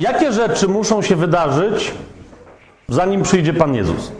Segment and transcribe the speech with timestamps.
[0.00, 1.94] Jakie rzeczy muszą się wydarzyć,
[2.88, 4.12] zanim przyjdzie Pan Jezus?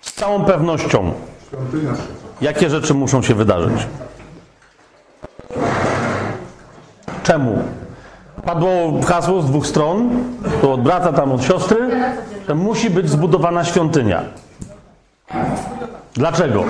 [0.00, 1.12] Z całą pewnością.
[2.40, 3.86] Jakie rzeczy muszą się wydarzyć?
[7.22, 7.58] Czemu?
[8.44, 8.70] Padło
[9.06, 10.10] hasło z dwóch stron,
[10.62, 11.90] to od brata, tam od siostry,
[12.48, 14.22] że musi być zbudowana świątynia.
[16.14, 16.64] Dlaczego?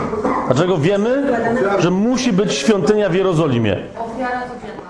[0.46, 1.38] Dlaczego wiemy,
[1.78, 3.76] że musi być świątynia w Jerozolimie?
[3.98, 4.82] Ofiara codzienna.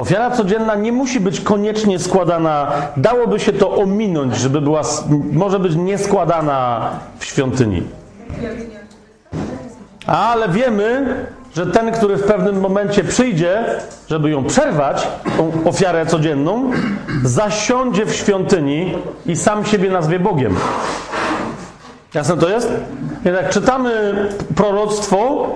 [0.00, 4.82] Ofiara codzienna nie musi być koniecznie składana, dałoby się to ominąć, żeby była,
[5.32, 7.82] może być nieskładana w świątyni.
[10.06, 11.16] Ale wiemy,
[11.54, 13.64] że ten, który w pewnym momencie przyjdzie,
[14.08, 16.70] żeby ją przerwać, tą ofiarę codzienną,
[17.24, 18.94] zasiądzie w świątyni
[19.26, 20.56] i sam siebie nazwie Bogiem.
[22.14, 22.72] Jasne to jest?
[23.24, 24.14] Jak czytamy
[24.56, 25.48] proroctwo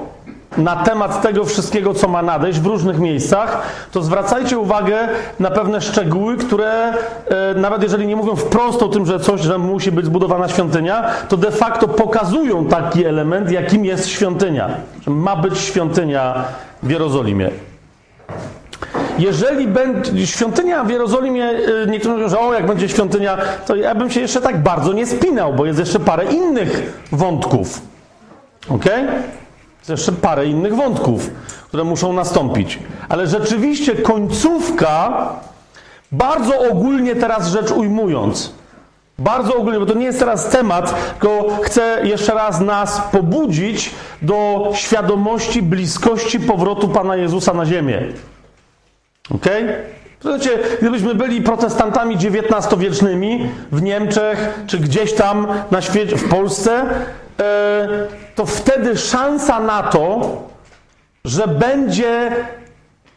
[0.57, 3.63] na temat tego wszystkiego, co ma nadejść w różnych miejscach,
[3.93, 5.09] to zwracajcie uwagę
[5.41, 6.93] na pewne szczegóły, które
[7.29, 11.11] e, nawet jeżeli nie mówią wprost o tym, że coś, że musi być zbudowana świątynia,
[11.29, 14.69] to de facto pokazują taki element, jakim jest świątynia.
[15.07, 16.45] Że ma być świątynia
[16.83, 17.51] w Jerozolimie.
[19.19, 23.95] Jeżeli będzie świątynia w Jerozolimie, y, niektórzy mówią, że o, jak będzie świątynia, to ja
[23.95, 27.83] bym się jeszcze tak bardzo nie spinał, bo jest jeszcze parę innych wątków.
[28.69, 28.85] Ok?
[28.85, 29.44] Jest
[29.89, 31.31] jeszcze parę innych wątków,
[31.69, 32.79] które muszą nastąpić.
[33.09, 35.29] Ale rzeczywiście końcówka,
[36.13, 38.53] bardzo ogólnie teraz rzecz ujmując,
[39.19, 43.91] bardzo ogólnie, bo to nie jest teraz temat, tylko chcę jeszcze raz nas pobudzić
[44.23, 48.03] do świadomości bliskości powrotu Pana Jezusa na ziemię.
[49.35, 49.65] Okej?
[50.21, 56.85] Słuchajcie, gdybyśmy byli protestantami XIX-wiecznymi w Niemczech, czy gdzieś tam na świecie, w Polsce,
[58.35, 60.43] to wtedy szansa na to,
[61.25, 62.31] że będzie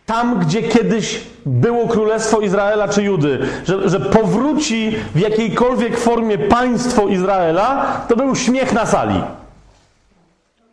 [0.05, 7.07] tam, gdzie kiedyś było Królestwo Izraela czy Judy, że, że powróci w jakiejkolwiek formie państwo
[7.07, 9.21] Izraela, to był śmiech na sali.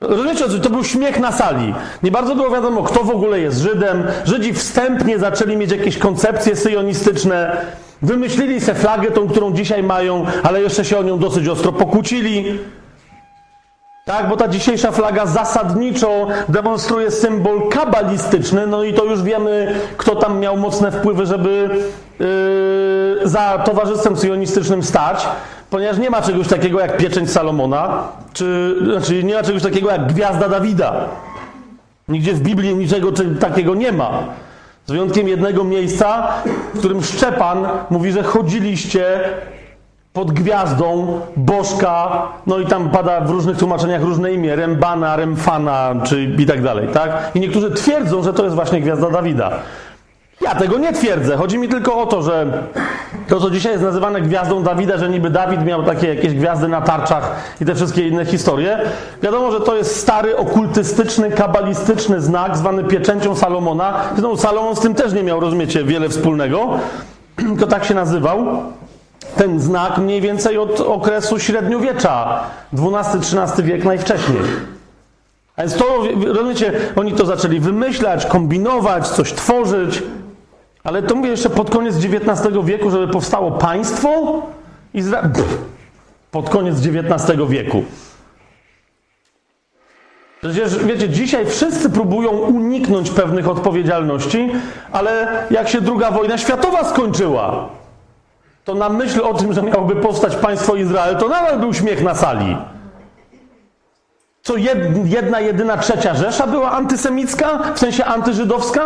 [0.00, 1.74] Rozumiecie, to był śmiech na sali.
[2.02, 4.04] Nie bardzo było wiadomo, kto w ogóle jest Żydem.
[4.24, 7.56] Żydzi wstępnie zaczęli mieć jakieś koncepcje syjonistyczne.
[8.02, 12.58] Wymyślili se flagę, tą, którą dzisiaj mają, ale jeszcze się o nią dosyć ostro pokłócili.
[14.04, 20.16] Tak, bo ta dzisiejsza flaga zasadniczo demonstruje symbol kabalistyczny, no i to już wiemy, kto
[20.16, 21.68] tam miał mocne wpływy, żeby
[22.18, 25.26] yy, za towarzystwem syjonistycznym stać,
[25.70, 30.06] ponieważ nie ma czegoś takiego jak pieczęć Salomona, czy znaczy nie ma czegoś takiego jak
[30.06, 31.08] gwiazda Dawida.
[32.08, 34.10] Nigdzie w Biblii niczego takiego nie ma.
[34.86, 36.28] Z wyjątkiem jednego miejsca,
[36.74, 39.20] w którym Szczepan mówi, że chodziliście
[40.14, 46.22] pod gwiazdą Bożka, no i tam pada w różnych tłumaczeniach różne imię, Rembana, Remfana, czy
[46.38, 47.30] i tak dalej, tak?
[47.34, 49.50] I niektórzy twierdzą, że to jest właśnie gwiazda Dawida.
[50.40, 51.36] Ja tego nie twierdzę.
[51.36, 52.46] Chodzi mi tylko o to, że
[53.28, 56.80] to, co dzisiaj jest nazywane gwiazdą Dawida, że niby Dawid miał takie jakieś gwiazdy na
[56.80, 58.78] tarczach i te wszystkie inne historie.
[59.22, 63.94] Wiadomo, że to jest stary, okultystyczny, kabalistyczny znak zwany pieczęcią Salomona.
[64.12, 66.68] Zresztą Salomon z tym też nie miał, rozumiecie, wiele wspólnego,
[67.36, 68.46] tylko tak się nazywał
[69.36, 74.40] ten znak mniej więcej od okresu średniowiecza, XII-XIII wiek najwcześniej.
[75.56, 80.02] A więc to, rozumiecie, oni to zaczęli wymyślać, kombinować, coś tworzyć,
[80.84, 84.42] ale to mówię jeszcze pod koniec XIX wieku, żeby powstało państwo
[84.94, 85.22] Izra...
[85.22, 85.58] Pff,
[86.30, 87.82] pod koniec XIX wieku.
[90.40, 94.50] Przecież wiecie, dzisiaj wszyscy próbują uniknąć pewnych odpowiedzialności,
[94.92, 97.68] ale jak się druga wojna światowa skończyła,
[98.64, 102.14] to na myśl o tym, że miałoby powstać państwo Izrael, to nadal był śmiech na
[102.14, 102.56] sali.
[104.42, 108.84] Co jed, jedna, jedyna trzecia Rzesza była antysemicka, w sensie antyżydowska?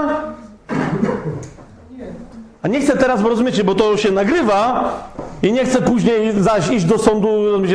[2.62, 4.92] A nie chcę teraz, bo rozumiecie, bo to się nagrywa
[5.42, 7.28] i nie chcę później zaś iść do sądu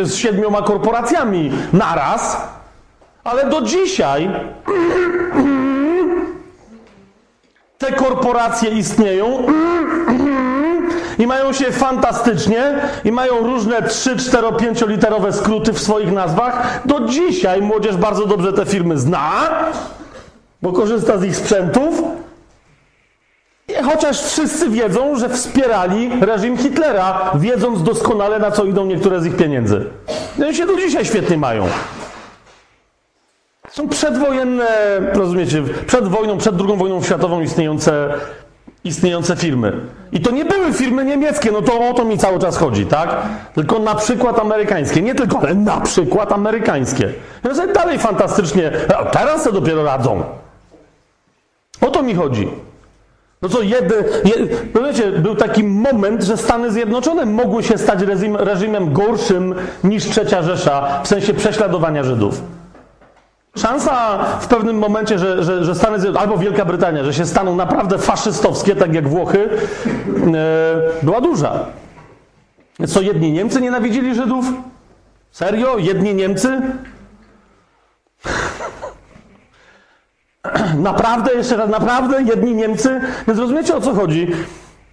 [0.03, 2.47] z siedmioma korporacjami naraz,
[3.23, 4.29] ale do dzisiaj
[7.77, 9.43] te korporacje istnieją
[11.19, 12.75] i mają się fantastycznie
[13.05, 16.81] i mają różne 3, 4, 5 literowe skróty w swoich nazwach.
[16.85, 19.31] Do dzisiaj młodzież bardzo dobrze te firmy zna,
[20.61, 22.03] bo korzysta z ich sprzętów.
[23.85, 29.35] Chociaż wszyscy wiedzą, że wspierali reżim Hitlera, wiedząc doskonale, na co idą niektóre z ich
[29.35, 29.85] pieniędzy.
[30.37, 31.67] No i się do dzisiaj świetnie mają.
[33.69, 34.67] Są przedwojenne,
[35.13, 38.13] rozumiecie, przed wojną, przed II wojną światową istniejące,
[38.83, 39.73] istniejące firmy.
[40.11, 43.17] I to nie były firmy niemieckie, no to o to mi cały czas chodzi, tak?
[43.55, 45.01] Tylko na przykład amerykańskie.
[45.01, 47.09] Nie tylko, ale na przykład amerykańskie.
[47.43, 48.71] No sobie dalej fantastycznie,
[49.11, 50.23] teraz to dopiero radzą.
[51.81, 52.49] O to mi chodzi.
[53.41, 54.33] No co, jedy, je,
[54.73, 60.05] no wiecie, był taki moment, że Stany Zjednoczone mogły się stać reżim, reżimem gorszym niż
[60.05, 62.41] Trzecia Rzesza w sensie prześladowania Żydów.
[63.57, 67.55] Szansa w pewnym momencie, że, że, że Stany Zjednoczone, albo Wielka Brytania, że się staną
[67.55, 71.65] naprawdę faszystowskie, tak jak Włochy, e, była duża.
[72.87, 74.45] Co, jedni Niemcy nienawidzili Żydów?
[75.31, 75.77] Serio?
[75.77, 76.61] Jedni Niemcy?
[80.77, 83.01] Naprawdę, jeszcze raz, naprawdę jedni Niemcy?
[83.27, 84.31] Więc rozumiecie o co chodzi?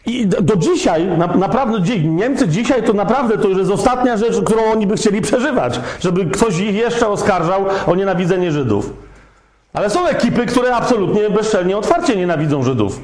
[0.06, 4.62] I do dzisiaj, na, naprawdę Niemcy dzisiaj to naprawdę to już jest ostatnia rzecz, którą
[4.62, 8.92] oni by chcieli przeżywać, żeby ktoś ich jeszcze oskarżał o nienawidzenie Żydów.
[9.72, 13.00] Ale są ekipy, które absolutnie bezczelnie, otwarcie nienawidzą Żydów.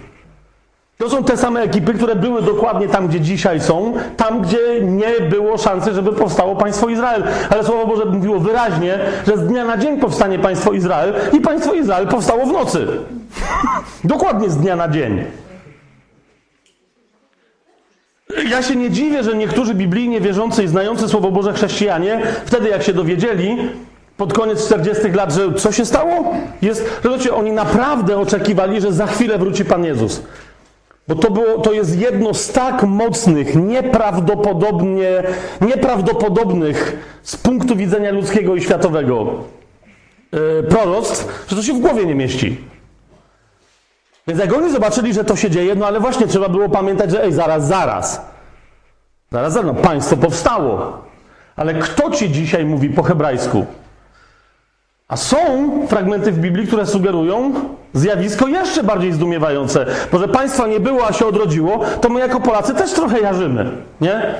[0.98, 5.20] To są te same ekipy, które były dokładnie tam, gdzie dzisiaj są, tam, gdzie nie
[5.30, 7.22] było szansy, żeby powstało państwo Izrael.
[7.50, 11.74] Ale Słowo Boże mówiło wyraźnie, że z dnia na dzień powstanie państwo Izrael i państwo
[11.74, 12.86] Izrael powstało w nocy.
[14.04, 15.24] dokładnie z dnia na dzień.
[18.50, 22.82] Ja się nie dziwię, że niektórzy biblijnie wierzący i znający Słowo Boże chrześcijanie, wtedy jak
[22.82, 23.56] się dowiedzieli,
[24.16, 26.34] pod koniec 40 lat, że co się stało?
[26.62, 30.22] Jest, że oni naprawdę oczekiwali, że za chwilę wróci Pan Jezus.
[31.08, 35.22] Bo to, było, to jest jedno z tak mocnych, nieprawdopodobnie,
[35.60, 39.34] nieprawdopodobnych z punktu widzenia ludzkiego i światowego
[40.32, 40.38] yy,
[40.68, 42.56] proroctw, że to się w głowie nie mieści.
[44.26, 47.24] Więc jak oni zobaczyli, że to się dzieje, no ale właśnie trzeba było pamiętać, że
[47.24, 48.20] ej, zaraz, zaraz.
[49.32, 50.98] Zaraz, zaraz, no państwo powstało.
[51.56, 53.66] Ale kto ci dzisiaj mówi po hebrajsku?
[55.08, 55.38] A są
[55.88, 57.52] fragmenty w Biblii, które sugerują
[57.92, 59.86] zjawisko jeszcze bardziej zdumiewające.
[60.12, 63.72] Bo że państwa nie było, a się odrodziło, to my jako Polacy też trochę jarzymy,
[64.00, 64.34] nie?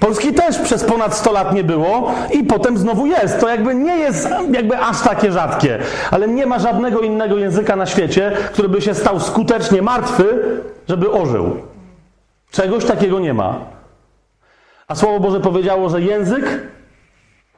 [0.00, 3.40] Polski też przez ponad 100 lat nie było i potem znowu jest.
[3.40, 5.78] To jakby nie jest jakby aż takie rzadkie.
[6.10, 10.24] Ale nie ma żadnego innego języka na świecie, który by się stał skutecznie martwy,
[10.88, 11.56] żeby ożył.
[12.50, 13.54] Czegoś takiego nie ma.
[14.88, 16.60] A Słowo Boże powiedziało, że język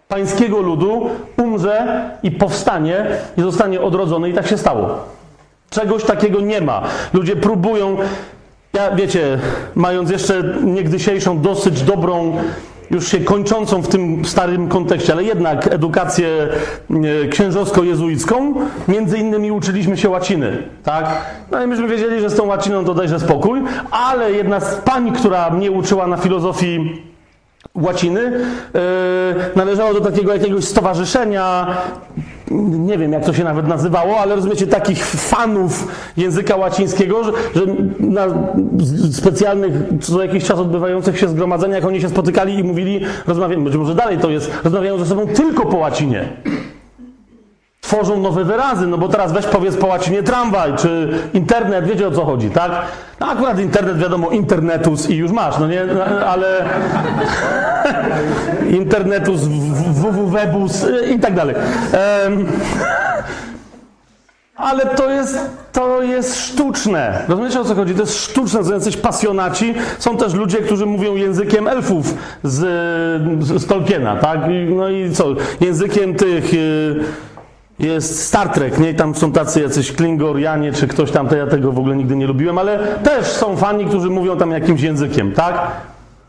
[0.09, 5.05] pańskiego ludu umrze i powstanie i zostanie odrodzony i tak się stało.
[5.71, 6.83] Czegoś takiego nie ma.
[7.13, 7.97] Ludzie próbują,
[8.73, 9.39] ja wiecie,
[9.75, 12.37] mając jeszcze niegdysiejszą dosyć dobrą,
[12.91, 16.29] już się kończącą w tym starym kontekście, ale jednak edukację
[16.91, 18.55] e, księżowsko-jezuicką,
[18.89, 21.25] między innymi uczyliśmy się łaciny, tak?
[21.51, 25.13] No i myśmy wiedzieli, że z tą łaciną to dajże spokój, ale jedna z pań,
[25.13, 27.03] która mnie uczyła na filozofii
[27.75, 28.81] łaciny, yy,
[29.57, 31.67] należało do takiego jakiegoś stowarzyszenia,
[32.51, 37.63] nie wiem jak to się nawet nazywało, ale rozumiecie, takich fanów języka łacińskiego, że, że
[37.99, 38.27] na
[39.13, 43.95] specjalnych co jakiś czas odbywających się zgromadzeniach oni się spotykali i mówili, rozmawiamy, być może
[43.95, 46.29] dalej to jest, rozmawiają ze sobą tylko po łacinie
[47.91, 52.11] tworzą nowe wyrazy, no bo teraz weź powiedz po łacinie tramwaj, czy internet, wiecie o
[52.11, 52.73] co chodzi, tak?
[53.21, 56.65] No akurat internet, wiadomo, internetus i już masz, no nie, no, ale
[58.81, 61.55] internetus, wwwebus i tak dalej.
[62.25, 62.47] Um,
[64.57, 65.39] ale to jest,
[65.73, 67.25] to jest sztuczne.
[67.29, 67.95] Rozumiecie o co chodzi?
[67.95, 69.75] To jest sztuczne, to jacyś pasjonaci.
[69.99, 72.59] Są też ludzie, którzy mówią językiem elfów z,
[73.61, 74.41] z Tolkiena, tak?
[74.69, 75.27] No i co?
[75.61, 76.53] Językiem tych...
[76.53, 77.05] Yy,
[77.81, 78.91] jest Star Trek, nie?
[78.91, 82.17] I tam są tacy jacyś Klingorianie, czy ktoś tam, to ja tego w ogóle nigdy
[82.17, 85.71] nie lubiłem, ale też są fani, którzy mówią tam jakimś językiem, tak?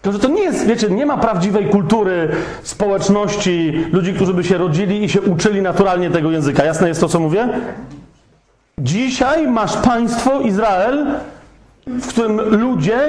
[0.02, 2.30] Tylko, że to nie jest, wiecie, nie ma prawdziwej kultury,
[2.64, 6.64] społeczności, ludzi, którzy by się rodzili i się uczyli naturalnie tego języka.
[6.64, 7.50] Jasne jest to, co mówię?
[8.80, 11.08] Dzisiaj masz państwo Izrael,
[11.88, 13.00] w którym ludzie,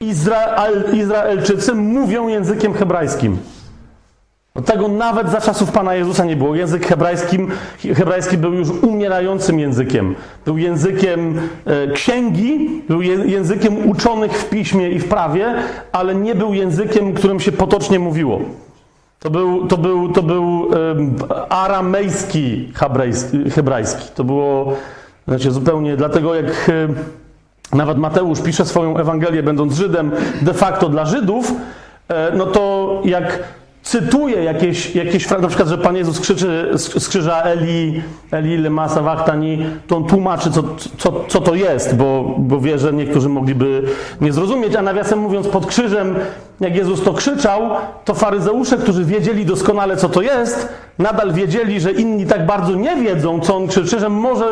[0.00, 3.38] Izrael, Izraelczycy mówią językiem hebrajskim.
[4.64, 6.54] Tego nawet za czasów Pana Jezusa nie było.
[6.54, 7.50] Język hebrajskim,
[7.94, 10.14] hebrajski był już umierającym językiem.
[10.44, 15.54] Był językiem e, księgi, był językiem uczonych w piśmie i w prawie,
[15.92, 18.40] ale nie był językiem, którym się potocznie mówiło.
[19.20, 20.70] To był, to był, to był
[21.48, 24.04] aramejski hebrajski, hebrajski.
[24.14, 24.72] To było
[25.28, 30.10] znaczy, zupełnie dlatego, jak e, nawet Mateusz pisze swoją Ewangelię, będąc Żydem,
[30.42, 31.52] de facto dla Żydów,
[32.08, 33.42] e, no to jak
[33.86, 39.66] cytuje jakieś, jakieś na przykład, że Pan Jezus krzyczy z krzyża Eli, Eli lema sabachthani,
[39.86, 40.62] to on tłumaczy, co,
[40.98, 43.82] co, co to jest, bo, bo wie, że niektórzy mogliby
[44.20, 46.14] nie zrozumieć, a nawiasem mówiąc, pod krzyżem,
[46.60, 47.70] jak Jezus to krzyczał,
[48.04, 52.96] to faryzeusze, którzy wiedzieli doskonale, co to jest, nadal wiedzieli, że inni tak bardzo nie
[52.96, 54.44] wiedzą, co on krzyczy, że może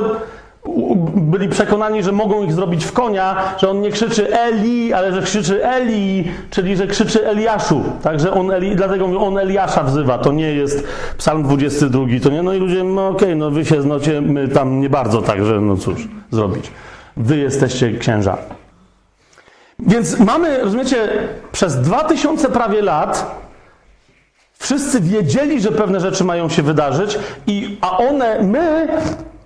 [1.17, 5.23] byli przekonani, że mogą ich zrobić w konia, że on nie krzyczy Eli, ale że
[5.23, 7.83] krzyczy Eli, czyli że krzyczy Eliaszu.
[8.03, 10.19] Także on Eli, dlatego on Eliasza wzywa.
[10.19, 10.87] To nie jest
[11.19, 12.43] Psalm 22, to nie.
[12.43, 15.61] No i ludzie, no okej, okay, no wy się znocie, my tam nie bardzo, także
[15.61, 16.71] no cóż, zrobić.
[17.17, 18.39] wy jesteście księża.
[19.79, 21.09] Więc mamy, rozumiecie,
[21.53, 23.41] przez 2000 prawie lat
[24.59, 28.89] wszyscy wiedzieli, że pewne rzeczy mają się wydarzyć, i, a one, my,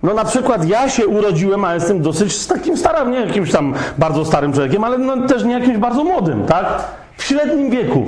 [0.03, 4.25] no na przykład ja się urodziłem, a jestem dosyć takim starym, nie jakimś tam bardzo
[4.25, 6.83] starym człowiekiem, ale no też nie jakimś bardzo młodym, tak?
[7.17, 8.05] W średnim wieku.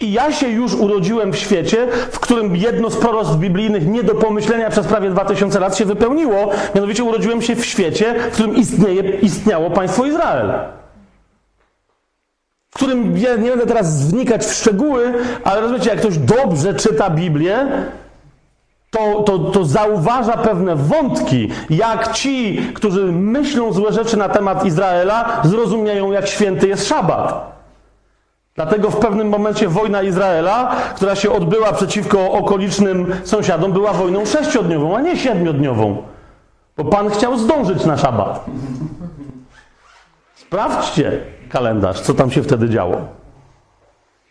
[0.00, 4.14] I ja się już urodziłem w świecie, w którym jedno z proroctw biblijnych nie do
[4.14, 6.50] pomyślenia przez prawie 2000 lat się wypełniło.
[6.74, 10.52] Mianowicie urodziłem się w świecie, w którym istnieje, istniało państwo Izrael.
[12.70, 15.12] W którym ja nie będę teraz wnikać w szczegóły,
[15.44, 17.66] ale rozumiecie, jak ktoś dobrze czyta Biblię,
[18.90, 25.40] to, to, to zauważa pewne wątki, jak ci, którzy myślą złe rzeczy na temat Izraela,
[25.44, 27.50] zrozumieją, jak święty jest szabat.
[28.54, 34.96] Dlatego w pewnym momencie wojna Izraela, która się odbyła przeciwko okolicznym sąsiadom, była wojną sześciodniową,
[34.96, 36.02] a nie siedmiodniową.
[36.76, 38.44] Bo Pan chciał zdążyć na szabat.
[40.34, 43.19] Sprawdźcie kalendarz, co tam się wtedy działo.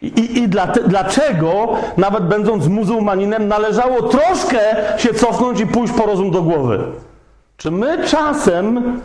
[0.01, 0.49] I, i,
[0.87, 4.59] dlaczego, nawet będąc muzułmaninem, należało troszkę
[4.97, 6.79] się cofnąć i pójść po rozum do głowy?
[7.57, 9.01] Czy my czasem,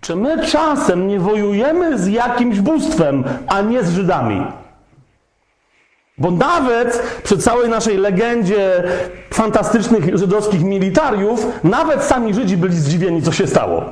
[0.00, 4.46] czy my czasem nie wojujemy z jakimś bóstwem, a nie z Żydami?
[6.18, 8.82] Bo nawet przy całej naszej legendzie
[9.30, 13.84] fantastycznych żydowskich militariów, nawet sami Żydzi byli zdziwieni, co się stało.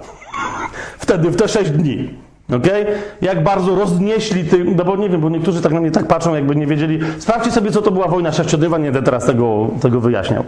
[0.99, 2.24] Wtedy, w te sześć dni.
[2.49, 2.87] Okay?
[3.23, 6.35] Jak bardzo roznieśli tym, no bo nie wiem, bo niektórzy tak na mnie tak patrzą,
[6.35, 7.01] jakby nie wiedzieli.
[7.19, 10.45] Sprawdźcie sobie, co to była wojna sześciodniowa, nie będę teraz tego, tego wyjaśniał.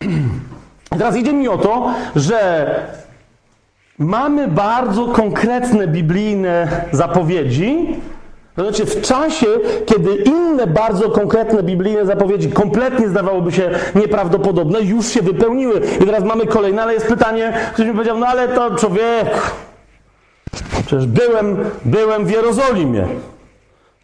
[0.98, 2.66] Teraz idzie mi o to, że
[3.98, 7.96] mamy bardzo konkretne biblijne zapowiedzi,
[8.58, 9.46] znaczy w czasie,
[9.86, 15.80] kiedy inne bardzo konkretne biblijne zapowiedzi kompletnie zdawałoby się nieprawdopodobne, już się wypełniły.
[16.02, 19.52] I teraz mamy kolejne, ale jest pytanie, ktoś mi powiedział, no ale to człowiek,
[20.62, 23.06] przecież byłem, byłem w Jerozolimie.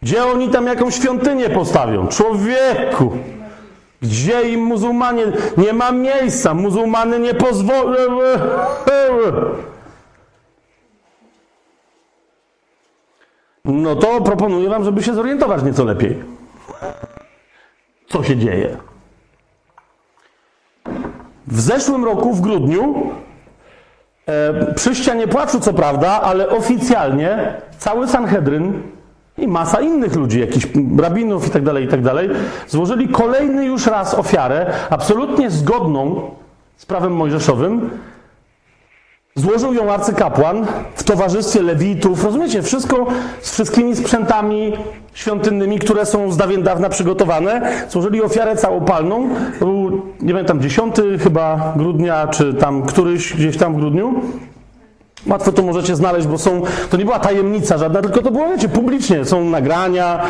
[0.01, 2.07] Gdzie oni tam jakąś świątynię postawią?
[2.07, 3.17] Człowieku!
[4.01, 5.23] Gdzie im muzułmanie?
[5.57, 6.53] Nie ma miejsca.
[6.53, 8.19] Muzułmany nie pozwolą.
[13.65, 16.23] No to proponuję Wam, żeby się zorientować nieco lepiej.
[18.09, 18.77] Co się dzieje?
[21.47, 23.11] W zeszłym roku, w grudniu,
[24.75, 28.73] przy ścianie płaczu, co prawda, ale oficjalnie cały Sanhedryn
[29.37, 30.67] i masa innych ludzi, jakichś
[30.99, 32.01] rabinów i tak dalej, i tak
[32.67, 36.31] złożyli kolejny już raz ofiarę, absolutnie zgodną
[36.77, 37.89] z prawem mojżeszowym,
[39.41, 42.23] Złożył ją arcykapłan w towarzystwie lewitów.
[42.23, 42.61] Rozumiecie?
[42.61, 43.05] Wszystko
[43.41, 44.73] z wszystkimi sprzętami
[45.13, 47.71] świątynnymi, które są z dawien dawna przygotowane.
[47.89, 49.29] Złożyli ofiarę całopalną.
[49.59, 54.21] Był, nie pamiętam, 10 chyba grudnia, czy tam któryś gdzieś tam w grudniu.
[55.27, 58.69] Łatwo to możecie znaleźć, bo są, to nie była tajemnica żadna, tylko to było, wiecie,
[58.69, 59.25] publicznie.
[59.25, 60.21] Są nagrania,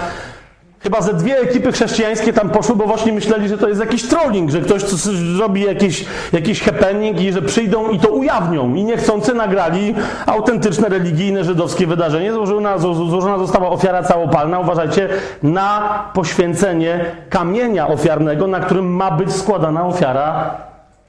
[0.84, 4.52] Chyba ze dwie ekipy chrześcijańskie tam poszły, bo właśnie myśleli, że to jest jakiś trolling,
[4.52, 8.76] że ktoś zrobi jakiś, jakiś happening i że przyjdą i to ujawnią.
[8.76, 9.96] I niechcący nagrali
[10.26, 12.34] autentyczne, religijne, żydowskie wydarzenie.
[12.34, 15.10] Złożona, złożona została ofiara całopalna, uważajcie,
[15.44, 20.58] na poświęcenie kamienia ofiarnego, na którym ma być składana ofiara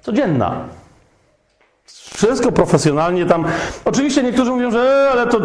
[0.02, 0.52] codzienna.
[2.14, 3.44] Wszystko profesjonalnie tam.
[3.84, 5.38] Oczywiście niektórzy mówią, że e, ale to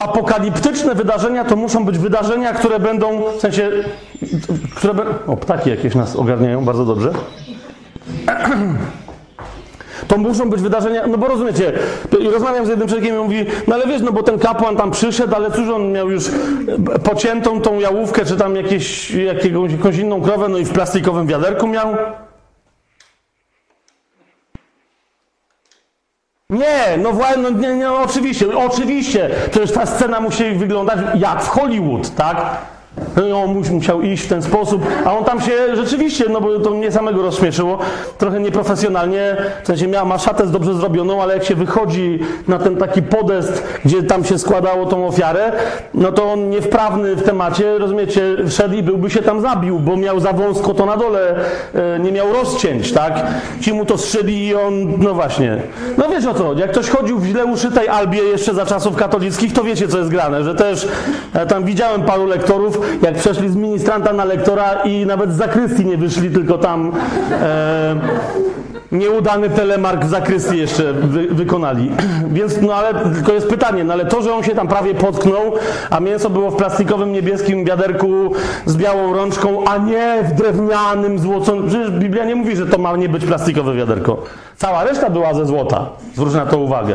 [0.00, 3.70] apokaliptyczne wydarzenia to muszą być wydarzenia, które będą, w sensie,
[4.76, 5.04] które be...
[5.26, 7.12] O, ptaki jakieś nas ogarniają, bardzo dobrze.
[10.08, 11.72] To muszą być wydarzenia, no bo rozumiecie,
[12.32, 15.34] rozmawiam z jednym człowiekiem i mówi, no ale wiesz, no bo ten kapłan tam przyszedł,
[15.34, 16.24] ale cóż, on miał już
[17.04, 21.66] pociętą tą jałówkę, czy tam jakieś, jakiegoś, jakąś inną krowę, no i w plastikowym wiaderku
[21.66, 21.96] miał.
[26.50, 29.30] Nie, no właśnie, no, nie, nie, oczywiście, oczywiście.
[29.50, 32.56] Przecież ta scena musi wyglądać jak w Hollywood, tak?
[33.30, 36.70] No, on musiał iść w ten sposób, a on tam się rzeczywiście, no bo to
[36.70, 37.78] mnie samego rozśmieszyło,
[38.18, 42.76] trochę nieprofesjonalnie, w sensie miał, ma szatę dobrze zrobioną, ale jak się wychodzi na ten
[42.76, 45.52] taki podest, gdzie tam się składało tą ofiarę,
[45.94, 50.20] no to on niewprawny w temacie, rozumiecie, wszedł i byłby się tam zabił, bo miał
[50.20, 51.34] za wąsko to na dole,
[51.74, 53.26] e, nie miał rozcięć, tak?
[53.60, 55.56] Ci mu to strzeli i on, no właśnie.
[55.98, 59.52] No wiesz o co jak ktoś chodził w źle uszytej albie jeszcze za czasów katolickich,
[59.52, 60.88] to wiecie co jest grane, że też
[61.34, 65.86] ja tam widziałem paru lektorów, jak przeszli z ministranta na lektora i nawet z zakrystii
[65.86, 66.92] nie wyszli, tylko tam
[67.32, 67.96] e,
[68.92, 71.90] nieudany telemark w zakrystii jeszcze wy, wykonali.
[72.32, 75.52] Więc, no ale tylko jest pytanie, no ale to, że on się tam prawie potknął,
[75.90, 78.32] a mięso było w plastikowym niebieskim wiaderku
[78.66, 82.96] z białą rączką, a nie w drewnianym, złoconym, przecież Biblia nie mówi, że to ma
[82.96, 84.16] nie być plastikowe wiaderko.
[84.56, 85.86] Cała reszta była ze złota.
[86.14, 86.94] Zwróć na to uwagę.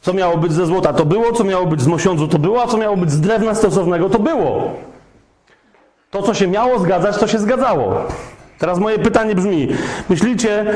[0.00, 2.66] Co miało być ze złota, to było, co miało być z mosiądzu, to było, a
[2.66, 4.70] co miało być z drewna stosownego, to było.
[6.12, 8.04] To, co się miało zgadzać, to się zgadzało.
[8.58, 9.68] Teraz moje pytanie brzmi:
[10.08, 10.66] myślicie,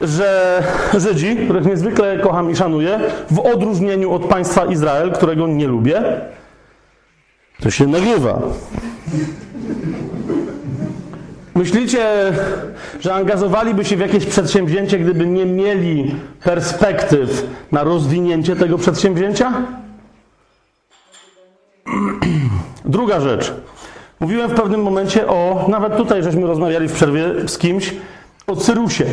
[0.00, 0.62] że
[0.94, 3.00] Żydzi, których niezwykle kocham i szanuję,
[3.30, 6.02] w odróżnieniu od państwa Izrael, którego nie lubię,
[7.62, 8.42] to się nagrywa.
[11.54, 12.32] Myślicie,
[13.00, 16.14] że angażowaliby się w jakieś przedsięwzięcie, gdyby nie mieli
[16.44, 19.52] perspektyw na rozwinięcie tego przedsięwzięcia?
[22.84, 23.52] Druga rzecz.
[24.20, 27.94] Mówiłem w pewnym momencie o, nawet tutaj żeśmy rozmawiali w przerwie z kimś,
[28.46, 29.04] o Cyrusie.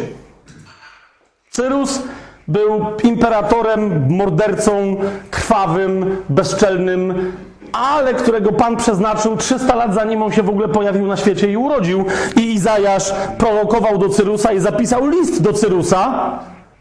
[1.50, 2.02] Cyrus
[2.48, 4.96] był imperatorem, mordercą,
[5.32, 7.32] krwawym, bezczelnym,
[7.74, 11.58] ale którego Pan przeznaczył 300 lat zanim on się w ogóle pojawił na świecie i
[11.58, 12.06] urodził.
[12.36, 16.32] I Izajasz prorokował do Cyrusa i zapisał list do Cyrusa,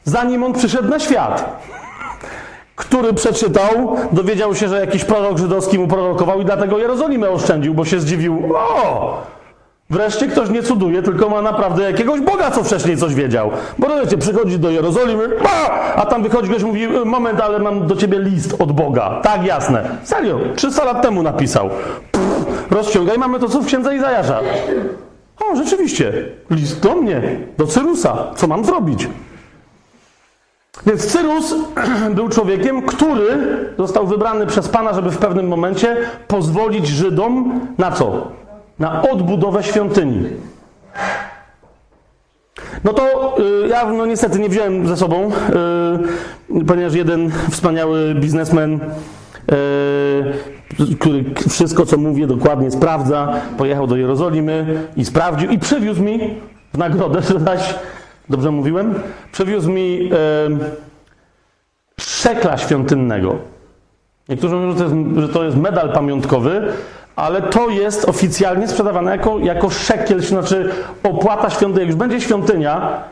[0.04, 1.62] zanim on przyszedł na świat.
[2.80, 7.84] Który przeczytał, dowiedział się, że jakiś prorok żydowski mu prorokował i dlatego Jerozolimę oszczędził, bo
[7.84, 8.52] się zdziwił.
[8.56, 9.22] O!
[9.90, 13.50] Wreszcie ktoś nie cuduje, tylko ma naprawdę jakiegoś Boga, co wcześniej coś wiedział.
[13.78, 17.96] Bo rozumiecie, przychodzi do Jerozolimy, a, a tam wychodzi ktoś mówi, moment, ale mam do
[17.96, 19.20] ciebie list od Boga.
[19.22, 19.88] Tak, jasne.
[20.04, 21.70] Serio, 300 lat temu napisał.
[22.12, 24.40] Pff, rozciągaj, mamy to co w księdze Izajasza.
[25.40, 26.12] O, rzeczywiście,
[26.50, 27.22] list do mnie,
[27.58, 28.16] do Cyrusa.
[28.36, 29.08] Co mam zrobić?
[30.86, 31.54] Więc Cyrus
[32.16, 33.26] był człowiekiem, który
[33.78, 35.96] został wybrany przez Pana, żeby w pewnym momencie
[36.28, 38.28] pozwolić Żydom na co?
[38.78, 40.24] Na odbudowę świątyni.
[42.84, 43.34] No to
[43.64, 45.30] y, ja no niestety nie wziąłem ze sobą,
[46.60, 48.80] y, ponieważ jeden wspaniały biznesmen,
[50.80, 56.34] y, który wszystko co mówię dokładnie sprawdza, pojechał do Jerozolimy i sprawdził i przywiózł mi
[56.74, 57.74] w nagrodę, zaś
[58.30, 58.94] Dobrze mówiłem?
[59.32, 60.48] Przywiózł mi e,
[62.00, 63.36] szekla świątynnego.
[64.28, 66.72] Niektórzy mówią, że to, jest, że to jest medal pamiątkowy,
[67.16, 70.70] ale to jest oficjalnie sprzedawane jako, jako szekiel, znaczy
[71.02, 71.80] opłata świątyni.
[71.80, 73.02] Jak już będzie świątynia,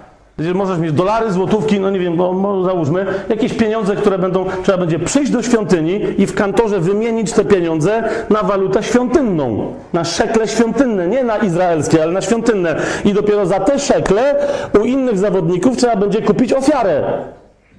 [0.54, 4.98] możesz mieć dolary, złotówki, no nie wiem, bo załóżmy, jakieś pieniądze, które będą, trzeba będzie
[4.98, 11.06] przyjść do świątyni i w kantorze wymienić te pieniądze na walutę świątynną, na szekle świątynne,
[11.06, 12.76] nie na izraelskie, ale na świątynne.
[13.04, 14.34] I dopiero za te szekle
[14.80, 17.02] u innych zawodników trzeba będzie kupić ofiarę.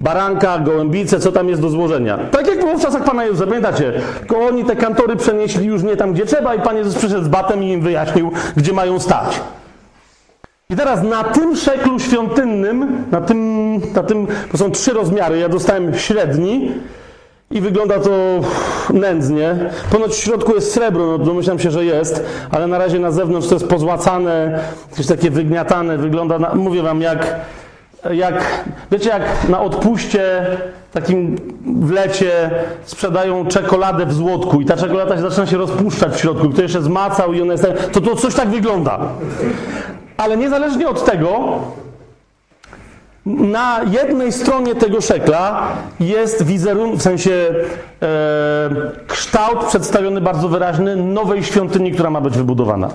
[0.00, 2.18] Baranka, gołębice, co tam jest do złożenia.
[2.30, 3.92] Tak jak było w czasach Pana Jezusa, pamiętacie?
[4.18, 7.28] Tylko oni te kantory przenieśli już nie tam, gdzie trzeba i Pan Jezus przyszedł z
[7.28, 9.40] batem i im wyjaśnił, gdzie mają stać.
[10.70, 15.48] I teraz na tym szeklu świątynnym, na tym, na tym, to są trzy rozmiary, ja
[15.48, 16.72] dostałem średni
[17.50, 18.10] i wygląda to
[18.92, 19.56] nędznie.
[19.90, 23.48] Ponoć w środku jest srebro, no domyślam się, że jest, ale na razie na zewnątrz
[23.48, 27.36] to jest pozłacane, jakieś takie wygniatane, wygląda, na, mówię wam, jak,
[28.10, 30.46] jak, wiecie, jak na odpuście
[30.92, 32.50] takim w lecie
[32.84, 36.82] sprzedają czekoladę w złotku i ta czekolada się zaczyna się rozpuszczać w środku, kto jeszcze
[36.82, 39.00] zmacał i ona jest, to, to coś tak wygląda.
[40.20, 41.58] Ale niezależnie od tego,
[43.26, 45.68] na jednej stronie tego szekla
[46.00, 47.30] jest wizerunek, w sensie
[48.02, 48.06] e,
[49.06, 52.90] kształt przedstawiony bardzo wyraźny nowej świątyni, która ma być wybudowana.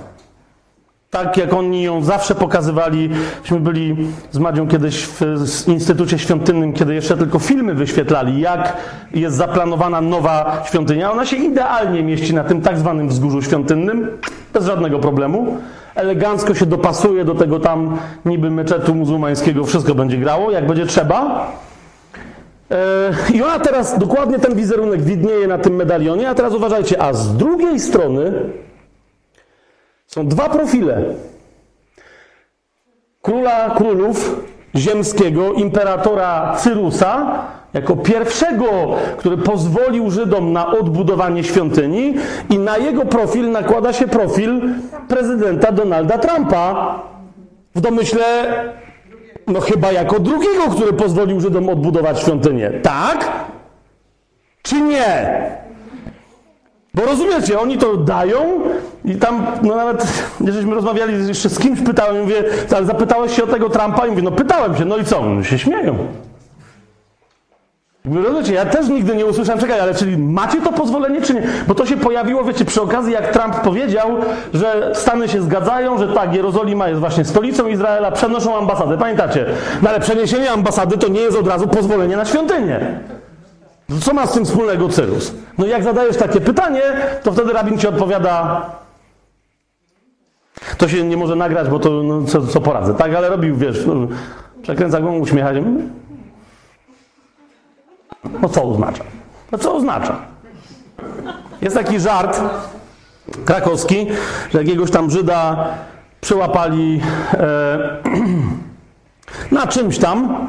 [1.09, 3.09] Tak jak oni ją zawsze pokazywali.
[3.41, 3.95] Myśmy byli
[4.31, 5.21] z Madzią kiedyś w
[5.67, 8.77] Instytucie Świątynnym, kiedy jeszcze tylko filmy wyświetlali, jak
[9.13, 11.11] jest zaplanowana nowa świątynia.
[11.11, 14.07] Ona się idealnie mieści na tym tak zwanym wzgórzu świątynnym,
[14.53, 15.57] bez żadnego problemu
[15.95, 21.51] elegancko się dopasuje do tego tam niby meczetu muzułmańskiego, wszystko będzie grało, jak będzie trzeba.
[22.71, 27.13] E, I ona teraz, dokładnie ten wizerunek widnieje na tym medalionie, a teraz uważajcie, a
[27.13, 28.33] z drugiej strony
[30.07, 31.03] są dwa profile.
[33.21, 37.41] Króla królów ziemskiego, imperatora Cyrusa,
[37.75, 38.65] jako pierwszego,
[39.17, 42.13] który pozwolił Żydom na odbudowanie świątyni,
[42.49, 44.61] i na jego profil nakłada się profil
[45.07, 46.99] prezydenta Donalda Trumpa.
[47.75, 48.25] W domyśle,
[49.47, 52.71] no chyba jako drugiego, który pozwolił Żydom odbudować świątynię.
[52.83, 53.29] Tak?
[54.61, 55.41] Czy nie?
[56.93, 58.61] Bo rozumiecie, oni to dają
[59.05, 60.07] i tam, no nawet,
[60.47, 62.43] żeśmy rozmawiali jeszcze z kimś, pytałem, mówię,
[62.75, 64.07] ale zapytałeś się o tego Trumpa?
[64.07, 65.25] I mówię, no pytałem się, no i co?
[65.25, 65.97] No się śmieją.
[68.13, 71.43] Rozumiecie, ja też nigdy nie usłyszałem, czekaj, ale czyli macie to pozwolenie, czy nie?
[71.67, 74.09] Bo to się pojawiło, wiecie, przy okazji, jak Trump powiedział,
[74.53, 78.97] że Stany się zgadzają, że tak, Jerozolima jest właśnie stolicą Izraela, przenoszą ambasadę.
[78.97, 79.45] Pamiętacie?
[79.81, 82.99] No ale przeniesienie ambasady to nie jest od razu pozwolenie na świątynię.
[84.01, 85.33] Co ma z tym wspólnego Cyrus?
[85.57, 86.81] No jak zadajesz takie pytanie,
[87.23, 88.65] to wtedy rabin ci odpowiada,
[90.77, 93.15] to się nie może nagrać, bo to no, co, co poradzę, tak?
[93.15, 93.93] Ale robił, wiesz, no,
[94.61, 95.63] przekręca głową, uśmiecha się.
[98.41, 99.03] No co oznacza?
[99.51, 100.15] No co oznacza?
[101.61, 102.41] Jest taki żart
[103.45, 104.07] krakowski,
[104.51, 105.67] że jakiegoś tam Żyda
[106.21, 107.01] przyłapali
[107.33, 107.97] e,
[109.51, 110.47] na czymś tam,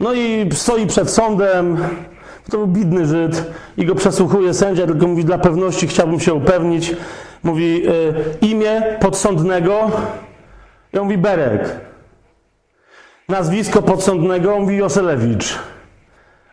[0.00, 1.76] no i stoi przed sądem,
[2.50, 3.44] to był bidny Żyd
[3.76, 6.96] i go przesłuchuje sędzia, tylko mówi dla pewności chciałbym się upewnić.
[7.42, 7.90] Mówi e,
[8.40, 9.90] imię podsądnego,
[10.92, 11.76] ja mówi Berek.
[13.28, 15.58] Nazwisko podsądnego, mówi Joselewicz.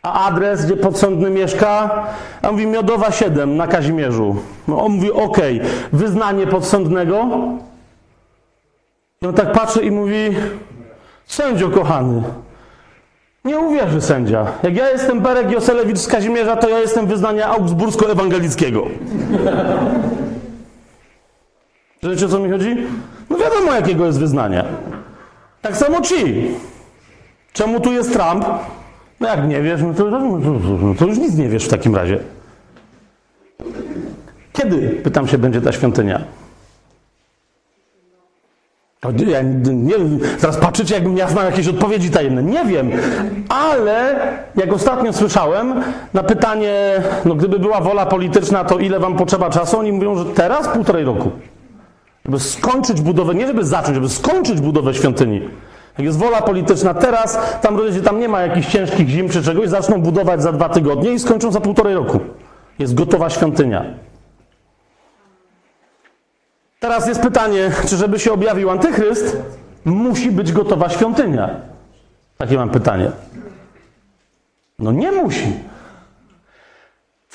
[0.04, 2.04] A adres, gdzie podsądny mieszka?
[2.42, 4.36] A mówi Miodowa 7 na Kazimierzu.
[4.68, 5.38] No, on mówi ok,
[5.94, 7.28] wyznanie podsądnego.
[9.22, 10.36] I on tak patrzy i mówi
[11.26, 12.24] sędzio kochany,
[13.46, 14.46] nie uwierzy sędzia.
[14.64, 18.82] Jak ja jestem Berek Joselewicz z Kazimierza, to ja jestem wyznania augsbursko-ewangelickiego.
[22.04, 22.78] Wiecie o co mi chodzi?
[23.30, 24.66] No wiadomo jakiego jest wyznania.
[25.62, 26.52] Tak samo ci.
[27.54, 28.46] Czemu tu jest Trump?
[29.20, 30.04] No jak nie wiesz, no to,
[31.00, 32.20] to już nic nie wiesz w takim razie.
[34.54, 36.22] Kiedy, pytam się, będzie ta świątynia?
[39.28, 39.96] Ja nie,
[40.40, 42.44] zaraz patrzycie, jakbym ja znał jakieś odpowiedzi tajemne.
[42.44, 42.92] Nie wiem,
[43.50, 44.16] ale
[44.56, 46.74] jak ostatnio słyszałem na pytanie,
[47.26, 49.80] no gdyby była wola polityczna, to ile wam potrzeba czasu?
[49.80, 51.32] Oni mówią, że teraz półtorej roku.
[52.26, 55.42] Żeby skończyć budowę, nie żeby zacząć, żeby skończyć budowę świątyni.
[56.00, 60.02] Jest wola polityczna teraz, tam ludzie, tam nie ma jakichś ciężkich zim czy czegoś, zaczną
[60.02, 62.20] budować za dwa tygodnie i skończą za półtorej roku.
[62.80, 63.86] Jest gotowa świątynia.
[66.80, 69.38] Teraz jest pytanie, czy żeby się objawił antychryst,
[69.86, 71.50] musi być gotowa świątynia?
[72.38, 73.12] Takie mam pytanie.
[74.80, 75.54] No nie musi.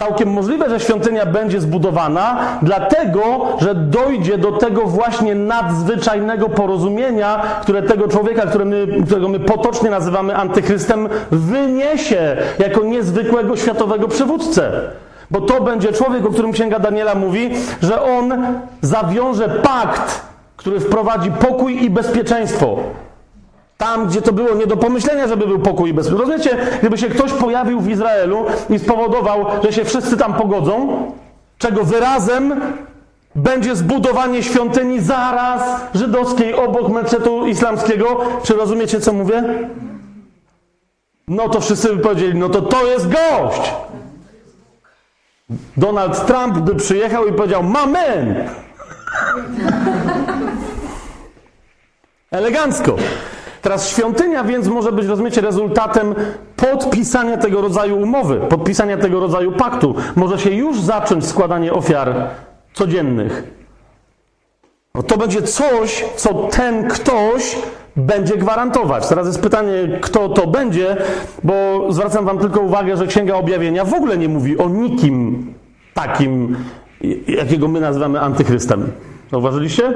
[0.03, 3.21] Całkiem możliwe, że świątynia będzie zbudowana, dlatego,
[3.61, 10.37] że dojdzie do tego właśnie nadzwyczajnego porozumienia, które tego człowieka, my, którego my potocznie nazywamy
[10.37, 14.73] antychrystem, wyniesie jako niezwykłego światowego przywódcę.
[15.31, 17.51] Bo to będzie człowiek, o którym Księga Daniela mówi,
[17.83, 18.35] że on
[18.81, 20.23] zawiąże pakt,
[20.57, 22.77] który wprowadzi pokój i bezpieczeństwo.
[23.83, 26.33] Tam, gdzie to było nie do pomyślenia, żeby był pokój i bezpieczeństwo.
[26.33, 31.13] Rozumiecie, gdyby się ktoś pojawił w Izraelu i spowodował, że się wszyscy tam pogodzą,
[31.59, 32.61] czego wyrazem
[33.35, 38.21] będzie zbudowanie świątyni zaraz żydowskiej obok meczetu islamskiego.
[38.43, 39.45] Czy rozumiecie, co mówię?
[41.29, 43.75] No to wszyscy by powiedzieli, no to to jest gość.
[45.77, 48.49] Donald Trump by przyjechał i powiedział: Mamen!
[52.31, 52.97] Elegancko.
[53.63, 56.15] Teraz świątynia więc może być, rozumiecie, rezultatem
[56.57, 59.95] podpisania tego rodzaju umowy, podpisania tego rodzaju paktu.
[60.17, 62.15] Może się już zacząć składanie ofiar
[62.73, 63.43] codziennych.
[64.95, 67.59] No to będzie coś, co ten ktoś
[67.97, 69.09] będzie gwarantować.
[69.09, 70.97] Teraz jest pytanie, kto to będzie,
[71.45, 75.47] bo zwracam Wam tylko uwagę, że Księga Objawienia w ogóle nie mówi o nikim
[75.95, 76.57] takim,
[77.27, 78.93] jakiego my nazywamy antychrystem.
[79.31, 79.93] Zauważyliście?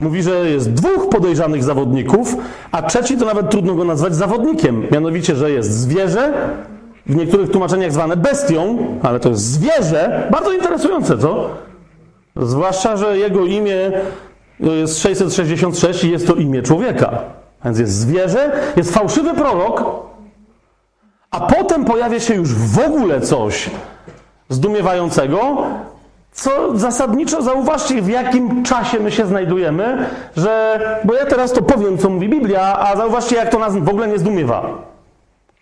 [0.00, 2.36] Mówi, że jest dwóch podejrzanych zawodników,
[2.72, 4.86] a trzeci to nawet trudno go nazwać zawodnikiem.
[4.90, 6.32] Mianowicie, że jest zwierzę,
[7.06, 10.28] w niektórych tłumaczeniach zwane bestią, ale to jest zwierzę.
[10.30, 11.50] Bardzo interesujące, co?
[12.36, 13.92] Zwłaszcza, że jego imię
[14.60, 17.18] jest 666 i jest to imię człowieka.
[17.64, 19.84] Więc jest zwierzę, jest fałszywy prorok,
[21.30, 23.70] a potem pojawia się już w ogóle coś
[24.48, 25.62] zdumiewającego,
[26.36, 31.98] co zasadniczo zauważcie, w jakim czasie my się znajdujemy, że, bo ja teraz to powiem,
[31.98, 34.68] co mówi Biblia, a zauważcie, jak to nas w ogóle nie zdumiewa.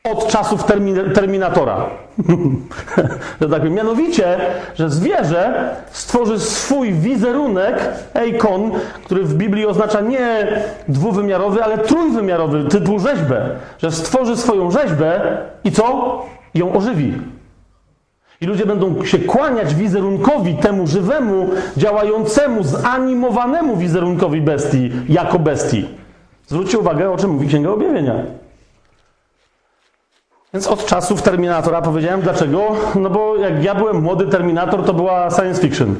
[0.04, 1.86] Od czasów termin Terminatora.
[3.40, 3.74] że tak powiem.
[3.74, 4.36] Mianowicie,
[4.74, 8.70] że zwierzę stworzy swój wizerunek, eikon,
[9.04, 10.46] który w Biblii oznacza nie
[10.88, 13.50] dwuwymiarowy, ale trójwymiarowy, tytuł rzeźbę.
[13.78, 16.22] Że stworzy swoją rzeźbę i co?
[16.54, 17.14] Ją ożywi.
[18.44, 25.88] I ludzie będą się kłaniać wizerunkowi temu żywemu, działającemu, zanimowanemu wizerunkowi bestii, jako bestii.
[26.46, 28.14] Zwróćcie uwagę, o czym mówi Księga Objawienia.
[30.54, 32.76] Więc od czasów Terminatora powiedziałem dlaczego?
[32.94, 35.96] No bo jak ja byłem młody, Terminator to była science fiction.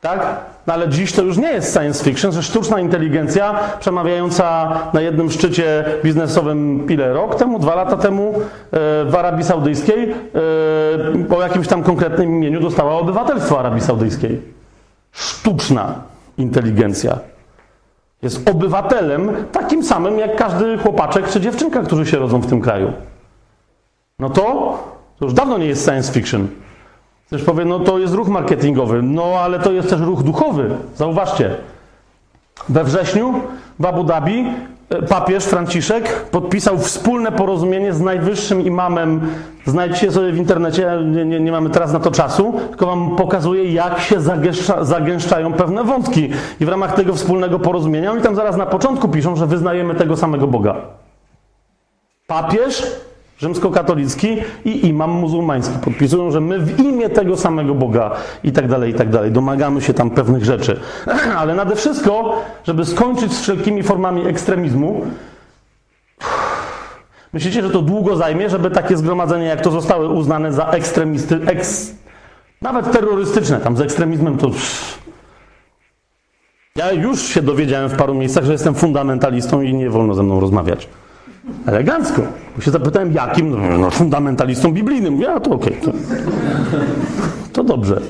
[0.00, 0.36] Tak?
[0.70, 5.30] No ale dziś to już nie jest science fiction, że sztuczna inteligencja przemawiająca na jednym
[5.30, 8.40] szczycie biznesowym ile rok temu, dwa lata temu e,
[9.04, 10.14] w Arabii Saudyjskiej
[11.30, 14.42] e, o jakimś tam konkretnym imieniu dostała obywatelstwo Arabii Saudyjskiej.
[15.12, 15.94] Sztuczna
[16.38, 17.18] inteligencja.
[18.22, 22.92] Jest obywatelem takim samym jak każdy chłopaczek czy dziewczynka, którzy się rodzą w tym kraju.
[24.18, 24.42] No to,
[25.18, 26.48] to już dawno nie jest science fiction.
[27.30, 30.70] Ktoś powie, no to jest ruch marketingowy, no ale to jest też ruch duchowy.
[30.96, 31.56] Zauważcie,
[32.68, 33.34] we wrześniu
[33.78, 34.46] w Abu Dhabi
[34.90, 39.20] e, papież Franciszek podpisał wspólne porozumienie z najwyższym imamem.
[39.66, 43.72] Znajdźcie sobie w internecie, nie, nie, nie mamy teraz na to czasu, tylko wam pokazuję,
[43.72, 46.30] jak się zagęszcza, zagęszczają pewne wątki.
[46.60, 50.16] I w ramach tego wspólnego porozumienia, oni tam zaraz na początku piszą, że wyznajemy tego
[50.16, 50.76] samego Boga.
[52.26, 52.82] Papież
[53.40, 58.10] rzymskokatolicki i imam muzułmański podpisują, że my w imię tego samego Boga
[58.44, 59.30] i tak dalej, i tak dalej.
[59.30, 60.80] Domagamy się tam pewnych rzeczy.
[61.38, 65.00] Ale nade wszystko, żeby skończyć z wszelkimi formami ekstremizmu,
[67.32, 71.94] myślicie, że to długo zajmie, żeby takie zgromadzenia, jak to zostały uznane za ekstremisty, eks,
[72.62, 74.50] nawet terrorystyczne, tam z ekstremizmem to...
[76.76, 80.40] Ja już się dowiedziałem w paru miejscach, że jestem fundamentalistą i nie wolno ze mną
[80.40, 80.88] rozmawiać.
[81.66, 82.22] Elegancko.
[82.56, 83.50] Bo się zapytałem, jakim?
[83.50, 85.14] No, no fundamentalistą biblijnym.
[85.14, 85.78] Mówię, a to okej.
[85.80, 85.92] Okay.
[85.92, 85.98] To,
[87.52, 88.00] to dobrze.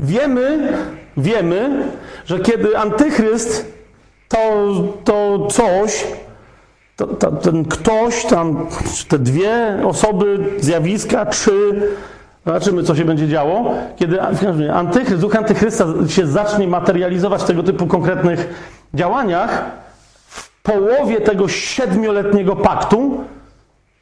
[0.00, 0.72] Wiemy,
[1.16, 1.88] wiemy,
[2.24, 3.72] że kiedy antychryst
[4.28, 4.38] to,
[5.04, 6.06] to coś,
[6.96, 8.66] to, to, ten ktoś, tam
[9.08, 11.82] te dwie osoby, zjawiska, trzy,
[12.46, 13.74] Zobaczymy, co się będzie działo.
[13.96, 14.22] Kiedy
[14.72, 18.54] antychryst, duch antychrysta się zacznie materializować w tego typu konkretnych
[18.94, 19.62] działaniach,
[20.26, 23.24] w połowie tego siedmioletniego paktu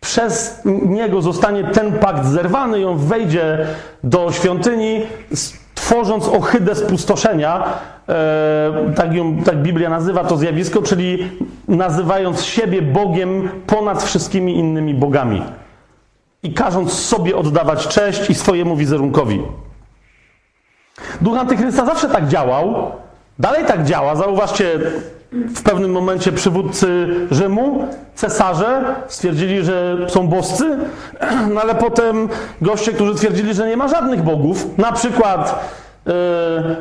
[0.01, 3.67] przez niego zostanie ten pakt zerwany i on wejdzie
[4.05, 5.03] do świątyni,
[5.75, 7.65] tworząc ohydę spustoszenia,
[8.09, 11.31] e, tak, ją, tak Biblia nazywa to zjawisko, czyli
[11.69, 15.43] nazywając siebie Bogiem ponad wszystkimi innymi bogami
[16.43, 19.43] i każąc sobie oddawać cześć i swojemu wizerunkowi.
[21.21, 22.93] Duch Antychrysta zawsze tak działał,
[23.39, 24.17] dalej tak działa.
[24.17, 24.79] Zauważcie,
[25.33, 30.79] w pewnym momencie przywódcy Rzymu, cesarze, stwierdzili, że są boscy,
[31.55, 32.29] no ale potem
[32.63, 35.69] goście, którzy twierdzili, że nie ma żadnych bogów, na przykład
[36.07, 36.13] yy,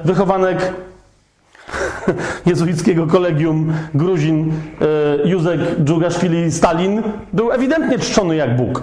[0.04, 0.74] wychowanek
[2.46, 4.52] jezuickiego kolegium Gruzin
[5.24, 8.82] yy, Józek Dżugaszwili Stalin był ewidentnie czczony jak Bóg.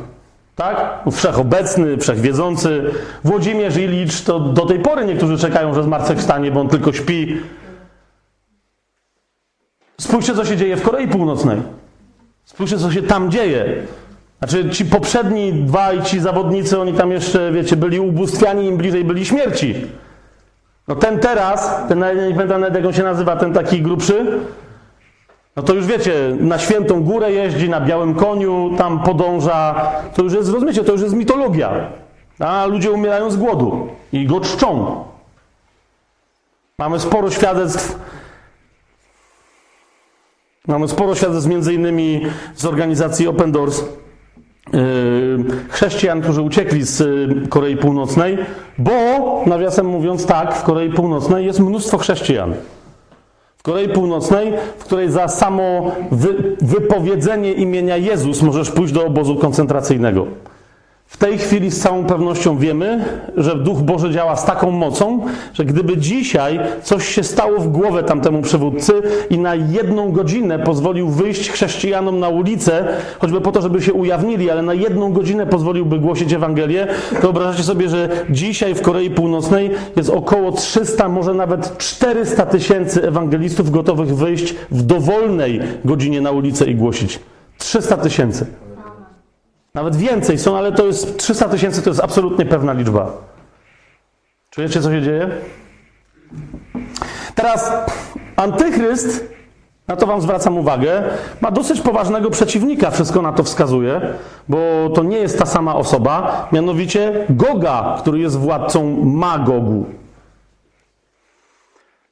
[0.57, 0.99] Tak?
[1.13, 2.85] Wszechobecny, wszechwiedzący.
[3.25, 7.37] Włodzimierz Ilicz to do tej pory niektórzy czekają, że zmartwychwstanie, bo on tylko śpi.
[10.01, 11.63] Spójrzcie, co się dzieje w Korei Północnej.
[12.45, 13.87] Spójrzcie, co się tam dzieje.
[14.39, 19.27] Znaczy, ci poprzedni dwaj ci zawodnicy, oni tam jeszcze, wiecie, byli ubóstwiani, im bliżej byli
[19.27, 19.75] śmierci.
[20.89, 24.27] No ten teraz, ten, nie pamiętam jak on się nazywa, ten taki grubszy,
[25.57, 29.91] no to już wiecie, na świętą górę jeździ, na białym koniu, tam podąża.
[30.15, 31.71] To już jest, rozumiecie, to już jest mitologia.
[32.39, 35.05] A ludzie umierają z głodu i go czczą.
[36.79, 37.99] Mamy sporo świadectw.
[40.69, 42.21] Mamy sporo świadectw między innymi
[42.55, 43.83] z organizacji Open Doors
[44.73, 44.81] yy,
[45.69, 48.39] chrześcijan, którzy uciekli z yy, Korei Północnej,
[48.79, 48.93] bo,
[49.47, 52.55] nawiasem mówiąc, tak, w Korei Północnej jest mnóstwo chrześcijan.
[53.63, 60.27] Korei Północnej, w której za samo wy, wypowiedzenie imienia Jezus możesz pójść do obozu koncentracyjnego.
[61.15, 63.05] W tej chwili z całą pewnością wiemy,
[63.37, 65.21] że Duch Boży działa z taką mocą,
[65.53, 68.93] że gdyby dzisiaj coś się stało w głowę tamtemu przywódcy
[69.31, 72.87] i na jedną godzinę pozwolił wyjść chrześcijanom na ulicę,
[73.19, 77.63] choćby po to, żeby się ujawnili, ale na jedną godzinę pozwoliłby głosić Ewangelię, to wyobrażacie
[77.63, 84.17] sobie, że dzisiaj w Korei Północnej jest około 300, może nawet 400 tysięcy ewangelistów gotowych
[84.17, 87.19] wyjść w dowolnej godzinie na ulicę i głosić.
[87.59, 88.64] 300 tysięcy.
[89.75, 93.13] Nawet więcej są, ale to jest 300 tysięcy to jest absolutnie pewna liczba.
[94.51, 95.31] Czujecie, co się dzieje?
[97.35, 97.73] Teraz
[98.37, 99.35] antychryst,
[99.89, 101.03] na to Wam zwracam uwagę,
[101.41, 104.01] ma dosyć poważnego przeciwnika, wszystko na to wskazuje,
[104.49, 104.57] bo
[104.95, 109.87] to nie jest ta sama osoba, mianowicie Goga, który jest władcą Magogu.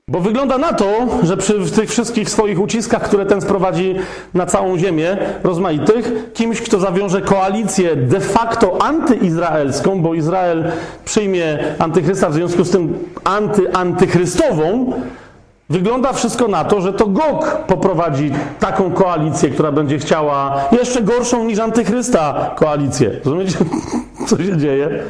[0.08, 0.86] Bo wygląda na to,
[1.22, 3.94] że przy tych wszystkich swoich uciskach, które ten sprowadzi
[4.34, 10.72] na całą ziemię, rozmaitych, kimś, kto zawiąże koalicję de facto antyizraelską, bo Izrael
[11.04, 14.92] przyjmie antychrysta, w związku z tym anty-antychrystową,
[15.70, 21.44] wygląda wszystko na to, że to Gog poprowadzi taką koalicję, która będzie chciała jeszcze gorszą
[21.44, 23.10] niż antychrysta koalicję.
[23.24, 23.58] Rozumiecie,
[24.28, 25.02] co się dzieje?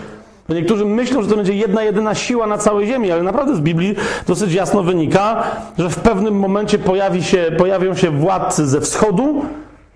[0.47, 3.61] To niektórzy myślą, że to będzie jedna, jedyna siła na całej ziemi, ale naprawdę z
[3.61, 3.95] Biblii
[4.27, 5.43] dosyć jasno wynika,
[5.79, 9.45] że w pewnym momencie pojawi się, pojawią się władcy ze wschodu,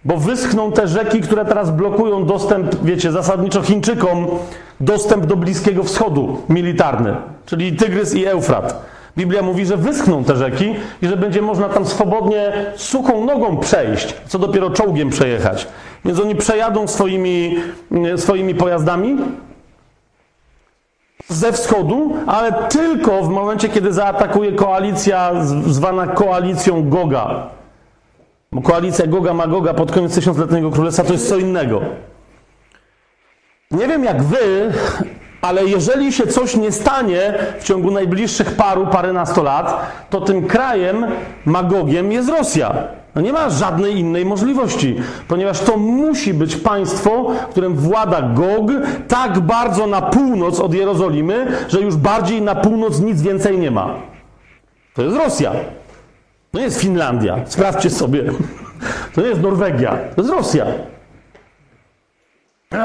[0.04, 4.26] bo wyschną te rzeki, które teraz blokują dostęp, wiecie, zasadniczo Chińczykom,
[4.80, 8.82] dostęp do Bliskiego Wschodu militarny, czyli Tygrys i Eufrat.
[9.16, 14.14] Biblia mówi, że wyschną te rzeki i że będzie można tam swobodnie suchą nogą przejść,
[14.26, 15.66] co dopiero czołgiem przejechać.
[16.04, 17.56] Więc oni przejadą swoimi,
[18.16, 19.16] swoimi pojazdami
[21.28, 25.32] ze wschodu, ale tylko w momencie, kiedy zaatakuje koalicja
[25.66, 27.46] zwana koalicją Goga.
[28.52, 31.80] Bo koalicja Goga Magoga pod koniec tysiącletniego królestwa to jest co innego.
[33.70, 34.72] Nie wiem jak wy,
[35.40, 41.06] ale jeżeli się coś nie stanie w ciągu najbliższych paru, paręnastu lat, to tym krajem
[41.44, 42.74] Magogiem jest Rosja.
[43.16, 44.96] No nie ma żadnej innej możliwości,
[45.28, 48.70] ponieważ to musi być państwo, którym włada Gog
[49.08, 53.94] tak bardzo na północ od Jerozolimy, że już bardziej na północ nic więcej nie ma.
[54.94, 55.52] To jest Rosja.
[56.52, 57.40] To nie jest Finlandia.
[57.46, 58.24] Sprawdźcie sobie.
[59.14, 59.98] To nie jest Norwegia.
[60.16, 60.66] To jest Rosja.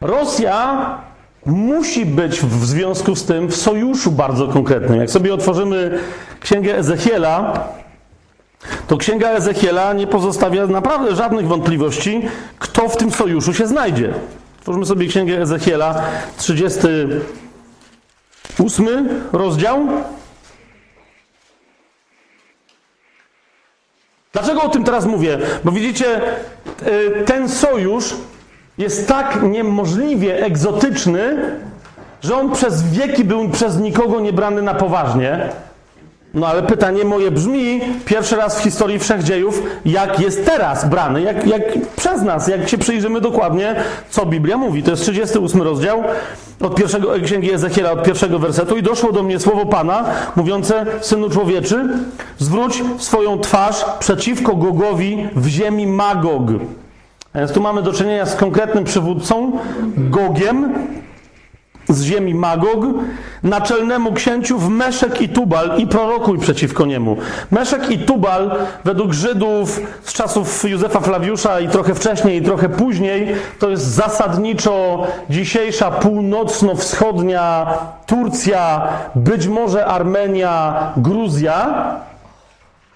[0.00, 0.88] Rosja
[1.46, 5.00] musi być w związku z tym w sojuszu bardzo konkretnym.
[5.00, 5.98] Jak sobie otworzymy
[6.40, 7.68] księgę Ezechiela,
[8.86, 12.22] to księga Ezechiela nie pozostawia naprawdę żadnych wątpliwości,
[12.58, 14.14] kto w tym sojuszu się znajdzie.
[14.58, 16.02] Otwórzmy sobie księgę Ezechiela,
[16.36, 19.86] 38 rozdział.
[24.32, 25.38] Dlaczego o tym teraz mówię?
[25.64, 26.20] Bo widzicie,
[26.86, 28.14] y, ten sojusz
[28.78, 31.36] jest tak niemożliwie egzotyczny,
[32.22, 35.48] że on przez wieki był przez nikogo nie brany na poważnie.
[36.34, 41.46] No ale pytanie moje brzmi, pierwszy raz w historii wszechdziejów, jak jest teraz brany, jak,
[41.46, 41.62] jak
[41.96, 43.76] przez nas, jak się przyjrzymy dokładnie,
[44.10, 44.82] co Biblia mówi.
[44.82, 46.04] To jest 38 rozdział
[46.60, 48.76] od pierwszego, Księgi Ezechiela, od pierwszego wersetu.
[48.76, 50.04] I doszło do mnie słowo Pana,
[50.36, 51.88] mówiące, Synu człowieczy,
[52.38, 56.42] zwróć swoją twarz przeciwko Gogowi w ziemi Magog.
[57.34, 59.52] A więc tu mamy do czynienia z konkretnym przywódcą,
[59.96, 60.74] Gogiem,
[61.88, 62.84] z ziemi Magog,
[63.42, 67.16] naczelnemu księciu w Meszek i Tubal i prorokuj przeciwko niemu.
[67.50, 68.50] Meszek i Tubal
[68.84, 75.06] według Żydów z czasów Józefa Flawiusza i trochę wcześniej i trochę później to jest zasadniczo
[75.30, 77.66] dzisiejsza północno-wschodnia
[78.06, 81.84] Turcja, być może Armenia, Gruzja,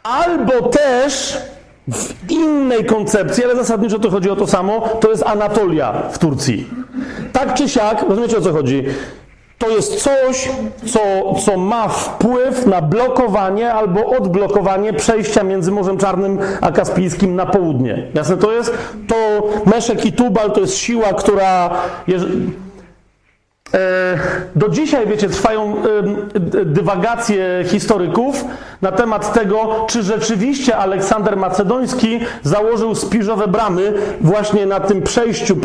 [0.02, 1.38] albo też
[1.92, 6.68] w innej koncepcji, ale zasadniczo to chodzi o to samo, to jest Anatolia w Turcji.
[7.32, 8.84] Tak czy siak, rozumiecie o co chodzi?
[9.58, 10.48] To jest coś,
[10.86, 11.00] co,
[11.44, 18.06] co ma wpływ na blokowanie albo odblokowanie przejścia między Morzem Czarnym a Kaspijskim na południe.
[18.14, 18.74] Jasne to jest?
[19.08, 19.16] To
[19.66, 21.70] Meszek i Tubal to jest siła, która...
[24.54, 25.74] do dzisiaj, wiecie, trwają
[26.64, 28.44] dywagacje historyków
[28.82, 35.56] na temat tego, czy rzeczywiście Aleksander Macedoński założył spiżowe bramy właśnie na tym przejściu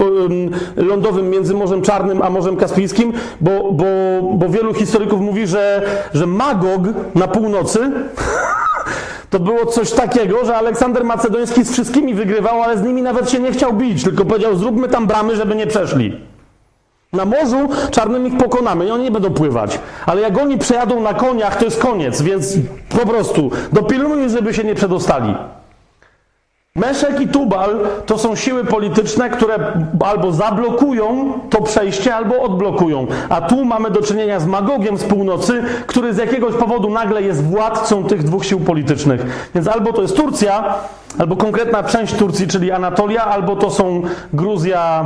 [0.76, 3.86] lądowym między Morzem Czarnym a Morzem Kaspijskim, bo, bo,
[4.34, 5.82] bo wielu historyków mówi, że,
[6.13, 6.82] że Magog
[7.16, 7.92] na północy
[9.30, 13.39] to było coś takiego, że Aleksander Macedoński z wszystkimi wygrywał, ale z nimi nawet się
[13.39, 16.33] nie chciał bić, tylko powiedział: Zróbmy tam bramy, żeby nie przeszli.
[17.13, 19.80] Na morzu czarnym ich pokonamy i oni nie będą pływać.
[20.06, 22.58] Ale jak oni przejadą na koniach, to jest koniec, więc
[22.89, 25.36] po prostu dopilnuj, żeby się nie przedostali.
[26.76, 29.73] Meszek i Tubal to są siły polityczne, które
[30.06, 33.08] albo zablokują to przejście, albo odblokują.
[33.30, 37.43] A tu mamy do czynienia z Magogiem z północy, który z jakiegoś powodu nagle jest
[37.43, 39.49] władcą tych dwóch sił politycznych.
[39.56, 40.76] Więc albo to jest Turcja,
[41.19, 44.02] albo konkretna część Turcji, czyli Anatolia, albo to są
[44.34, 45.06] Gruzja,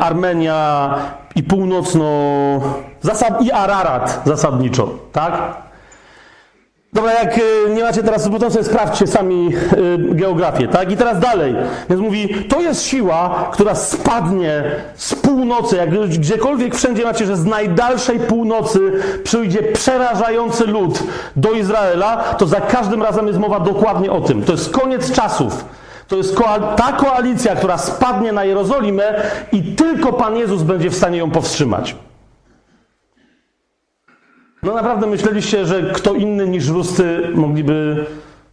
[0.00, 0.94] Armenia
[1.36, 2.04] i północno
[3.02, 5.64] zasad, i Ararat zasadniczo, tak?
[6.94, 10.92] Dobra, jak e, nie macie teraz, potem sobie sprawdźcie sami e, geografię, tak?
[10.92, 11.54] I teraz dalej.
[11.90, 14.62] Więc mówi, to jest siła, która spadnie
[14.96, 18.92] z północy, jak gdziekolwiek wszędzie macie, że z najdalszej północy
[19.24, 21.02] przyjdzie przerażający lud
[21.36, 24.42] do Izraela, to za każdym razem jest mowa dokładnie o tym.
[24.42, 25.64] To jest koniec czasów.
[26.08, 26.36] To jest
[26.76, 31.96] ta koalicja, która spadnie na Jerozolimę i tylko Pan Jezus będzie w stanie ją powstrzymać.
[34.62, 38.06] No naprawdę myśleliście, że kto inny niż Ruscy mogliby.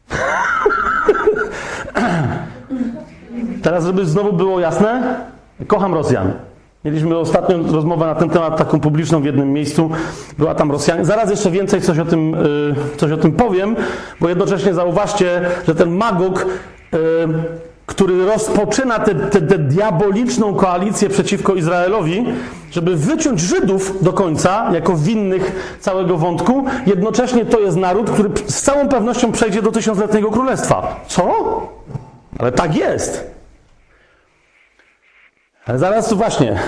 [3.63, 5.15] Teraz, żeby znowu było jasne,
[5.67, 6.33] kocham Rosjan.
[6.85, 9.89] Mieliśmy ostatnią rozmowę na ten temat, taką publiczną w jednym miejscu.
[10.37, 11.05] Była tam Rosjan.
[11.05, 13.75] Zaraz jeszcze więcej coś o tym, y, coś o tym powiem,
[14.21, 16.45] bo jednocześnie zauważcie, że ten Magog
[17.85, 22.25] który rozpoczyna tę diaboliczną koalicję przeciwko Izraelowi,
[22.71, 28.61] żeby wyciąć Żydów do końca, jako winnych całego wątku, jednocześnie to jest naród, który z
[28.61, 31.05] całą pewnością przejdzie do tysiącletniego królestwa.
[31.07, 31.33] Co?
[32.39, 33.31] Ale tak jest.
[35.65, 36.59] Ale zaraz tu właśnie.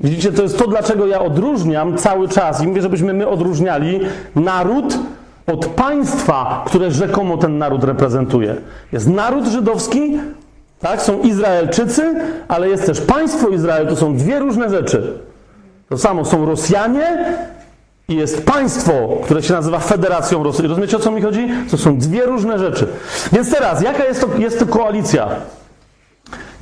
[0.00, 4.00] Widzicie, to jest to, dlaczego ja odróżniam cały czas i mówię, żebyśmy my odróżniali
[4.34, 4.98] naród
[5.46, 8.56] od państwa, które rzekomo ten naród reprezentuje.
[8.92, 10.18] Jest naród żydowski,
[10.80, 11.02] tak?
[11.02, 12.14] Są Izraelczycy,
[12.48, 13.86] ale jest też państwo Izrael.
[13.86, 15.18] To są dwie różne rzeczy.
[15.88, 17.36] To samo są Rosjanie
[18.08, 18.92] i jest państwo,
[19.24, 20.68] które się nazywa Federacją Rosyjską.
[20.68, 21.48] Rozumiecie o co mi chodzi?
[21.70, 22.86] To są dwie różne rzeczy.
[23.32, 25.28] Więc teraz, jaka jest to, jest to koalicja?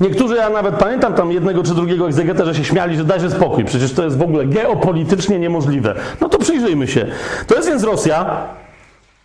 [0.01, 3.65] Niektórzy, ja nawet pamiętam tam jednego czy drugiego egzegeta, że się śmiali, że dajże spokój,
[3.65, 5.95] przecież to jest w ogóle geopolitycznie niemożliwe.
[6.21, 7.05] No to przyjrzyjmy się.
[7.47, 8.45] To jest więc Rosja,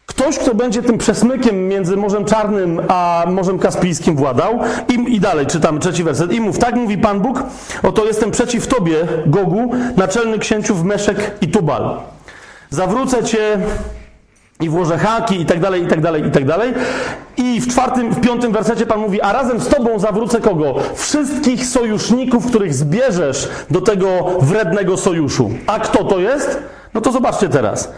[0.07, 4.61] Ktoś, kto będzie tym przesmykiem między Morzem Czarnym a Morzem Kaspijskim władał.
[4.89, 6.33] I, I dalej czytamy trzeci werset.
[6.33, 7.43] I mów, tak mówi Pan Bóg,
[7.83, 12.01] oto jestem przeciw Tobie, Gogu, naczelny księciów Meszek i Tubal.
[12.71, 13.59] Zawrócę Cię
[14.61, 16.75] i włożę haki i tak dalej, i tak dalej, i tak dalej.
[17.37, 20.75] I w czwartym, w piątym wersecie Pan mówi, a razem z Tobą zawrócę kogo?
[20.95, 24.09] Wszystkich sojuszników, których zbierzesz do tego
[24.41, 25.51] wrednego sojuszu.
[25.67, 26.59] A kto to jest?
[26.95, 27.93] No to zobaczcie teraz.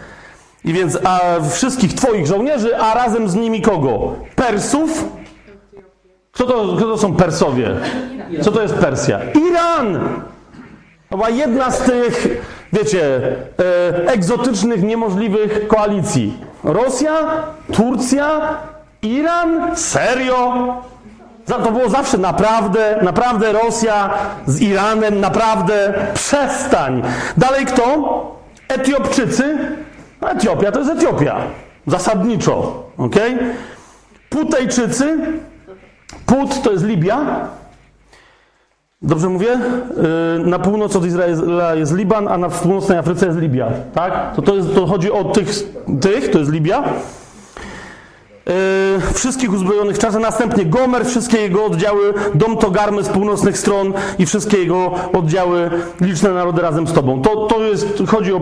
[0.65, 1.19] I więc a
[1.51, 4.15] wszystkich Twoich żołnierzy, a razem z nimi kogo?
[4.35, 5.05] Persów?
[6.31, 7.69] Kto to, kto to są Persowie?
[8.41, 9.19] Co to jest Persja?
[9.49, 9.99] Iran!
[11.11, 12.41] Była jedna z tych,
[12.73, 13.21] wiecie,
[13.59, 16.37] e, egzotycznych, niemożliwych koalicji.
[16.63, 17.13] Rosja,
[17.73, 18.57] Turcja,
[19.01, 19.75] Iran?
[19.75, 20.67] Serio?
[21.45, 24.09] To było zawsze naprawdę, naprawdę Rosja
[24.45, 27.03] z Iranem, naprawdę przestań.
[27.37, 27.85] Dalej kto?
[28.67, 29.57] Etiopczycy,
[30.21, 31.37] Etiopia to jest Etiopia.
[31.87, 32.83] Zasadniczo.
[32.97, 33.15] ok?
[34.29, 35.17] Putejczycy.
[36.25, 37.47] Put to jest Libia.
[39.01, 39.59] Dobrze mówię?
[40.45, 43.67] Na północ od Izraela jest Liban, a na północnej Afryce jest Libia.
[43.93, 44.35] Tak?
[44.35, 45.49] To, to, jest, to chodzi o tych,
[46.01, 46.83] tych, to jest Libia.
[48.49, 50.21] Yy, wszystkich uzbrojonych czasem.
[50.21, 55.69] Następnie Gomer, wszystkie jego oddziały, dom Togarmy z północnych stron i wszystkie jego oddziały,
[56.01, 57.21] liczne narody razem z tobą.
[57.21, 58.41] To, to jest, chodzi o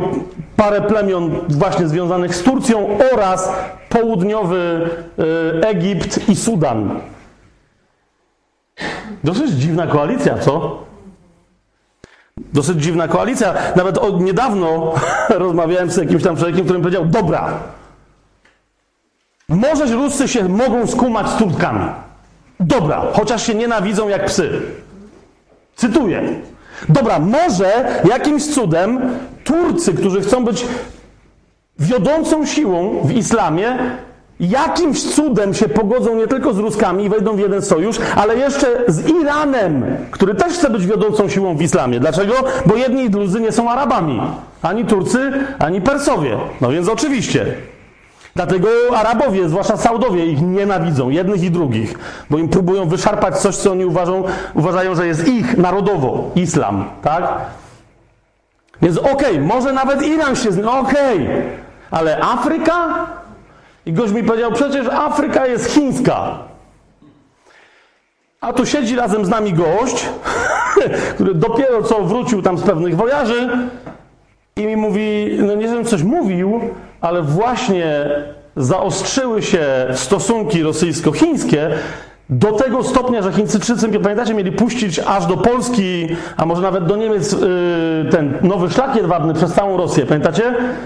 [0.55, 3.49] parę plemion właśnie związanych z Turcją oraz
[3.89, 6.99] południowy yy, Egipt i Sudan.
[9.23, 10.83] Dosyć dziwna koalicja, co?
[12.53, 13.53] Dosyć dziwna koalicja.
[13.75, 14.93] Nawet od niedawno
[15.29, 17.59] rozmawiałem z jakimś tam człowiekiem, który powiedział, dobra,
[19.49, 21.85] może Ruscy się mogą skumać z Turkami.
[22.59, 24.61] Dobra, chociaż się nienawidzą jak psy.
[25.75, 26.21] Cytuję.
[26.89, 28.99] Dobra, może jakimś cudem
[29.43, 30.65] Turcy, którzy chcą być
[31.79, 33.77] wiodącą siłą w islamie,
[34.39, 38.83] jakimś cudem się pogodzą nie tylko z Ruskami i wejdą w jeden sojusz, ale jeszcze
[38.87, 41.99] z Iranem, który też chce być wiodącą siłą w islamie.
[41.99, 42.33] Dlaczego?
[42.65, 44.21] Bo jedni i drudzy nie są Arabami.
[44.61, 46.37] Ani Turcy, ani Persowie.
[46.61, 47.45] No więc oczywiście.
[48.37, 53.71] Dlatego Arabowie, zwłaszcza Saudowie, ich nienawidzą, jednych i drugich, bo im próbują wyszarpać coś, co
[53.71, 54.23] oni uważają,
[54.53, 57.23] uważają że jest ich narodowo, islam, tak?
[58.81, 61.43] Więc okej, okay, może nawet Iran się zna, okej, okay,
[61.91, 63.07] ale Afryka?
[63.85, 66.37] I gość mi powiedział, przecież Afryka jest chińska.
[68.41, 70.09] A tu siedzi razem z nami gość,
[71.15, 73.49] który dopiero co wrócił tam z pewnych wojaży
[74.55, 76.61] i mi mówi, no nie wiem, coś mówił,
[77.01, 78.09] ale właśnie
[78.55, 81.69] zaostrzyły się stosunki rosyjsko-chińskie
[82.29, 86.95] do tego stopnia, że Chińczycy, pamiętacie, mieli puścić aż do Polski, a może nawet do
[86.95, 87.37] Niemiec y,
[88.11, 90.43] ten nowy szlak jedwabny przez całą Rosję, pamiętacie?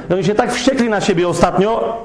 [0.09, 1.97] I oni się tak wściekli na siebie ostatnio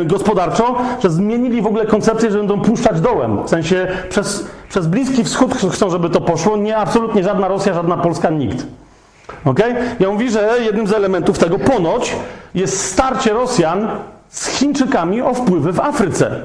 [0.00, 3.44] y, gospodarczo, że zmienili w ogóle koncepcję, że będą puszczać dołem.
[3.44, 6.56] W sensie przez, przez Bliski Wschód chcą, żeby to poszło.
[6.56, 8.66] Nie, absolutnie żadna Rosja, żadna Polska, nikt.
[9.44, 9.74] Okay?
[10.00, 12.16] Ja mówi, że jednym z elementów tego ponoć
[12.54, 13.88] jest starcie Rosjan
[14.28, 16.40] z Chińczykami o wpływy w Afryce.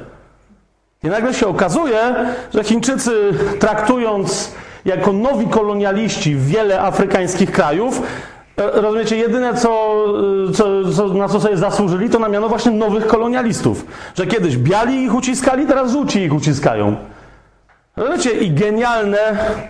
[1.03, 2.15] I nagle się okazuje,
[2.53, 4.51] że Chińczycy traktując
[4.85, 8.01] jako nowi kolonialiści wiele afrykańskich krajów,
[8.57, 10.03] e, rozumiecie, jedyne co,
[10.53, 13.85] co, co, na co sobie zasłużyli, to na miano właśnie nowych kolonialistów.
[14.15, 16.95] Że kiedyś biali ich uciskali, teraz żółci ich uciskają.
[17.97, 19.17] Wiecie, i genialne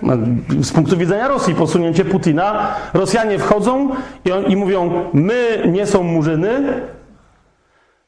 [0.02, 0.14] no,
[0.62, 2.76] z punktu widzenia Rosji posunięcie Putina.
[2.94, 3.90] Rosjanie wchodzą
[4.26, 6.82] i, on, i mówią: My nie są Murzyny,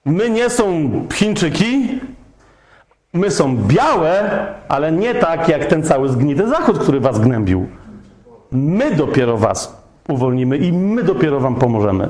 [0.06, 2.00] my nie są Chińczyki,
[3.14, 4.30] my są białe,
[4.70, 7.68] ale nie tak jak ten cały zgnity Zachód, który was gnębił.
[8.52, 12.10] My dopiero was uwolnimy i my dopiero wam pomożemy.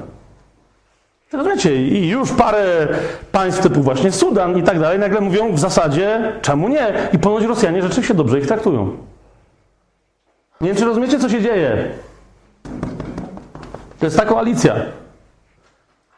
[1.34, 1.75] Rozumiecie?
[1.75, 2.88] I już parę
[3.32, 6.93] państw typu właśnie Sudan i tak dalej nagle mówią w zasadzie, czemu nie?
[7.13, 8.97] I ponoć Rosjanie rzeczywiście dobrze ich traktują.
[10.61, 11.89] Nie wiem, czy rozumiecie, co się dzieje.
[13.99, 14.75] To jest ta koalicja.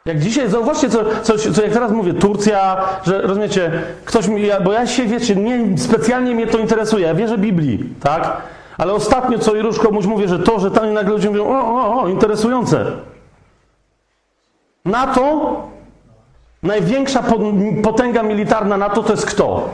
[0.06, 3.72] Jak dzisiaj, zauważcie, co, co, co jak teraz mówię, Turcja, że rozumiecie,
[4.06, 7.94] ktoś mi, ja, bo ja się, wiecie, nie, specjalnie mnie to interesuje, ja wierzę Biblii,
[8.00, 8.38] tak?
[8.78, 11.60] Ale ostatnio co i róż komuś mówię, że to, że tam nagle ludzie mówią, o,
[11.60, 12.86] o, o, interesujące.
[14.86, 15.56] NATO,
[16.64, 17.24] największa
[17.84, 19.70] potęga militarna NATO to jest kto?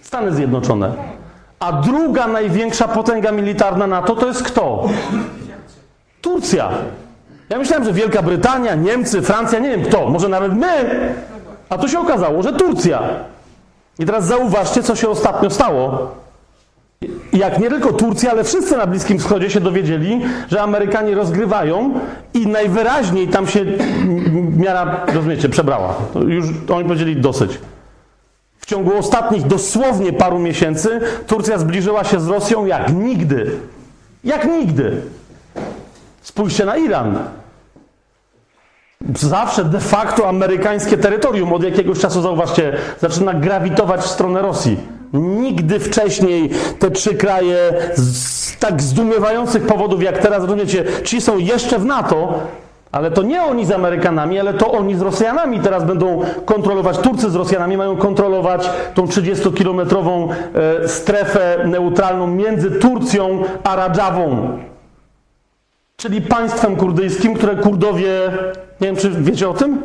[0.00, 0.92] Stany Zjednoczone.
[1.60, 4.88] A druga największa potęga militarna NATO to jest kto?
[6.20, 6.70] Turcja.
[7.48, 11.14] Ja myślałem, że Wielka Brytania, Niemcy, Francja, nie wiem kto, może nawet my,
[11.68, 13.02] a tu się okazało, że Turcja.
[13.98, 16.14] I teraz zauważcie, co się ostatnio stało.
[17.32, 22.00] Jak nie tylko Turcja, ale wszyscy na Bliskim Wschodzie się dowiedzieli, że Amerykanie rozgrywają
[22.34, 23.64] i najwyraźniej tam się
[24.56, 25.94] miara, rozumiecie, przebrała.
[26.28, 27.58] Już oni powiedzieli dosyć.
[28.58, 33.50] W ciągu ostatnich dosłownie paru miesięcy Turcja zbliżyła się z Rosją jak nigdy.
[34.24, 35.02] Jak nigdy.
[36.22, 37.18] Spójrzcie na Iran.
[39.14, 44.99] Zawsze de facto amerykańskie terytorium od jakiegoś czasu, zauważcie, zaczyna grawitować w stronę Rosji.
[45.12, 51.78] Nigdy wcześniej te trzy kraje z tak zdumiewających powodów jak teraz, rozumiecie, ci są jeszcze
[51.78, 52.40] w NATO,
[52.92, 57.30] ale to nie oni z Amerykanami, ale to oni z Rosjanami teraz będą kontrolować, Turcy
[57.30, 60.28] z Rosjanami mają kontrolować tą 30-kilometrową
[60.82, 64.58] e, strefę neutralną między Turcją a Radżawą,
[65.96, 68.30] czyli państwem kurdyjskim, które Kurdowie,
[68.80, 69.82] nie wiem czy wiecie o tym?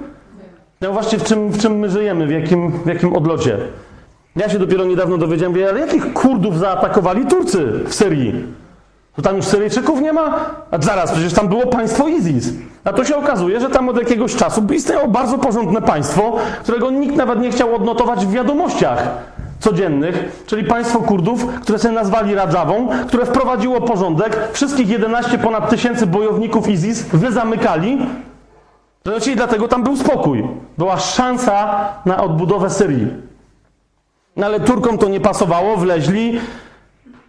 [0.82, 3.58] No właśnie w czym, w czym my żyjemy, w jakim, w jakim odlocie.
[4.36, 8.44] Ja się dopiero niedawno dowiedziałem, ale jakich Kurdów zaatakowali Turcy w Syrii?
[9.16, 10.50] To tam już Syryjczyków nie ma?
[10.72, 12.54] A zaraz, przecież tam było państwo ISIS.
[12.84, 17.16] A to się okazuje, że tam od jakiegoś czasu istniało bardzo porządne państwo, którego nikt
[17.16, 19.08] nawet nie chciał odnotować w wiadomościach
[19.60, 26.08] codziennych, czyli państwo Kurdów, które sobie nazwali Radżawą, które wprowadziło porządek, wszystkich 11 ponad tysięcy
[26.08, 27.98] bojowników ISIS wyzamykali,
[29.06, 30.48] znaczy i dlatego tam był spokój.
[30.78, 33.08] Była szansa na odbudowę Syrii.
[34.36, 36.40] No ale Turkom to nie pasowało, wleźli,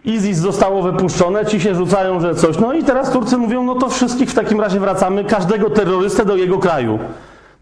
[0.05, 2.57] ISIS zostało wypuszczone, ci się rzucają, że coś.
[2.57, 6.35] No i teraz Turcy mówią, no to wszystkich w takim razie wracamy, każdego terrorystę do
[6.35, 6.99] jego kraju.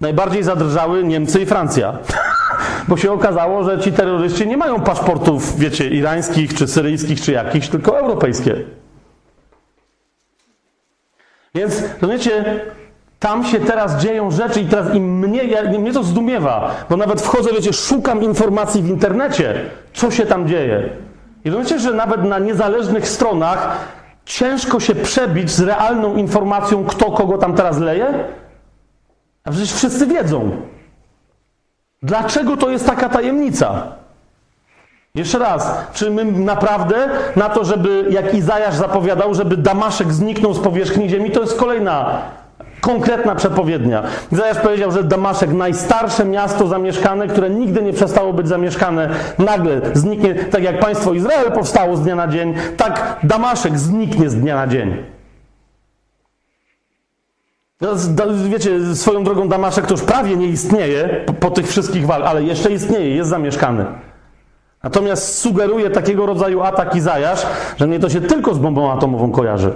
[0.01, 1.97] Najbardziej zadrżały Niemcy i Francja.
[2.87, 7.67] Bo się okazało, że ci terroryści nie mają paszportów, wiecie, irańskich, czy syryjskich, czy jakichś,
[7.67, 8.55] tylko europejskie.
[11.55, 12.61] Więc, rozumiecie,
[13.25, 17.21] tam się teraz dzieją rzeczy i teraz im mnie, ja, mnie to zdumiewa, bo nawet
[17.21, 19.55] wchodzę, wiecie, szukam informacji w internecie,
[19.93, 20.89] co się tam dzieje.
[21.45, 23.77] I rozumiecie, że nawet na niezależnych stronach
[24.25, 28.07] ciężko się przebić z realną informacją, kto kogo tam teraz leje?
[29.43, 30.51] A przecież wszyscy wiedzą.
[32.03, 33.83] Dlaczego to jest taka tajemnica?
[35.15, 40.59] Jeszcze raz, czy my naprawdę na to, żeby, jak Izajasz zapowiadał, żeby Damaszek zniknął z
[40.59, 42.21] powierzchni ziemi, to jest kolejna
[42.85, 44.03] konkretna przepowiednia.
[44.31, 49.09] Izajasz powiedział, że Damaszek, najstarsze miasto zamieszkane, które nigdy nie przestało być zamieszkane,
[49.39, 54.35] nagle zniknie, tak jak państwo Izrael powstało z dnia na dzień, tak Damaszek zniknie z
[54.35, 55.03] dnia na dzień.
[57.81, 57.89] No,
[58.49, 62.43] wiecie, swoją drogą Damaszek to już prawie nie istnieje po, po tych wszystkich walkach, ale
[62.43, 63.85] jeszcze istnieje, jest zamieszkany.
[64.83, 67.45] Natomiast sugeruje takiego rodzaju atak Izajasz,
[67.77, 69.73] że mnie to się tylko z bombą atomową kojarzy.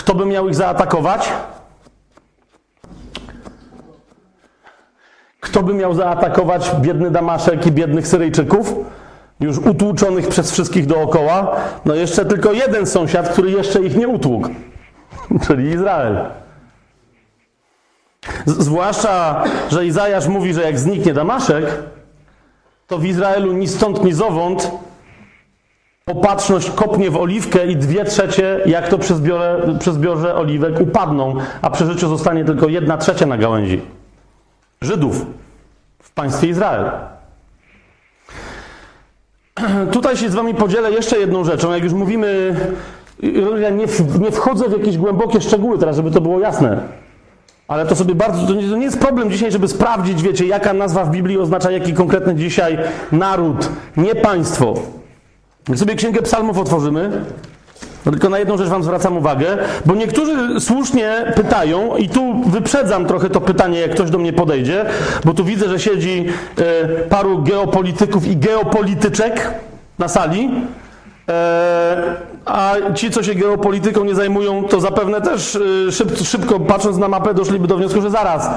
[0.00, 1.32] Kto by miał ich zaatakować?
[5.40, 8.74] Kto by miał zaatakować biedny Damaszek i biednych Syryjczyków?
[9.40, 11.56] Już utłuczonych przez wszystkich dookoła.
[11.84, 14.48] No jeszcze tylko jeden sąsiad, który jeszcze ich nie utłukł.
[15.46, 16.24] Czyli Izrael.
[18.46, 21.64] Zwłaszcza, że Izajasz mówi, że jak zniknie Damaszek,
[22.86, 24.70] to w Izraelu ni stąd, ni zowąd
[26.10, 31.34] Opatrzność kopnie w oliwkę i dwie trzecie, jak to przy, zbiorze, przy zbiorze oliwek, upadną,
[31.62, 33.80] a przy życiu zostanie tylko jedna trzecia na gałęzi.
[34.80, 35.26] Żydów
[36.02, 36.90] w państwie Izrael.
[39.92, 41.72] Tutaj się z wami podzielę jeszcze jedną rzeczą.
[41.72, 42.56] Jak już mówimy,
[43.60, 43.86] ja nie,
[44.20, 46.80] nie wchodzę w jakieś głębokie szczegóły teraz, żeby to było jasne.
[47.68, 50.72] Ale to sobie bardzo, to nie, to nie, jest problem dzisiaj, żeby sprawdzić, wiecie, jaka
[50.72, 52.78] nazwa w Biblii oznacza jaki konkretny dzisiaj
[53.12, 54.74] naród, nie państwo.
[55.70, 57.10] Jak sobie Księgę Psalmów otworzymy,
[58.04, 63.06] to tylko na jedną rzecz Wam zwracam uwagę, bo niektórzy słusznie pytają, i tu wyprzedzam
[63.06, 64.84] trochę to pytanie, jak ktoś do mnie podejdzie,
[65.24, 66.26] bo tu widzę, że siedzi
[66.58, 69.54] e, paru geopolityków i geopolityczek
[69.98, 70.50] na sali.
[71.28, 75.58] E, a ci, co się geopolityką nie zajmują, to zapewne też
[75.88, 78.50] e, szyb, szybko patrząc na mapę doszliby do wniosku, że zaraz.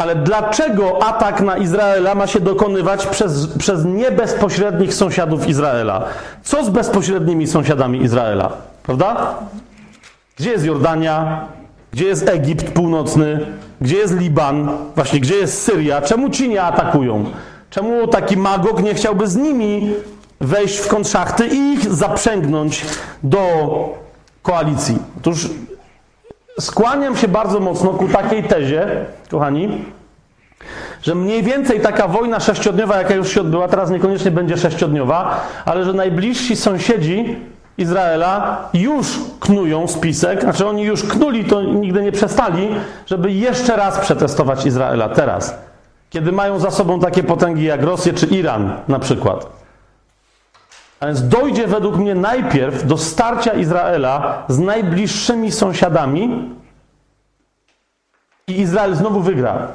[0.00, 6.04] Ale dlaczego atak na Izraela ma się dokonywać przez, przez niebezpośrednich sąsiadów Izraela?
[6.42, 8.52] Co z bezpośrednimi sąsiadami Izraela?
[8.82, 9.34] Prawda?
[10.36, 11.44] Gdzie jest Jordania?
[11.92, 13.46] Gdzie jest Egipt północny?
[13.80, 14.70] Gdzie jest Liban?
[14.94, 16.02] Właśnie, gdzie jest Syria?
[16.02, 17.24] Czemu ci nie atakują?
[17.70, 19.92] Czemu taki Magog nie chciałby z nimi
[20.40, 22.84] wejść w kontrszachty i ich zaprzęgnąć
[23.22, 23.40] do
[24.42, 24.98] koalicji?
[25.18, 25.48] Otóż
[26.60, 28.86] skłaniam się bardzo mocno ku takiej tezie,
[29.30, 29.84] kochani,
[31.02, 35.84] że mniej więcej taka wojna sześciodniowa, jaka już się odbyła, teraz niekoniecznie będzie sześciodniowa, ale
[35.84, 37.36] że najbliżsi sąsiedzi
[37.78, 39.06] Izraela już
[39.40, 42.68] knują spisek, znaczy oni już knuli, to nigdy nie przestali,
[43.06, 45.54] żeby jeszcze raz przetestować Izraela teraz,
[46.10, 49.59] kiedy mają za sobą takie potęgi jak Rosję czy Iran na przykład.
[51.00, 56.50] A więc dojdzie według mnie najpierw do starcia Izraela z najbliższymi sąsiadami
[58.46, 59.68] i Izrael znowu wygra.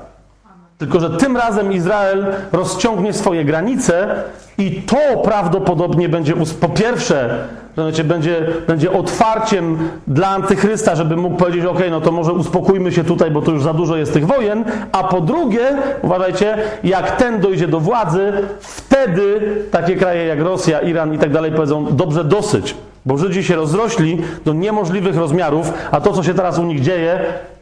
[0.77, 4.23] Tylko, że tym razem Izrael rozciągnie swoje granice
[4.57, 7.47] i to prawdopodobnie będzie po pierwsze,
[7.91, 13.03] że będzie, będzie otwarciem dla antychrysta, żeby mógł powiedzieć, ok, no to może uspokójmy się
[13.03, 17.39] tutaj, bo to już za dużo jest tych wojen, a po drugie, uważajcie, jak ten
[17.39, 22.75] dojdzie do władzy, wtedy takie kraje jak Rosja, Iran i tak dalej powiedzą, dobrze, dosyć,
[23.05, 27.19] bo Żydzi się rozrośli do niemożliwych rozmiarów, a to, co się teraz u nich dzieje,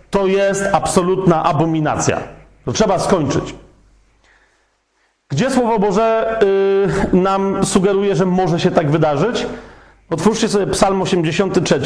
[0.10, 2.43] to jest absolutna abominacja.
[2.66, 3.56] To trzeba skończyć.
[5.30, 6.40] Gdzie Słowo Boże
[7.14, 9.46] yy, nam sugeruje, że może się tak wydarzyć?
[10.10, 11.80] Otwórzcie sobie Psalm 83.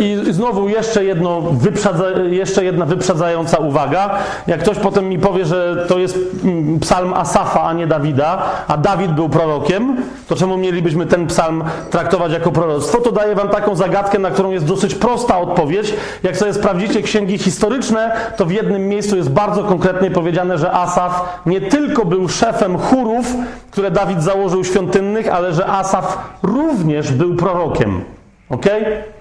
[0.00, 4.18] I znowu jeszcze, jedno wyprzedza, jeszcze jedna wyprzedzająca uwaga.
[4.46, 8.76] Jak ktoś potem mi powie, że to jest mm, psalm Asafa, a nie Dawida, a
[8.76, 9.96] Dawid był prorokiem,
[10.28, 12.98] to czemu mielibyśmy ten psalm traktować jako proroctwo?
[12.98, 15.94] To daję wam taką zagadkę, na którą jest dosyć prosta odpowiedź.
[16.22, 21.40] Jak sobie sprawdzicie księgi historyczne, to w jednym miejscu jest bardzo konkretnie powiedziane, że Asaf
[21.46, 23.26] nie tylko był szefem chórów,
[23.70, 28.04] które Dawid założył świątynnych, ale że Asaf również był prorokiem.
[28.50, 28.82] Okej?
[28.82, 29.11] Okay?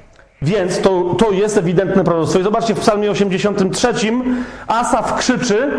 [0.42, 2.40] Więc to, to jest ewidentne proroctwo.
[2.40, 3.94] I zobaczcie, w psalmie 83
[4.68, 5.72] Asaf krzyczy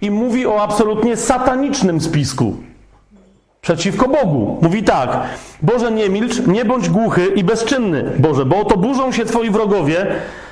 [0.00, 2.56] i mówi o absolutnie satanicznym spisku.
[3.60, 4.58] Przeciwko Bogu.
[4.62, 5.18] Mówi tak:
[5.62, 10.06] Boże, nie milcz, nie bądź głuchy i bezczynny, Boże, bo oto burzą się Twoi wrogowie,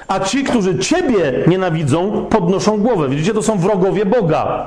[0.09, 3.09] a ci, którzy Ciebie nienawidzą, podnoszą głowę.
[3.09, 4.67] Widzicie, to są wrogowie Boga.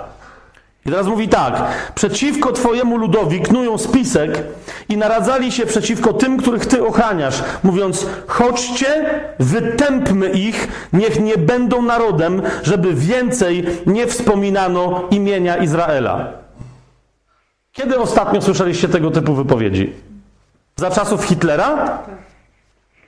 [0.86, 1.64] I teraz mówi tak:
[1.96, 4.44] Przeciwko Twojemu ludowi knują spisek
[4.90, 9.10] i naradzali się przeciwko tym, których Ty ochraniasz, mówiąc: Chodźcie,
[9.40, 16.28] wytępmy ich, niech nie będą narodem, żeby więcej nie wspominano imienia Izraela.
[17.72, 19.94] Kiedy ostatnio słyszeliście tego typu wypowiedzi?
[20.76, 21.98] Za czasów Hitlera?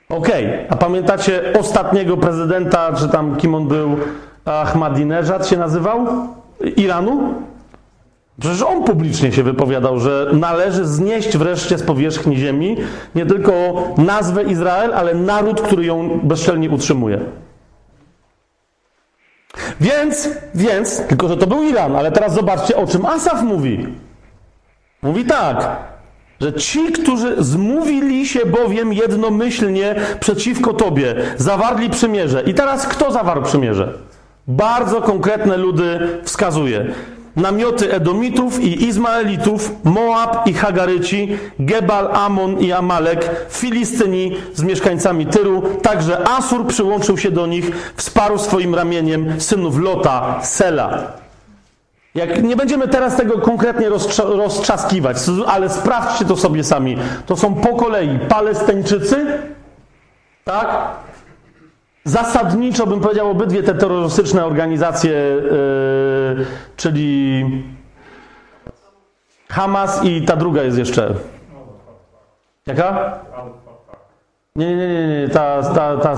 [0.08, 0.66] Okej, okay.
[0.70, 3.96] a pamiętacie ostatniego prezydenta, czy tam kim on był?
[4.44, 6.06] Ahmadinejad się nazywał?
[6.76, 7.34] Iranu?
[8.40, 12.76] Przecież on publicznie się wypowiadał, że należy znieść wreszcie z powierzchni ziemi
[13.14, 13.52] nie tylko
[13.98, 17.20] nazwę Izrael, ale naród, który ją bezczelnie utrzymuje.
[19.80, 23.86] Więc, więc, tylko że to był Iran, ale teraz zobaczcie, o czym Asaf mówi.
[25.02, 25.76] Mówi tak,
[26.40, 32.42] że ci, którzy zmówili się bowiem jednomyślnie przeciwko Tobie, zawarli przymierze.
[32.42, 33.92] I teraz kto zawarł przymierze?
[34.48, 36.94] Bardzo konkretne ludy wskazuje
[37.36, 45.62] namioty Edomitów i Izmaelitów, Moab i Hagaryci, Gebal, Amon i Amalek, Filistyni z mieszkańcami Tyru,
[45.82, 51.12] także Asur przyłączył się do nich, wsparł swoim ramieniem synów Lota, Sela.
[52.14, 55.16] Jak nie będziemy teraz tego konkretnie roztrzaskiwać,
[55.46, 56.96] ale sprawdźcie to sobie sami.
[57.26, 59.26] To są po kolei Palestyńczycy,
[60.44, 60.66] tak?
[62.06, 66.46] Zasadniczo bym powiedział obydwie te terrorystyczne organizacje, yy,
[66.76, 67.44] czyli
[69.48, 71.14] Hamas i ta druga jest jeszcze.
[72.66, 73.18] Jaka?
[74.56, 76.16] Nie, nie, nie, nie, ta, ta, ta,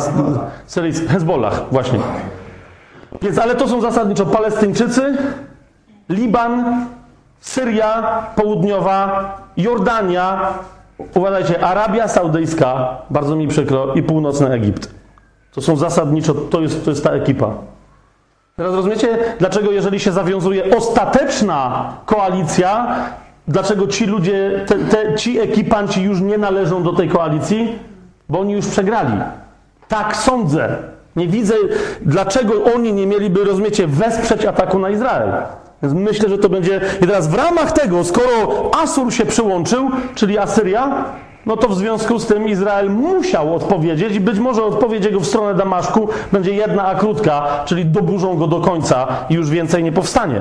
[1.08, 1.98] Hezbollah, właśnie.
[3.22, 5.16] Więc, ale to są zasadniczo Palestyńczycy,
[6.08, 6.86] Liban,
[7.40, 10.54] Syria Południowa, Jordania,
[11.14, 14.98] uważajcie, Arabia Saudyjska, bardzo mi przykro, i północny Egipt.
[15.58, 17.50] To są zasadniczo, to jest, to jest ta ekipa.
[18.56, 22.96] Teraz rozumiecie, dlaczego jeżeli się zawiązuje ostateczna koalicja,
[23.48, 27.78] dlaczego ci ludzie, te, te, ci ekipanci już nie należą do tej koalicji?
[28.28, 29.12] Bo oni już przegrali.
[29.88, 30.76] Tak sądzę.
[31.16, 31.54] Nie widzę,
[32.02, 35.32] dlaczego oni nie mieliby, rozumiecie, wesprzeć ataku na Izrael.
[35.82, 36.80] Więc myślę, że to będzie.
[37.02, 41.04] I teraz w ramach tego, skoro Asur się przyłączył, czyli Asyria,
[41.48, 45.26] no to w związku z tym Izrael musiał odpowiedzieć i być może odpowiedź jego w
[45.26, 49.92] stronę Damaszku będzie jedna, a krótka, czyli doburzą go do końca i już więcej nie
[49.92, 50.40] powstanie.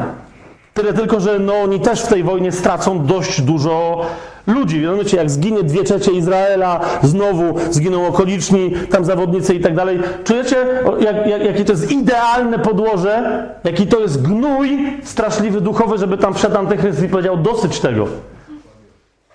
[0.74, 4.05] Tyle tylko, że no, oni też w tej wojnie stracą dość dużo
[4.47, 4.88] ludzi.
[4.97, 9.99] Wiecie, jak zginie dwie trzecie Izraela, znowu zginą okoliczni, tam zawodnicy i tak dalej.
[10.24, 10.55] Czujecie,
[10.99, 16.34] jak, jak, jakie to jest idealne podłoże, jaki to jest gnój straszliwy duchowy, żeby tam
[16.34, 18.08] wszedł Antychryst i powiedział dosyć tego.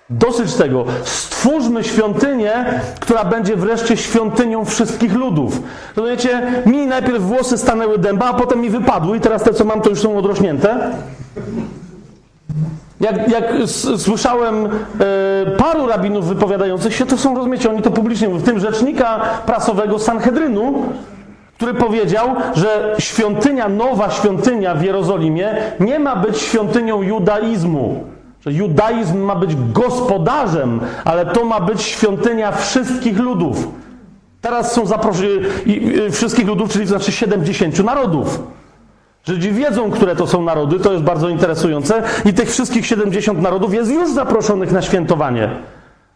[0.09, 0.85] Dosyć tego.
[1.03, 5.61] Stwórzmy świątynię, która będzie wreszcie świątynią wszystkich ludów.
[5.95, 6.41] Rozumiecie?
[6.65, 9.89] Mi najpierw włosy stanęły dęba, a potem mi wypadły i teraz te, co mam, to
[9.89, 10.91] już są odrośnięte.
[12.99, 13.43] Jak, jak
[13.97, 14.69] słyszałem e,
[15.57, 19.99] paru rabinów wypowiadających się, to są, rozumiecie, oni to publicznie mówią, w tym rzecznika prasowego
[19.99, 20.85] Sanhedrynu,
[21.55, 28.12] który powiedział, że świątynia, nowa świątynia w Jerozolimie nie ma być świątynią judaizmu.
[28.45, 33.67] Że judaizm ma być gospodarzem, ale to ma być świątynia wszystkich ludów.
[34.41, 35.29] Teraz są zaproszeni
[36.11, 38.43] wszystkich ludów, czyli znaczy 70 narodów.
[39.27, 43.73] Żydzi wiedzą, które to są narody, to jest bardzo interesujące, i tych wszystkich 70 narodów
[43.73, 45.49] jest już zaproszonych na świętowanie.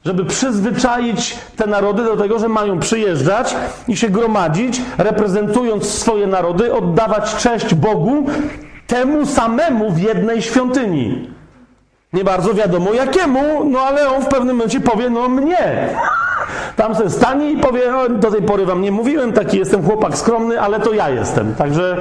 [0.06, 3.56] Żeby przyzwyczaić te narody do tego, że mają przyjeżdżać
[3.88, 8.26] i się gromadzić, reprezentując swoje narody, oddawać cześć Bogu
[8.88, 11.37] temu samemu w jednej świątyni.
[12.14, 15.90] Nie bardzo wiadomo jakiemu, no ale on w pewnym momencie powie, no mnie.
[16.76, 20.18] Tam sobie stanie i powie, no, do tej pory wam nie mówiłem, taki jestem chłopak
[20.18, 21.56] skromny, ale to ja jestem.
[21.56, 21.98] Także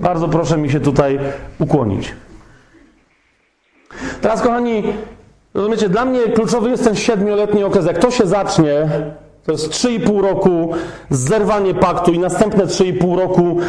[0.00, 1.18] bardzo proszę mi się tutaj
[1.58, 2.14] ukłonić.
[4.20, 4.82] Teraz, kochani,
[5.54, 7.86] rozumiecie, dla mnie kluczowy jest ten siedmioletni okres.
[7.86, 8.88] Jak to się zacznie,
[9.46, 10.72] to jest 3,5 roku,
[11.10, 13.60] zerwanie paktu i następne 3,5 roku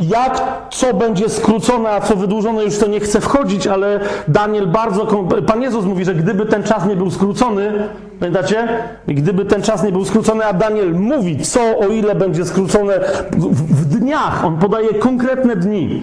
[0.00, 5.06] jak, co będzie skrócone, a co wydłużone, już to nie chcę wchodzić, ale Daniel bardzo.
[5.46, 7.72] Pan Jezus mówi, że gdyby ten czas nie był skrócony,
[8.20, 8.68] pamiętacie?
[9.08, 13.00] Gdyby ten czas nie był skrócony, a Daniel mówi, co o ile będzie skrócone
[13.32, 16.00] w, w dniach, on podaje konkretne dni.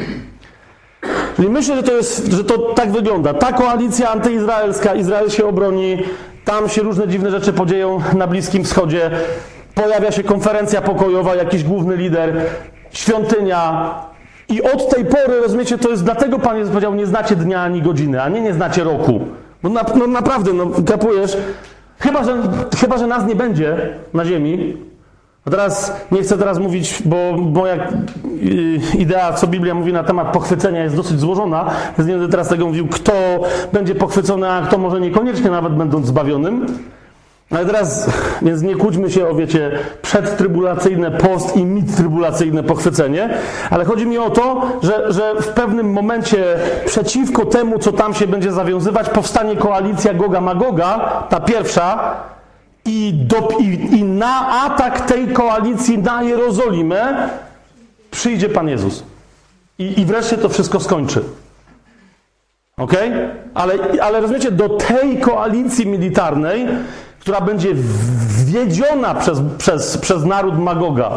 [1.35, 3.33] Czyli myślę, że to, jest, że to tak wygląda.
[3.33, 5.97] Ta koalicja antyizraelska, Izrael się obroni,
[6.45, 9.11] tam się różne dziwne rzeczy podzieją na Bliskim Wschodzie.
[9.75, 12.45] Pojawia się konferencja pokojowa, jakiś główny lider
[12.93, 13.93] świątynia.
[14.49, 17.81] I od tej pory, rozumiecie, to jest dlatego Pan Jezus powiedział, nie znacie dnia ani
[17.81, 19.19] godziny, a nie nie znacie roku.
[19.63, 21.37] No, na, no naprawdę, no kapujesz?
[21.99, 22.37] Chyba że,
[22.77, 23.77] chyba, że nas nie będzie
[24.13, 24.77] na ziemi.
[25.45, 27.79] A teraz nie chcę teraz mówić, bo moja y,
[28.97, 32.65] idea, co Biblia mówi na temat pochwycenia jest dosyć złożona, więc nie będę teraz tego
[32.67, 33.13] mówił, kto
[33.73, 36.65] będzie pochwycony, a kto może niekoniecznie nawet będąc zbawionym.
[37.53, 38.09] Ale teraz,
[38.41, 43.29] więc nie kłóćmy się o, wiecie, przedtrybulacyjne post i midtrybulacyjne pochwycenie,
[43.69, 46.43] ale chodzi mi o to, że, że w pewnym momencie
[46.85, 50.99] przeciwko temu, co tam się będzie zawiązywać, powstanie koalicja Goga-Magoga,
[51.29, 52.15] ta pierwsza,
[52.85, 57.29] i, do, i, i na atak tej koalicji na Jerozolimę
[58.11, 59.03] przyjdzie Pan Jezus.
[59.79, 61.23] I, i wreszcie to wszystko skończy.
[62.77, 62.93] Ok?
[63.53, 66.67] Ale, ale rozumiecie, do tej koalicji militarnej
[67.23, 67.69] która będzie
[68.45, 71.11] wwiedziona przez, przez, przez naród Magoga.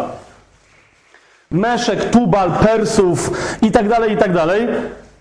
[1.51, 3.31] Meszek, Tubal, Persów
[3.63, 4.69] i tak dalej, i tak dalej.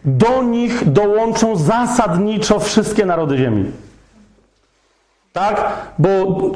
[0.06, 3.72] Do nich dołączą zasadniczo wszystkie narody ziemi.
[5.34, 5.72] Tak?
[6.00, 6.10] Bo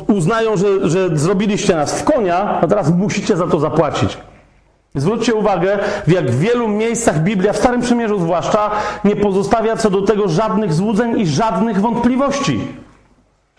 [0.07, 4.17] uznają, że, że zrobiliście nas w konia, a teraz musicie za to zapłacić.
[4.95, 8.71] Zwróćcie uwagę, w jak wielu miejscach Biblia, w Starym Przymierzu zwłaszcza,
[9.03, 12.59] nie pozostawia co do tego żadnych złudzeń i żadnych wątpliwości.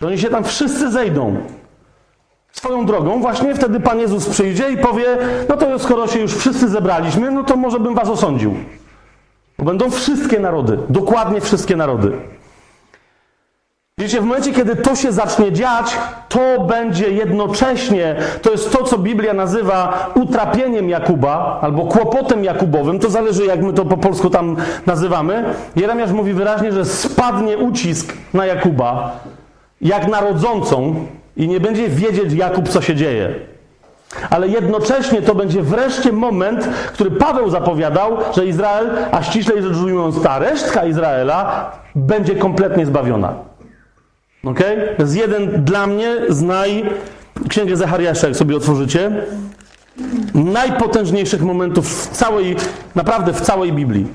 [0.01, 1.36] Że oni się tam wszyscy zejdą.
[2.53, 5.05] Swoją drogą, właśnie wtedy Pan Jezus przyjdzie i powie:
[5.48, 8.55] No to skoro się już wszyscy zebraliśmy, no to może bym was osądził.
[9.59, 12.12] Bo będą wszystkie narody, dokładnie wszystkie narody.
[13.98, 15.96] Wiecie, w momencie, kiedy to się zacznie dziać,
[16.28, 23.11] to będzie jednocześnie, to jest to, co Biblia nazywa utrapieniem Jakuba, albo kłopotem Jakubowym, to
[23.11, 25.55] zależy, jak my to po polsku tam nazywamy.
[25.76, 29.20] Jeremiasz mówi wyraźnie, że spadnie ucisk na Jakuba,
[29.81, 31.07] jak narodzącą
[31.37, 33.35] i nie będzie wiedzieć Jakub, co się dzieje.
[34.31, 40.22] Ale jednocześnie to będzie wreszcie moment, który Paweł zapowiadał, że Izrael, a ściślej rzecz ujmując
[40.22, 43.35] ta resztka Izraela, będzie kompletnie zbawiona.
[44.45, 44.61] Ok?
[44.97, 46.85] To jest jeden dla mnie z naj...
[47.49, 49.11] Księgę Zachariasza, jak sobie otworzycie,
[50.35, 52.57] najpotężniejszych momentów w całej,
[52.95, 54.07] naprawdę w całej Biblii.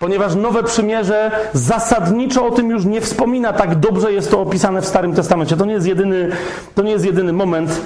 [0.00, 4.86] Ponieważ Nowe Przymierze zasadniczo o tym już nie wspomina, tak dobrze jest to opisane w
[4.86, 5.56] Starym Testamencie.
[5.56, 6.30] To nie jest jedyny,
[6.74, 7.80] to nie jest jedyny moment.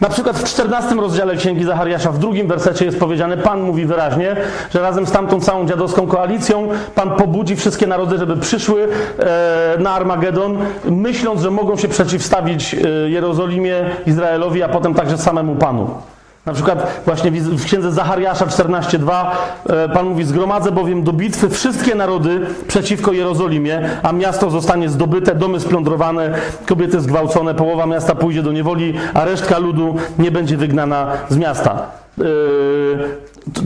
[0.00, 4.36] Na przykład w 14 rozdziale Księgi Zachariasza, w drugim wersecie jest powiedziane, Pan mówi wyraźnie,
[4.70, 8.88] że razem z tamtą całą dziadowską koalicją Pan pobudzi wszystkie narody, żeby przyszły
[9.18, 15.56] e, na Armagedon, myśląc, że mogą się przeciwstawić e, Jerozolimie, Izraelowi, a potem także samemu
[15.56, 16.13] Panu.
[16.46, 19.26] Na przykład właśnie w księdze Zachariasza 14:2
[19.68, 25.34] e, Pan mówi: Zgromadzę bowiem do bitwy wszystkie narody przeciwko Jerozolimie, a miasto zostanie zdobyte,
[25.34, 26.34] domy splądrowane,
[26.66, 31.86] kobiety zgwałcone, połowa miasta pójdzie do niewoli, a resztka ludu nie będzie wygnana z miasta.
[32.18, 32.24] E,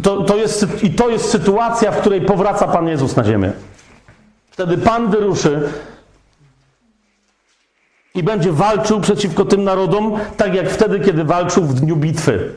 [0.03, 3.53] to, to jest, I to jest sytuacja, w której powraca Pan Jezus na ziemię.
[4.51, 5.61] Wtedy Pan wyruszy
[8.15, 12.53] i będzie walczył przeciwko tym narodom, tak jak wtedy, kiedy walczył w dniu bitwy.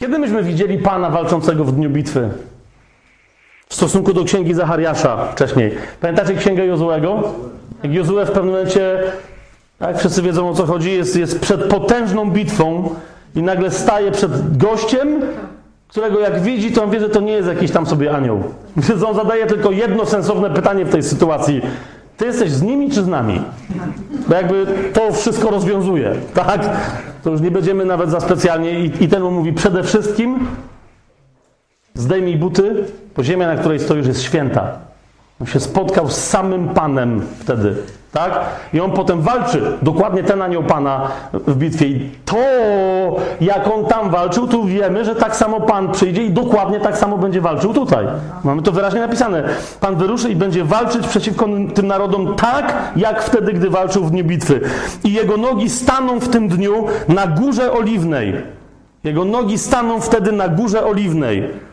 [0.00, 2.28] Kiedy myśmy widzieli Pana walczącego w dniu bitwy?
[3.68, 5.74] W stosunku do księgi Zachariasza wcześniej.
[6.00, 7.22] Pamiętacie księgę Jozłego?
[7.82, 8.98] Jak Jozue w pewnym momencie,
[9.78, 12.94] tak wszyscy wiedzą o co chodzi, jest, jest przed potężną bitwą
[13.34, 15.20] i nagle staje przed gościem,
[15.88, 18.42] którego jak widzi, to on wie, że to nie jest jakiś tam sobie anioł.
[18.76, 21.62] Więc on zadaje tylko jedno sensowne pytanie w tej sytuacji.
[22.20, 23.42] Ty jesteś z nimi czy z nami?
[24.28, 26.70] Bo jakby to wszystko rozwiązuje, tak?
[27.22, 28.80] To już nie będziemy nawet za specjalnie.
[28.80, 30.46] I, i ten mówi przede wszystkim
[31.94, 32.84] zdejmij buty,
[33.16, 34.78] bo ziemia, na której stoisz jest święta.
[35.40, 37.76] On się spotkał z samym Panem wtedy,
[38.12, 38.40] tak?
[38.72, 41.86] I on potem walczy, dokładnie ten anioł Pana w bitwie.
[41.86, 42.36] I to,
[43.40, 47.18] jak on tam walczył, tu wiemy, że tak samo Pan przyjdzie i dokładnie tak samo
[47.18, 48.06] będzie walczył tutaj.
[48.44, 49.42] Mamy to wyraźnie napisane.
[49.80, 54.24] Pan wyruszy i będzie walczyć przeciwko tym narodom tak, jak wtedy, gdy walczył w dniu
[54.24, 54.60] bitwy.
[55.04, 58.34] I jego nogi staną w tym dniu na górze oliwnej.
[59.04, 61.69] Jego nogi staną wtedy na górze oliwnej.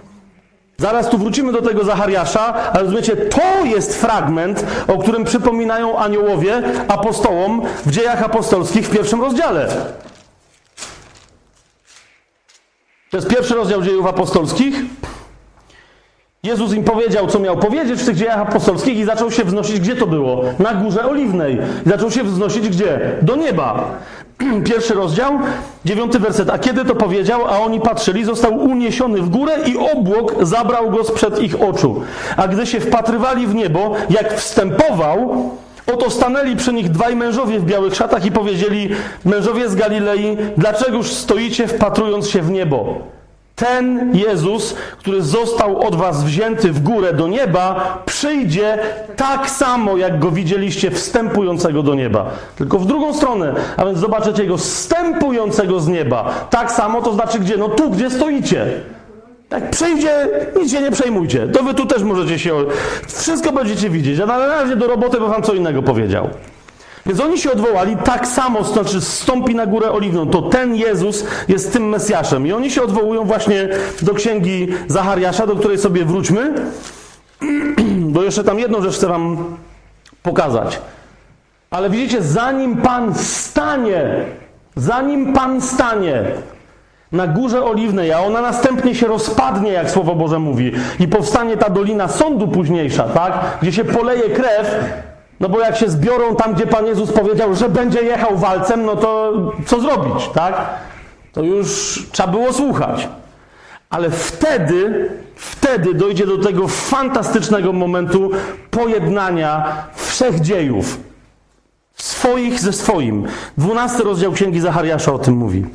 [0.80, 6.62] Zaraz tu wrócimy do tego Zachariasza, ale rozumiecie, to jest fragment, o którym przypominają aniołowie
[6.88, 9.68] apostołom w dziejach apostolskich w pierwszym rozdziale.
[13.12, 14.76] To jest pierwszy rozdział dziejów apostolskich.
[16.44, 19.96] Jezus im powiedział, co miał powiedzieć w tych dziejach apostolskich i zaczął się wznosić, gdzie
[19.96, 20.44] to było?
[20.60, 21.58] Na górze oliwnej.
[21.86, 23.18] I zaczął się wznosić gdzie?
[23.22, 24.00] Do nieba.
[24.70, 25.40] Pierwszy rozdział,
[25.86, 26.50] dziewiąty werset.
[26.50, 31.04] A kiedy to powiedział, a oni patrzyli, został uniesiony w górę i obłok zabrał go
[31.04, 32.02] sprzed ich oczu.
[32.38, 35.50] A gdy się wpatrywali w niebo, jak wstępował,
[35.94, 38.90] oto stanęli przy nich dwaj mężowie w białych szatach i powiedzieli,
[39.26, 43.02] mężowie z Galilei, dlaczegoż stoicie wpatrując się w niebo?
[43.58, 48.78] Ten Jezus, który został od was wzięty w górę do nieba, przyjdzie
[49.16, 52.26] tak samo, jak go widzieliście wstępującego do nieba.
[52.58, 53.56] Tylko w drugą stronę.
[53.78, 56.48] A więc zobaczycie go wstępującego z nieba.
[56.50, 57.58] Tak samo to znaczy gdzie?
[57.58, 58.66] No tu, gdzie stoicie.
[59.52, 60.28] Jak przyjdzie,
[60.58, 61.48] nic się nie przejmujcie.
[61.48, 62.54] To wy tu też możecie się.
[63.08, 64.20] Wszystko będziecie widzieć.
[64.20, 66.30] A na razie do roboty bo wam co innego powiedział.
[67.08, 70.30] Więc oni się odwołali tak samo, to znaczy stąpi na górę oliwną.
[70.30, 72.48] To ten Jezus jest tym Mesjaszem.
[72.48, 73.70] I oni się odwołują właśnie
[74.02, 76.54] do księgi Zachariasza, do której sobie wróćmy.
[78.14, 79.58] Bo jeszcze tam jedną rzecz chcę wam
[80.24, 80.80] pokazać.
[81.70, 84.26] Ale widzicie, zanim Pan stanie,
[84.76, 86.24] zanim Pan stanie
[87.12, 91.70] na górze oliwnej, a ona następnie się rozpadnie, jak Słowo Boże mówi, i powstanie ta
[91.70, 93.58] dolina sądu późniejsza, tak?
[93.62, 94.76] Gdzie się poleje krew,
[95.40, 98.96] no bo jak się zbiorą tam, gdzie Pan Jezus powiedział, że będzie jechał walcem, no
[98.96, 99.34] to
[99.66, 100.70] co zrobić, tak?
[101.34, 103.08] To już trzeba było słuchać.
[103.90, 108.32] Ale wtedy, wtedy dojdzie do tego fantastycznego momentu
[108.72, 111.00] pojednania wszechdziejów.
[111.96, 113.28] Swoich ze swoim.
[113.58, 115.66] Dwunasty rozdział Księgi Zachariasza o tym mówi.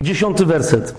[0.00, 0.94] Dziesiąty werset.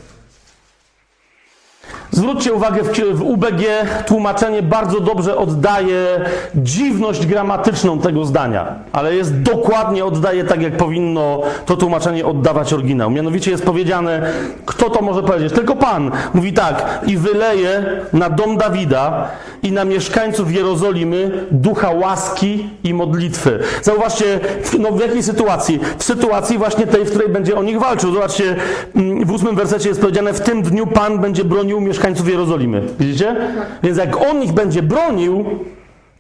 [2.12, 2.84] Zwróćcie uwagę,
[3.14, 3.64] w UBG
[4.06, 11.42] tłumaczenie bardzo dobrze oddaje dziwność gramatyczną tego zdania, ale jest dokładnie oddaje tak, jak powinno
[11.66, 13.10] to tłumaczenie oddawać oryginał.
[13.10, 14.22] Mianowicie jest powiedziane,
[14.66, 15.54] kto to może powiedzieć?
[15.54, 16.12] Tylko Pan.
[16.34, 17.84] Mówi tak, i wyleje
[18.14, 19.28] na dom Dawida
[19.64, 23.60] i na mieszkańców Jerozolimy ducha łaski i modlitwy.
[23.82, 24.40] Zauważcie,
[24.80, 25.80] no w jakiej sytuacji?
[25.98, 28.14] W sytuacji właśnie tej, w której będzie o nich walczył.
[28.14, 28.56] Zobaczcie,
[28.96, 32.82] mm, w ósmym wersecie jest powiedziane, w tym dniu Pan będzie bronił mieszkańców mieszkańców Jerozolimy.
[33.00, 33.36] Widzicie?
[33.84, 35.46] Więc jak on ich będzie bronił,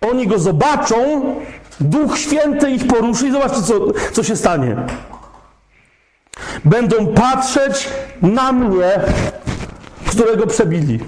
[0.01, 0.95] oni go zobaczą,
[1.79, 3.73] Duch Święty ich poruszy i zobaczcie, co,
[4.11, 4.75] co się stanie.
[6.65, 7.89] Będą patrzeć
[8.21, 8.91] na mnie,
[10.07, 10.99] którego przebili.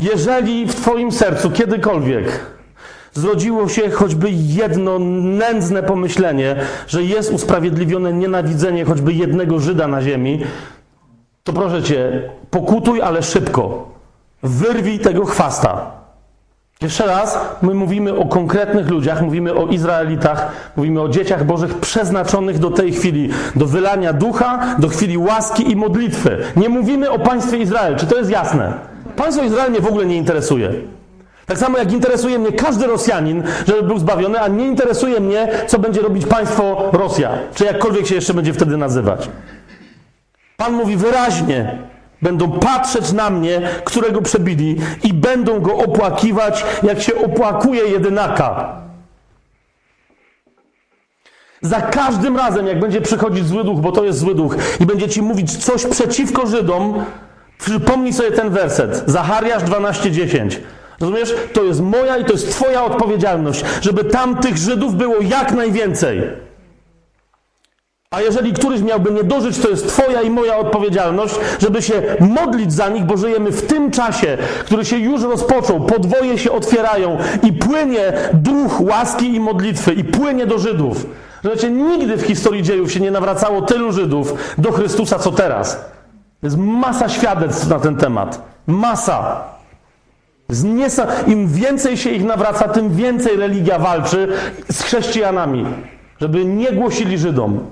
[0.00, 2.55] Jeżeli w Twoim sercu kiedykolwiek
[3.16, 6.56] zrodziło się choćby jedno nędzne pomyślenie,
[6.88, 10.40] że jest usprawiedliwione nienawidzenie choćby jednego Żyda na ziemi,
[11.44, 13.88] to proszę cię, pokutuj, ale szybko.
[14.42, 15.90] Wyrwij tego chwasta.
[16.82, 22.58] Jeszcze raz, my mówimy o konkretnych ludziach, mówimy o Izraelitach, mówimy o dzieciach Bożych przeznaczonych
[22.58, 26.38] do tej chwili, do wylania ducha, do chwili łaski i modlitwy.
[26.56, 27.96] Nie mówimy o państwie Izrael.
[27.96, 28.72] Czy to jest jasne?
[29.16, 30.74] Państwo Izrael mnie w ogóle nie interesuje.
[31.46, 35.78] Tak samo jak interesuje mnie każdy Rosjanin, żeby był zbawiony, a nie interesuje mnie, co
[35.78, 39.28] będzie robić państwo Rosja, czy jakkolwiek się jeszcze będzie wtedy nazywać.
[40.56, 41.78] Pan mówi wyraźnie:
[42.22, 48.76] będą patrzeć na mnie, którego przebili, i będą go opłakiwać, jak się opłakuje jedynaka.
[51.62, 55.08] Za każdym razem, jak będzie przychodzić zły duch, bo to jest zły duch, i będzie
[55.08, 57.04] ci mówić coś przeciwko Żydom,
[57.58, 59.02] przypomnij sobie ten werset.
[59.06, 60.56] Zachariasz 12:10.
[61.00, 61.34] Rozumiesz?
[61.52, 66.22] To jest moja i to jest Twoja odpowiedzialność, żeby tam tych Żydów było jak najwięcej.
[68.10, 72.72] A jeżeli któryś miałby nie dożyć, to jest Twoja i moja odpowiedzialność, żeby się modlić
[72.72, 75.80] za nich, bo żyjemy w tym czasie, który się już rozpoczął.
[75.80, 81.06] Podwoje się otwierają i płynie duch łaski i modlitwy, i płynie do Żydów.
[81.42, 85.84] Rozumiecie, nigdy w historii dziejów się nie nawracało tylu Żydów do Chrystusa, co teraz.
[86.42, 88.42] Jest masa świadectw na ten temat.
[88.66, 89.55] Masa.
[91.26, 94.28] Im więcej się ich nawraca, tym więcej religia walczy
[94.70, 95.66] z chrześcijanami,
[96.20, 97.70] żeby nie głosili Żydom.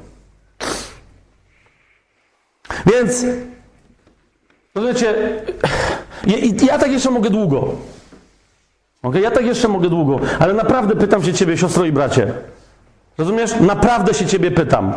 [2.87, 3.27] Więc,
[4.75, 5.15] rozumiecie,
[6.27, 7.75] ja, ja tak jeszcze mogę długo.
[9.03, 9.21] Okay?
[9.21, 12.33] Ja tak jeszcze mogę długo, ale naprawdę pytam się ciebie, siostro i bracie.
[13.19, 13.61] Rozumiesz?
[13.61, 14.95] Naprawdę się ciebie pytam.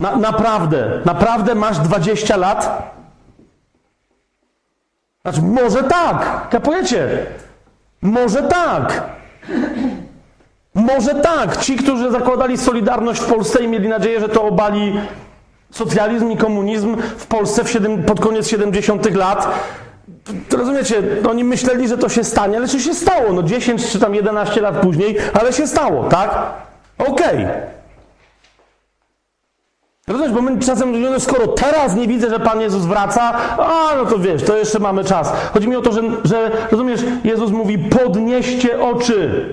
[0.00, 2.92] Na, naprawdę, naprawdę masz 20 lat?
[5.24, 7.26] Znaczy, może tak, kapujecie?
[8.02, 9.02] Może tak.
[10.74, 11.56] Może tak.
[11.56, 15.00] Ci, którzy zakładali Solidarność w Polsce i mieli nadzieję, że to obali
[15.70, 19.14] socjalizm i komunizm w Polsce w 7, pod koniec 70.
[19.14, 19.48] lat.
[20.52, 23.32] Rozumiecie, oni myśleli, że to się stanie, ale czy się stało?
[23.32, 26.30] No 10 czy tam 11 lat później, ale się stało, tak?
[26.98, 27.44] Okej.
[27.44, 27.79] Okay.
[30.10, 34.06] Rozumiesz, bo my czasem no skoro teraz nie widzę, że Pan Jezus wraca, a no
[34.06, 35.32] to wiesz, to jeszcze mamy czas.
[35.52, 39.44] Chodzi mi o to, że, że rozumiesz, Jezus mówi, podnieście oczy.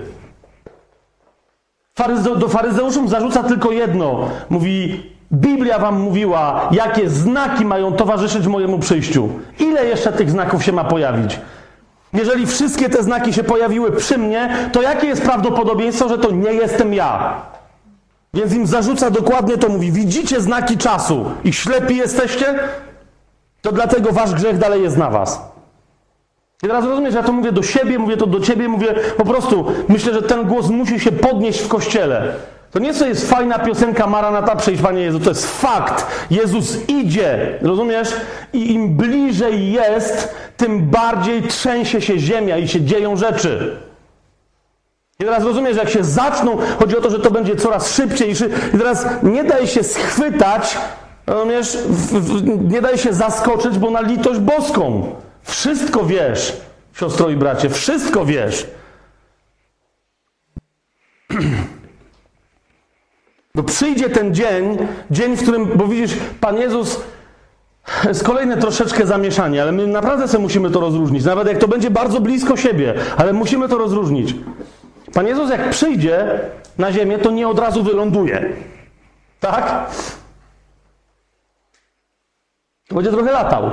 [1.95, 4.29] Faryze, do faryzeuszów zarzuca tylko jedno.
[4.49, 5.03] Mówi,
[5.33, 9.29] Biblia wam mówiła, jakie znaki mają towarzyszyć mojemu przyjściu.
[9.59, 11.39] Ile jeszcze tych znaków się ma pojawić?
[12.13, 16.53] Jeżeli wszystkie te znaki się pojawiły przy mnie, to jakie jest prawdopodobieństwo, że to nie
[16.53, 17.41] jestem ja?
[18.37, 22.59] Więc im zarzuca dokładnie to, mówi: Widzicie znaki czasu i ślepi jesteście?
[23.61, 25.41] To dlatego wasz grzech dalej jest na was.
[26.63, 29.65] I teraz rozumiesz, ja to mówię do siebie, mówię to do ciebie, mówię po prostu,
[29.89, 32.33] myślę, że ten głos musi się podnieść w kościele.
[32.71, 36.07] To nie co jest fajna piosenka Maranata, przyjdź Panie Jezu, to jest fakt.
[36.31, 38.09] Jezus idzie, rozumiesz?
[38.53, 43.77] I im bliżej jest, tym bardziej trzęsie się ziemia i się dzieją rzeczy.
[45.19, 48.31] I teraz rozumiesz, że jak się zaczną, chodzi o to, że to będzie coraz szybciej.
[48.73, 50.77] I teraz nie daj się schwytać,
[51.27, 51.77] rozumiesz,
[52.63, 55.15] nie daj się zaskoczyć, bo na litość boską.
[55.43, 56.57] Wszystko wiesz,
[56.93, 58.67] siostro i bracie, wszystko wiesz.
[63.55, 64.77] No przyjdzie ten dzień,
[65.11, 67.01] dzień, w którym, bo widzisz, Pan Jezus
[68.07, 71.25] jest kolejne troszeczkę zamieszanie, ale my naprawdę sobie musimy to rozróżnić.
[71.25, 74.35] Nawet jak to będzie bardzo blisko siebie, ale musimy to rozróżnić.
[75.13, 76.39] Pan Jezus jak przyjdzie
[76.77, 78.53] na ziemię, to nie od razu wyląduje.
[79.39, 79.91] Tak?
[82.91, 83.71] Będzie trochę latał.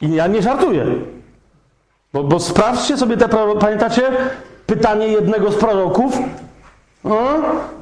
[0.00, 0.86] I ja nie żartuję.
[2.12, 3.28] Bo, bo sprawdźcie sobie te,
[3.60, 4.02] pamiętacie
[4.66, 6.18] pytanie jednego z proroków?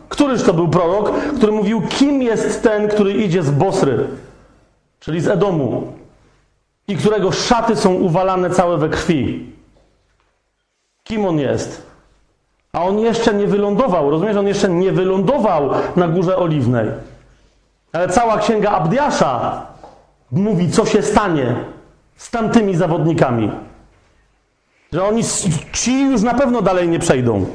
[0.09, 4.07] Któryż to był prorok, który mówił, kim jest ten, który idzie z Bosry,
[5.01, 5.93] czyli z Edomu,
[6.89, 9.56] i którego szaty są uwalane całe we krwi?
[11.07, 11.87] Kim on jest?
[12.73, 14.37] A on jeszcze nie wylądował, rozumiesz?
[14.37, 16.87] On jeszcze nie wylądował na Górze Oliwnej.
[17.93, 19.67] Ale cała księga Abdiasza
[20.33, 21.55] mówi, co się stanie
[22.17, 23.51] z tamtymi zawodnikami.
[24.93, 25.23] Że oni,
[25.73, 27.47] ci już na pewno dalej nie przejdą.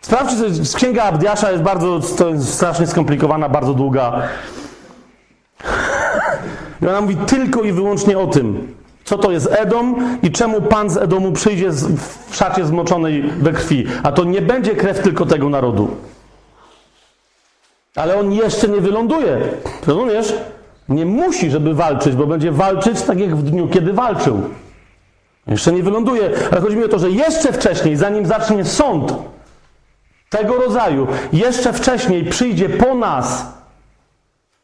[0.00, 4.22] Sprawdźcie, księga Abdiasza jest bardzo, to jest strasznie skomplikowana, bardzo długa.
[6.82, 8.74] I ona mówi tylko i wyłącznie o tym,
[9.08, 11.70] co to jest Edom i czemu Pan z Edomu przyjdzie
[12.28, 13.86] w szacie zmoczonej we krwi.
[14.02, 15.88] A to nie będzie krew tylko tego narodu.
[17.96, 19.38] Ale on jeszcze nie wyląduje.
[19.86, 20.34] Rozumiesz?
[20.88, 24.42] Nie musi, żeby walczyć, bo będzie walczyć tak jak w dniu, kiedy walczył.
[25.46, 29.14] Jeszcze nie wyląduje, ale chodzi mi o to, że jeszcze wcześniej, zanim zacznie sąd
[30.30, 33.57] tego rodzaju, jeszcze wcześniej przyjdzie po nas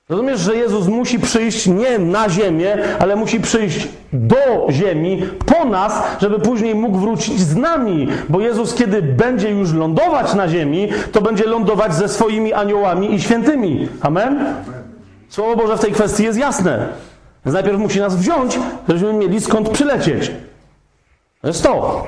[0.08, 6.02] Rozumiesz, że Jezus musi przyjść nie na ziemię, ale musi przyjść do ziemi, po nas,
[6.20, 8.08] żeby później mógł wrócić z nami.
[8.28, 13.20] Bo Jezus, kiedy będzie już lądować na ziemi, to będzie lądować ze swoimi aniołami i
[13.20, 13.88] świętymi.
[14.00, 14.44] Amen?
[15.28, 16.88] Słowo Boże w tej kwestii jest jasne.
[17.44, 20.30] Więc najpierw musi nas wziąć, żebyśmy mieli skąd przylecieć.
[21.40, 22.04] To jest to.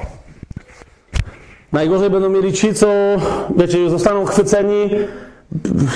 [1.72, 2.86] Najgorzej będą mieli ci, co,
[3.56, 4.90] wiecie, zostaną chwyceni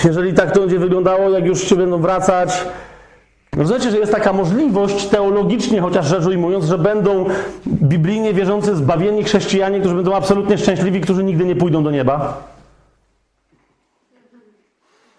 [0.05, 2.65] jeżeli tak to będzie wyglądało, jak już się będą wracać.
[3.57, 7.25] Rozumiecie, że jest taka możliwość teologicznie, chociaż rzecz ujmując, że będą
[7.67, 12.43] biblijnie wierzący, zbawieni chrześcijanie, którzy będą absolutnie szczęśliwi, którzy nigdy nie pójdą do nieba?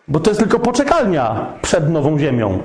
[0.07, 2.59] Bo to jest tylko poczekalnia przed nową ziemią.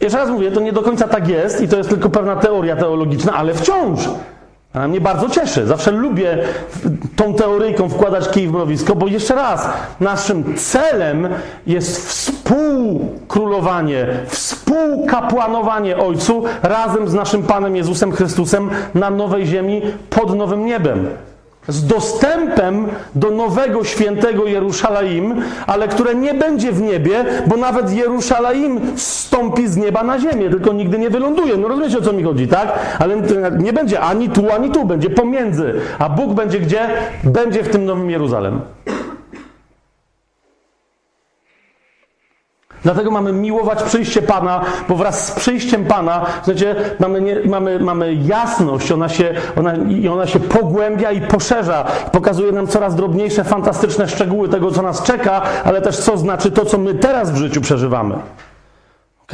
[0.00, 2.76] jeszcze raz mówię, to nie do końca tak jest i to jest tylko pewna teoria
[2.76, 4.00] teologiczna, ale wciąż.
[4.74, 5.66] A mnie bardzo cieszy.
[5.66, 6.38] Zawsze lubię
[7.16, 9.68] tą teoryjką wkładać kij w mrowisko, bo jeszcze raz,
[10.00, 11.28] naszym celem
[11.66, 20.66] jest współkrólowanie, współkapłanowanie Ojcu razem z naszym Panem Jezusem Chrystusem na nowej ziemi pod nowym
[20.66, 21.08] niebem
[21.70, 28.80] z dostępem do nowego świętego Jerusalem, ale które nie będzie w niebie, bo nawet Jerusalem
[28.96, 31.56] stąpi z nieba na ziemię, tylko nigdy nie wyląduje.
[31.56, 32.78] No rozumiecie o co mi chodzi, tak?
[32.98, 33.16] Ale
[33.58, 35.74] nie będzie ani tu, ani tu, będzie pomiędzy.
[35.98, 36.80] A Bóg będzie gdzie?
[37.24, 38.60] Będzie w tym nowym Jeruzalem.
[42.82, 48.14] Dlatego mamy miłować przyjście Pana, bo wraz z przyjściem Pana, znaczy, mamy, nie, mamy, mamy
[48.14, 54.08] jasność, ona się, ona, i ona się pogłębia i poszerza, pokazuje nam coraz drobniejsze, fantastyczne
[54.08, 57.60] szczegóły tego, co nas czeka, ale też co znaczy to, co my teraz w życiu
[57.60, 58.14] przeżywamy.
[59.22, 59.32] Ok?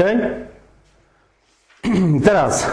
[2.25, 2.71] Teraz.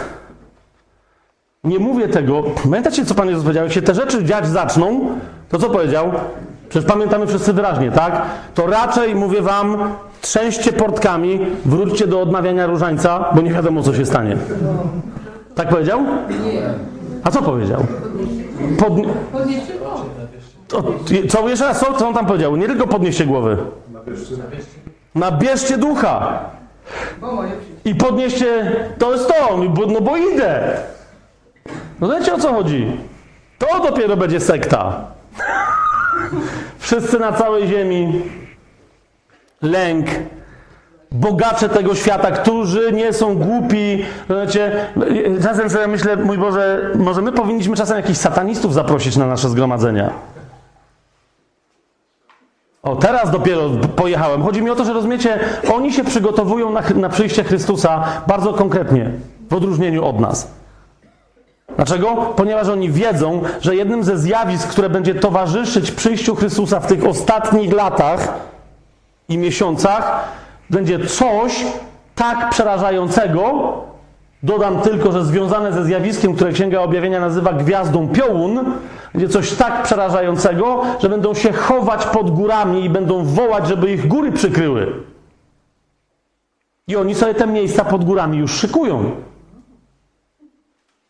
[1.64, 2.42] Nie mówię tego.
[2.42, 3.64] Pamiętacie, co Pan Jezus powiedział?
[3.64, 5.18] Jak się te rzeczy dziać zaczną,
[5.48, 6.12] to co powiedział?
[6.74, 8.22] Przecież pamiętamy wszyscy wyraźnie, tak?
[8.54, 14.06] To raczej, mówię Wam, trzęście portkami, wróćcie do odmawiania różańca, bo nie wiadomo, co się
[14.06, 14.36] stanie.
[15.54, 16.00] Tak powiedział?
[17.24, 17.86] A co powiedział?
[18.78, 18.92] Pod...
[21.28, 21.80] Co jeszcze raz?
[21.80, 22.56] Co, co on tam powiedział?
[22.56, 23.56] Nie tylko podnieście głowy.
[25.14, 26.40] Nabierzcie ducha.
[27.84, 29.58] I podnieście, to jest to,
[29.92, 30.76] no bo idę.
[32.00, 32.96] No wiecie o co chodzi?
[33.58, 35.04] To dopiero będzie sekta.
[36.78, 38.22] Wszyscy na całej ziemi
[39.62, 40.06] lęk,
[41.12, 44.04] bogacze tego świata, którzy nie są głupi.
[44.30, 44.86] Wiecie,
[45.42, 50.12] czasem sobie myślę, mój Boże, może my powinniśmy czasem jakichś satanistów zaprosić na nasze zgromadzenia.
[52.82, 54.42] O, teraz dopiero pojechałem.
[54.42, 55.38] Chodzi mi o to, że rozumiecie,
[55.74, 59.10] oni się przygotowują na, na przyjście Chrystusa bardzo konkretnie,
[59.50, 60.50] w odróżnieniu od nas.
[61.76, 62.16] Dlaczego?
[62.36, 67.72] Ponieważ oni wiedzą, że jednym ze zjawisk, które będzie towarzyszyć przyjściu Chrystusa w tych ostatnich
[67.72, 68.34] latach
[69.28, 70.24] i miesiącach,
[70.70, 71.64] będzie coś
[72.14, 73.72] tak przerażającego,
[74.42, 78.64] dodam tylko, że związane ze zjawiskiem, które Księga Objawienia nazywa gwiazdą piołun,
[79.12, 84.08] będzie coś tak przerażającego, że będą się chować pod górami i będą wołać, żeby ich
[84.08, 84.92] góry przykryły.
[86.88, 89.10] I oni sobie te miejsca pod górami już szykują.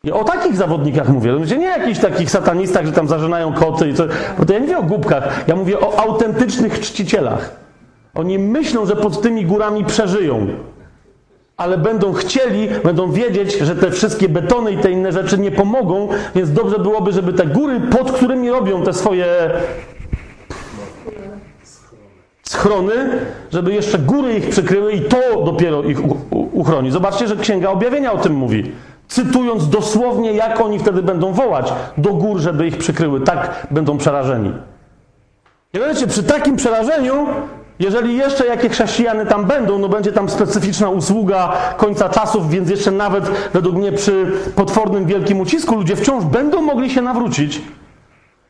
[0.05, 1.33] I o takich zawodnikach mówię.
[1.33, 4.05] Ludzie nie jakichś takich satanistach, że tam zażynają koty i co.
[4.39, 5.45] Bo to ja nie mówię o głupkach.
[5.47, 7.57] Ja mówię o autentycznych czcicielach.
[8.15, 10.47] Oni myślą, że pod tymi górami przeżyją.
[11.57, 16.09] Ale będą chcieli, będą wiedzieć, że te wszystkie betony i te inne rzeczy nie pomogą,
[16.35, 19.27] więc dobrze byłoby, żeby te góry, pod którymi robią te swoje
[22.43, 22.95] schrony,
[23.53, 25.99] żeby jeszcze góry ich przykryły i to dopiero ich
[26.31, 26.91] uchroni.
[26.91, 28.73] Zobaczcie, że Księga Objawienia o tym mówi
[29.09, 33.21] cytując dosłownie, jak oni wtedy będą wołać do gór, żeby ich przykryły.
[33.21, 34.53] Tak będą przerażeni.
[35.73, 37.27] I wiecie, przy takim przerażeniu,
[37.79, 42.91] jeżeli jeszcze jakie chrześcijany tam będą, no będzie tam specyficzna usługa końca czasów, więc jeszcze
[42.91, 47.61] nawet według mnie przy potwornym wielkim ucisku ludzie wciąż będą mogli się nawrócić.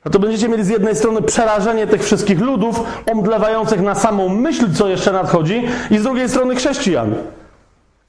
[0.04, 2.80] No to będziecie mieli z jednej strony przerażenie tych wszystkich ludów,
[3.12, 7.14] omdlewających na samą myśl, co jeszcze nadchodzi, i z drugiej strony chrześcijan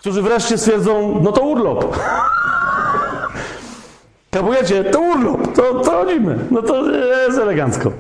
[0.06, 2.00] którzy wreszcie stwierdzą, no to urlop.
[4.32, 6.38] Kapujecie, to urlop, to, to chodzimy.
[6.52, 7.92] No to jest elegancko.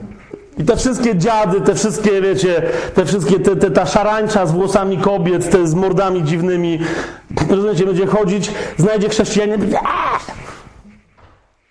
[0.57, 2.61] I te wszystkie dziady, te wszystkie, wiecie,
[2.95, 6.79] te wszystkie, te, te, ta szarańcza z włosami kobiet, te z mordami dziwnymi,
[7.49, 9.75] rozumiecie, będzie chodzić, znajdzie chrześcijanin,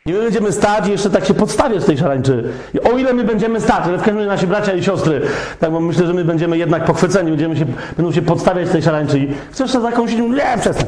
[0.07, 2.53] i my będziemy stać i jeszcze tak się podstawiać z tej szarańczy.
[2.75, 5.21] I o ile my będziemy stać, ale w każdym razie nasi bracia i siostry,
[5.61, 7.65] tak bo myślę, że my będziemy jednak pochwyceni, będziemy się,
[7.97, 10.19] będą się podstawiać z tej szarańczy i chcesz się zakąsić?
[10.19, 10.87] Nie, przestań.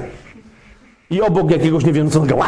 [1.10, 2.38] I obok jakiegoś niewierzącego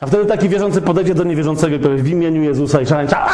[0.00, 3.28] a wtedy taki wierzący podejdzie do niewierzącego powie w imieniu Jezusa i szarańcza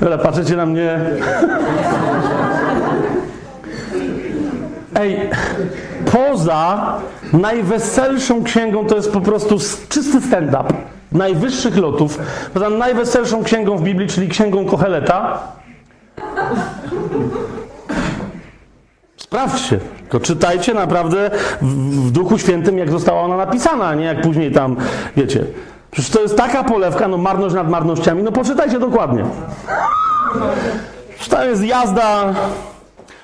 [0.00, 1.00] Dobra, patrzycie na mnie.
[4.94, 5.30] Ej,
[6.12, 6.94] poza
[7.32, 9.56] najweselszą księgą to jest po prostu
[9.88, 10.64] czysty stand-up.
[11.12, 12.18] Najwyższych lotów.
[12.54, 15.38] Poza najweselszą księgą w Biblii, czyli księgą Koheleta.
[19.16, 19.78] Sprawdźcie.
[20.08, 21.30] To czytajcie naprawdę
[21.62, 24.76] w, w Duchu Świętym, jak została ona napisana, a nie jak później tam,
[25.16, 25.44] wiecie.
[25.90, 28.22] Przecież to jest taka polewka, no marność nad marnościami.
[28.22, 29.24] No poczytajcie dokładnie.
[31.30, 32.34] Tam jest jazda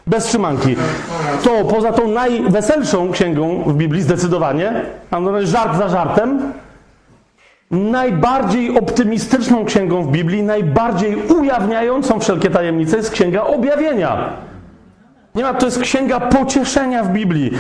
[0.07, 0.77] bez trzymanki.
[1.45, 6.53] To poza tą najweselszą księgą w Biblii zdecydowanie, a żart za żartem,
[7.71, 14.33] najbardziej optymistyczną księgą w Biblii, najbardziej ujawniającą wszelkie tajemnice jest księga objawienia.
[15.35, 17.51] Nie ma, to jest księga pocieszenia w Biblii.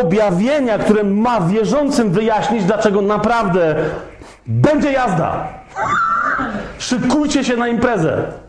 [0.00, 3.74] Objawienia, które ma wierzącym wyjaśnić, dlaczego naprawdę
[4.46, 5.48] będzie jazda.
[6.78, 8.43] Szykujcie się na imprezę.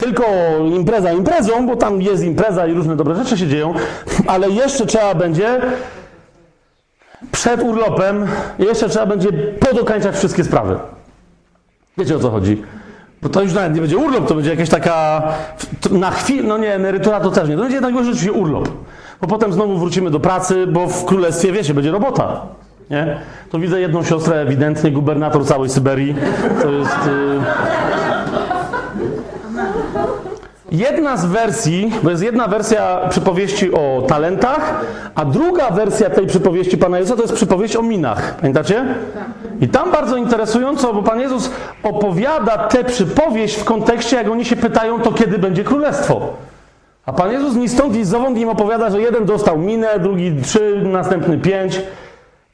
[0.00, 0.24] Tylko
[0.76, 3.74] impreza imprezą, bo tam jest impreza i różne dobre rzeczy się dzieją,
[4.26, 5.60] ale jeszcze trzeba będzie
[7.32, 8.26] przed urlopem,
[8.58, 10.78] jeszcze trzeba będzie podokańczać wszystkie sprawy.
[11.98, 12.62] Wiecie o co chodzi?
[13.22, 15.22] Bo to już nawet nie będzie urlop, to będzie jakaś taka
[15.90, 17.54] na chwilę, no nie, emerytura to też nie.
[17.54, 18.68] To będzie jednak rzeczywiście urlop.
[19.20, 22.40] Bo potem znowu wrócimy do pracy, bo w królestwie, wiecie, będzie robota.
[22.90, 23.18] Nie?
[23.50, 26.14] To widzę jedną siostrę, ewidentnie gubernator całej Syberii.
[26.62, 27.06] To jest...
[27.06, 27.89] Y...
[30.70, 34.84] Jedna z wersji, bo jest jedna wersja przypowieści o talentach,
[35.14, 38.36] a druga wersja tej przypowieści Pana Jezusa to jest przypowieść o minach.
[38.36, 38.84] Pamiętacie?
[39.60, 41.50] I tam bardzo interesująco, bo Pan Jezus
[41.82, 46.34] opowiada tę przypowieść w kontekście, jak oni się pytają, to kiedy będzie królestwo.
[47.06, 50.82] A Pan Jezus ni stąd, ni zowąd im opowiada, że jeden dostał minę, drugi trzy,
[50.84, 51.82] następny pięć.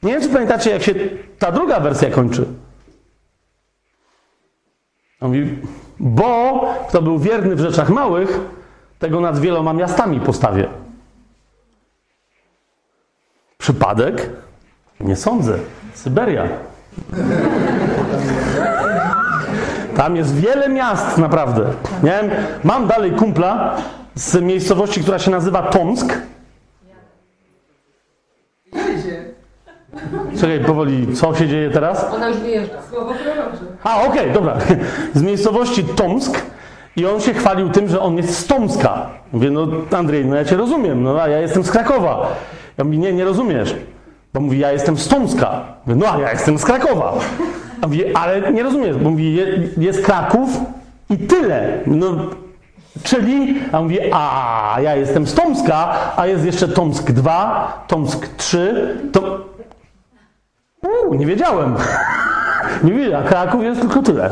[0.03, 0.93] Nie wiem, czy pamiętacie, jak się
[1.39, 2.45] ta druga wersja kończy.
[5.21, 5.57] On mówi,
[5.99, 8.39] bo kto był wierny w rzeczach małych,
[8.99, 10.67] tego nad wieloma miastami postawię.
[13.57, 14.29] Przypadek?
[14.99, 15.57] Nie sądzę.
[15.93, 16.43] Syberia.
[19.95, 21.65] Tam jest wiele miast, naprawdę.
[22.03, 22.23] Nie
[22.63, 23.77] mam dalej kumpla
[24.15, 26.17] z miejscowości, która się nazywa Tomsk.
[30.39, 32.13] Czekaj, powoli, co się dzieje teraz?
[32.13, 32.81] Ona już wyjeżdża.
[32.89, 33.65] Słowo prorocze.
[33.83, 34.57] A, okej, okay, dobra.
[35.13, 36.41] Z miejscowości Tomsk
[36.95, 39.09] i on się chwalił tym, że on jest z Tomska.
[39.33, 42.27] Mówię, no Andrzej, no ja cię rozumiem, no a ja jestem z Krakowa.
[42.77, 43.75] Ja mówię, nie, nie rozumiesz.
[44.33, 45.61] Bo mówi, ja jestem z Tomska.
[45.85, 47.13] Mówię, no a ja jestem z Krakowa.
[47.81, 49.39] A mówi, ale nie rozumiesz, bo mówi,
[49.77, 50.49] jest Kraków
[51.09, 51.79] i tyle.
[51.87, 52.15] No,
[53.03, 58.97] czyli, a mówi, a ja jestem z Tomska, a jest jeszcze Tomsk 2, Tomsk 3,
[59.11, 59.47] to...
[60.83, 61.75] Uuu, nie wiedziałem.
[62.83, 64.29] Nie wiedziałem, a Kraków jest tylko tyle.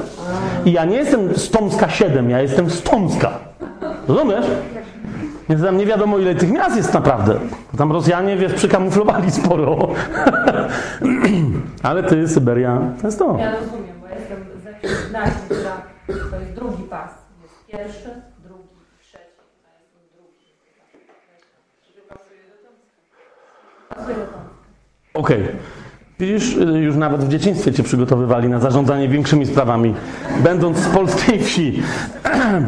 [0.66, 3.32] I ja nie jestem z Tomska 7, ja jestem z Tomska.
[4.08, 4.46] Rozumiesz?
[5.50, 7.40] Więc tam nie wiadomo, ile tych miast jest naprawdę.
[7.78, 9.78] Tam Rosjanie, wiesz, przykamuflowali sporo.
[11.84, 13.38] Ale ty, Syberia, to jest to.
[13.40, 14.74] Ja rozumiem, bo jestem ze
[15.46, 15.82] która
[16.32, 17.12] to jest drugi pas.
[17.42, 18.10] Jest pierwszy,
[18.44, 18.68] drugi,
[19.02, 20.46] trzeci, a jestem drugi.
[21.88, 23.18] Czyli pasuje do Tomska.
[23.96, 24.50] Pasuje do Tomska.
[25.14, 25.44] Okej.
[25.44, 25.85] Okay.
[26.20, 29.94] Widzisz, już nawet w dzieciństwie cię przygotowywali na zarządzanie większymi sprawami,
[30.44, 31.82] będąc z polskiej wsi.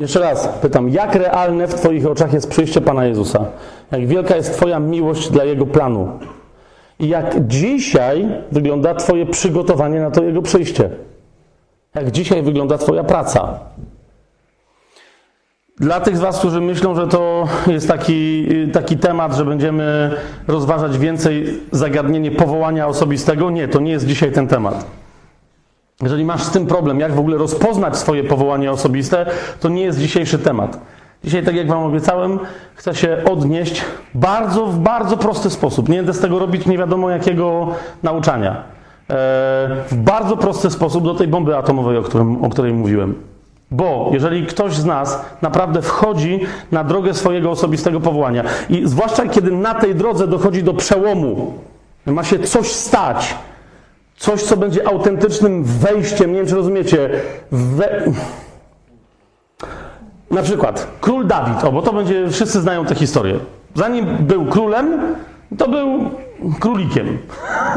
[0.00, 3.44] Jeszcze raz pytam, jak realne w Twoich oczach jest przyjście Pana Jezusa?
[3.92, 6.18] Jak wielka jest Twoja miłość dla Jego planu?
[6.98, 10.90] I jak dzisiaj wygląda Twoje przygotowanie na to Jego przyjście?
[11.94, 13.58] Jak dzisiaj wygląda Twoja praca?
[15.80, 20.10] Dla tych z Was, którzy myślą, że to jest taki, taki temat, że będziemy
[20.48, 24.86] rozważać więcej zagadnienie powołania osobistego, nie, to nie jest dzisiaj ten temat.
[26.02, 29.26] Jeżeli masz z tym problem, jak w ogóle rozpoznać swoje powołanie osobiste,
[29.60, 30.80] to nie jest dzisiejszy temat.
[31.24, 32.38] Dzisiaj, tak jak Wam obiecałem,
[32.74, 33.84] chcę się odnieść
[34.14, 35.88] bardzo, w bardzo prosty sposób.
[35.88, 37.68] Nie będę z tego robić nie wiadomo jakiego
[38.02, 38.50] nauczania.
[38.52, 38.62] E,
[39.90, 43.14] w bardzo prosty sposób do tej bomby atomowej, o, którym, o której mówiłem.
[43.70, 46.40] Bo jeżeli ktoś z nas naprawdę wchodzi
[46.72, 51.54] na drogę swojego osobistego powołania i zwłaszcza kiedy na tej drodze dochodzi do przełomu,
[52.06, 53.34] ma się coś stać,
[54.16, 57.10] coś, co będzie autentycznym wejściem, nie wiem czy rozumiecie,
[57.52, 58.12] we...
[60.30, 63.38] na przykład król Dawid, o bo to będzie, wszyscy znają tę historię.
[63.74, 65.16] Zanim był królem,
[65.58, 66.10] to był
[66.60, 67.18] królikiem.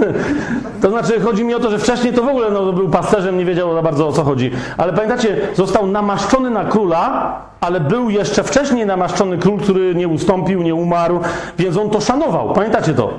[0.81, 3.45] to znaczy, chodzi mi o to, że wcześniej to w ogóle no, był pasterzem, nie
[3.45, 4.52] wiedział za bardzo o co chodzi.
[4.77, 10.61] Ale pamiętacie, został namaszczony na króla, ale był jeszcze wcześniej namaszczony król, który nie ustąpił,
[10.61, 11.19] nie umarł,
[11.57, 12.53] więc on to szanował.
[12.53, 13.14] Pamiętacie to?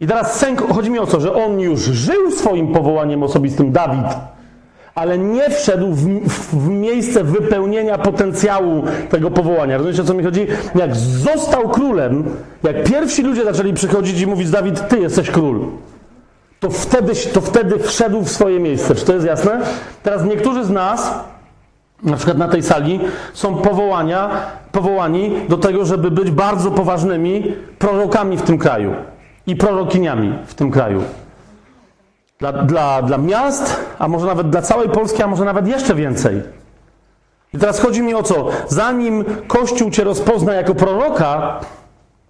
[0.00, 4.06] I teraz sęk, chodzi mi o to, że on już żył swoim powołaniem osobistym, Dawid,
[4.94, 9.76] ale nie wszedł w, w, miejsce wypełnienia potencjału tego powołania.
[9.76, 10.46] Rozumiecie, o co mi chodzi?
[10.74, 12.24] Jak został królem,
[12.62, 15.66] jak pierwsi ludzie zaczęli przychodzić i mówić, Dawid, ty jesteś król,
[16.60, 18.94] to wtedy, to wtedy wszedł w swoje miejsce.
[18.94, 19.60] Czy to jest jasne?
[20.02, 21.14] Teraz niektórzy z nas,
[22.02, 23.00] na przykład na tej sali,
[23.32, 24.30] są powołania,
[24.72, 28.94] powołani do tego, żeby być bardzo poważnymi prorokami w tym kraju
[29.46, 31.02] i prorokiniami w tym kraju.
[32.44, 36.42] Dla, dla, dla miast, a może nawet dla całej Polski, a może nawet jeszcze więcej.
[37.54, 38.48] I teraz chodzi mi o co?
[38.68, 41.60] Zanim Kościół cię rozpozna jako proroka,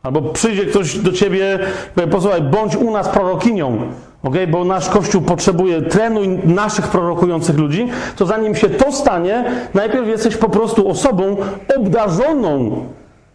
[0.03, 1.59] Albo przyjdzie ktoś do ciebie,
[1.95, 3.79] powie, posłuchaj, bądź u nas prorokinią,
[4.23, 4.47] okay?
[4.47, 10.37] bo nasz Kościół potrzebuje trenuj naszych prorokujących ludzi, to zanim się to stanie, najpierw jesteś
[10.37, 11.37] po prostu osobą
[11.77, 12.85] obdarzoną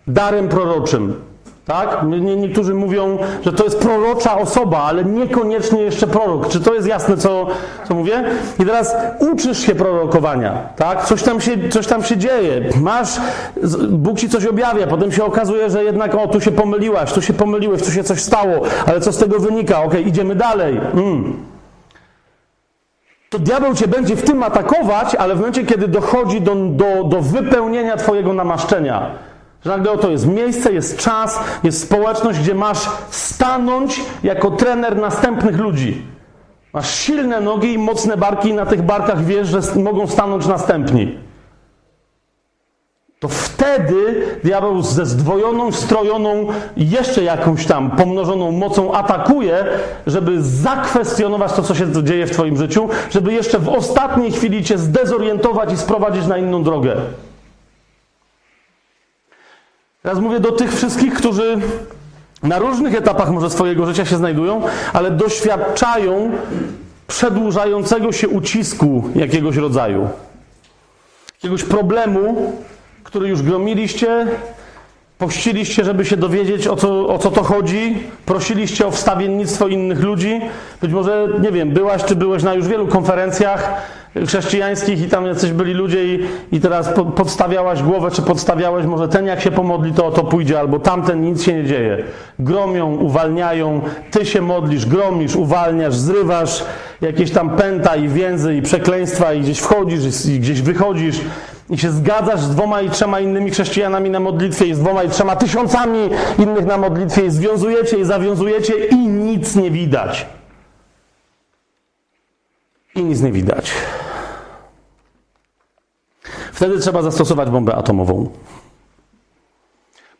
[0.08, 1.29] darem proroczym.
[1.70, 2.04] Tak?
[2.04, 6.48] Nie- Niektórzy mówią, że to jest prorocza osoba, ale niekoniecznie jeszcze prorok.
[6.48, 7.48] Czy to jest jasne, co,
[7.88, 8.24] co mówię?
[8.60, 11.06] I teraz uczysz się prorokowania, tak?
[11.06, 12.62] Coś tam, się, coś tam się dzieje.
[12.82, 13.10] Masz,
[13.90, 17.34] Bóg ci coś objawia, potem się okazuje, że jednak, o, tu się pomyliłaś, tu się
[17.34, 19.84] pomyliłeś, tu się coś stało, ale co z tego wynika?
[19.84, 20.82] Okej, idziemy dalej.
[20.94, 21.34] Mm.
[23.30, 27.22] To diabeł cię będzie w tym atakować, ale w momencie, kiedy dochodzi do, do, do
[27.22, 29.29] wypełnienia twojego namaszczenia,
[29.66, 35.58] że nagle oto jest miejsce, jest czas, jest społeczność, gdzie masz stanąć jako trener następnych
[35.58, 36.06] ludzi.
[36.74, 41.18] Masz silne nogi i mocne barki i na tych barkach wiesz, że mogą stanąć następni.
[43.20, 49.66] To wtedy diabeł ze zdwojoną, strojoną, jeszcze jakąś tam pomnożoną mocą atakuje,
[50.08, 54.78] żeby zakwestionować to, co się dzieje w Twoim życiu, żeby jeszcze w ostatniej chwili Cię
[54.78, 56.96] zdezorientować i sprowadzić na inną drogę.
[60.10, 61.58] Teraz mówię do tych wszystkich, którzy
[62.44, 64.62] na różnych etapach może swojego życia się znajdują,
[64.94, 66.32] ale doświadczają
[67.08, 70.08] przedłużającego się ucisku jakiegoś rodzaju.
[71.34, 72.54] Jakiegoś problemu,
[73.04, 74.28] który już gromiliście,
[75.20, 80.42] pościliście, żeby się dowiedzieć, o co, o co to chodzi, prosiliście o wstawiennictwo innych ludzi.
[80.82, 83.74] Być może, nie wiem, byłaś czy byłeś na już wielu konferencjach
[84.28, 86.20] chrześcijańskich i tam jacyś byli ludzie i,
[86.52, 90.24] i teraz po, podstawiałaś głowę, czy podstawiałeś, może ten jak się pomodli, to o to
[90.24, 92.04] pójdzie, albo tamten, nic się nie dzieje.
[92.40, 93.82] Gromią, uwalniają,
[94.12, 96.64] ty się modlisz, gromisz, uwalniasz, zrywasz
[97.02, 101.22] jakieś tam pęta i więzy i przekleństwa i gdzieś wchodzisz i gdzieś wychodzisz
[101.70, 105.10] i się zgadzasz z dwoma i trzema innymi chrześcijanami na modlitwie i z dwoma i
[105.10, 106.10] trzema tysiącami
[106.40, 110.26] innych na modlitwie i związujecie i zawiązujecie i nic nie widać.
[112.96, 113.72] I nic nie widać.
[116.54, 118.30] Wtedy trzeba zastosować bombę atomową.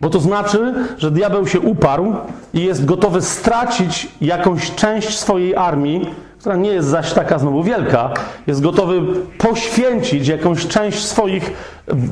[0.02, 2.16] Bo to znaczy, że diabeł się uparł
[2.54, 6.10] i jest gotowy stracić jakąś część swojej armii,
[6.40, 8.14] która nie jest zaś taka znowu wielka,
[8.48, 9.02] jest gotowy
[9.38, 11.52] poświęcić jakąś część swoich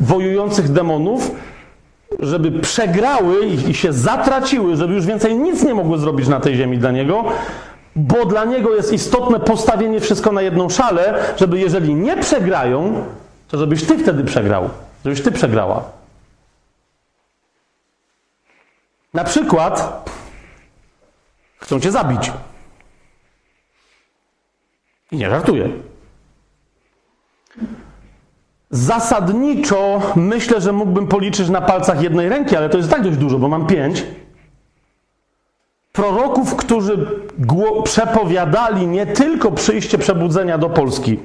[0.01, 1.31] wojujących demonów,
[2.19, 6.77] żeby przegrały i się zatraciły, żeby już więcej nic nie mogły zrobić na tej ziemi
[6.77, 7.23] dla niego,
[7.95, 12.93] bo dla niego jest istotne postawienie wszystko na jedną szalę, żeby jeżeli nie przegrają,
[13.47, 14.69] to żebyś ty wtedy przegrał,
[15.05, 15.96] żebyś ty przegrała.
[19.13, 20.05] Na przykład
[21.57, 22.31] chcą cię zabić.
[25.11, 25.69] I nie żartuję.
[28.69, 33.39] Zasadniczo myślę, że mógłbym policzyć na palcach jednej ręki, ale to jest tak dość dużo,
[33.39, 34.03] bo mam pięć.
[35.93, 37.21] Proroków, którzy
[37.83, 41.19] przepowiadali nie tylko przyjście przebudzenia do Polski,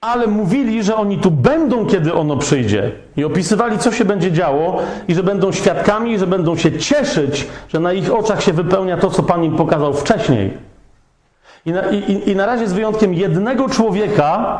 [0.00, 2.92] ale mówili, że oni tu będą, kiedy ono przyjdzie.
[3.16, 4.78] I opisywali, co się będzie działo,
[5.08, 8.96] i że będą świadkami, i że będą się cieszyć, że na ich oczach się wypełnia
[8.96, 10.58] to, co Pan im pokazał wcześniej.
[11.66, 14.58] I na, i, i na razie z wyjątkiem jednego człowieka,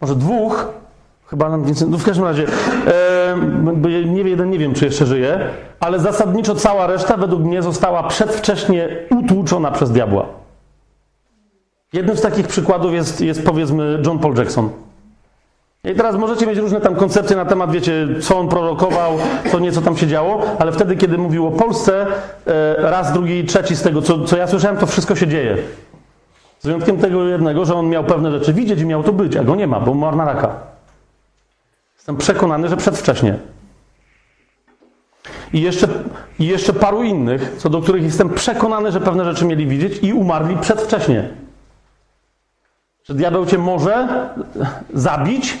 [0.00, 0.68] może dwóch,
[1.26, 2.46] chyba nam więcej, no w każdym razie,
[2.86, 3.36] e,
[4.06, 5.40] nie, jeden nie wiem, czy jeszcze żyje,
[5.80, 10.43] ale zasadniczo cała reszta według mnie została przedwcześnie utłuczona przez diabła.
[11.94, 14.70] Jednym z takich przykładów jest, jest powiedzmy John Paul Jackson.
[15.84, 19.18] I teraz możecie mieć różne tam koncepcje na temat, wiecie, co on prorokował,
[19.52, 22.06] co nieco tam się działo, ale wtedy, kiedy mówił o Polsce,
[22.46, 25.56] e, raz, drugi, trzeci z tego, co, co ja słyszałem, to wszystko się dzieje.
[26.60, 29.44] Z wyjątkiem tego jednego, że on miał pewne rzeczy widzieć i miał to być, a
[29.44, 30.56] go nie ma, bo umarł na raka.
[31.96, 33.38] Jestem przekonany, że przedwcześnie.
[35.52, 35.88] I jeszcze,
[36.38, 40.12] I jeszcze paru innych, co do których jestem przekonany, że pewne rzeczy mieli widzieć i
[40.12, 41.43] umarli przedwcześnie.
[43.04, 44.28] Że diabeł cię może
[44.94, 45.58] zabić,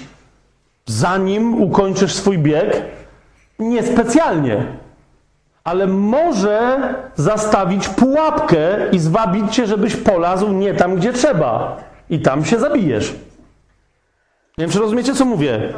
[0.86, 2.82] zanim ukończysz swój bieg?
[3.58, 4.64] Niespecjalnie.
[5.64, 6.78] Ale może
[7.14, 11.76] zastawić pułapkę i zwabić cię, żebyś polazł nie tam, gdzie trzeba.
[12.10, 13.12] I tam się zabijesz.
[14.58, 15.72] Nie wiem, czy rozumiecie, co mówię.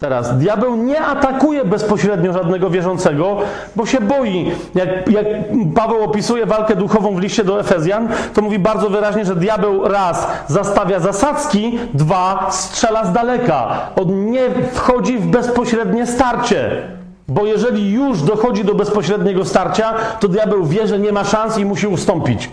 [0.00, 3.36] Teraz diabeł nie atakuje bezpośrednio żadnego wierzącego,
[3.76, 4.52] bo się boi.
[4.74, 5.26] Jak, jak
[5.74, 10.26] Paweł opisuje walkę duchową w liście do Efezjan, to mówi bardzo wyraźnie, że diabeł raz
[10.46, 13.68] zastawia zasadzki, dwa strzela z daleka.
[14.02, 16.70] On nie wchodzi w bezpośrednie starcie.
[17.28, 21.64] Bo jeżeli już dochodzi do bezpośredniego starcia, to diabeł wie, że nie ma szans i
[21.64, 22.50] musi ustąpić.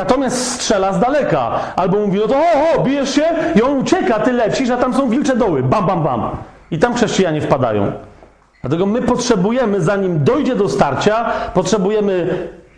[0.00, 1.50] Natomiast strzela z daleka.
[1.76, 3.22] Albo mówi, no to o, o, bijesz się
[3.54, 5.62] i on ucieka, ty lecisz, a tam są wilcze doły.
[5.62, 6.30] Bam, bam, bam.
[6.70, 7.92] I tam chrześcijanie wpadają.
[8.60, 12.28] Dlatego my potrzebujemy, zanim dojdzie do starcia, potrzebujemy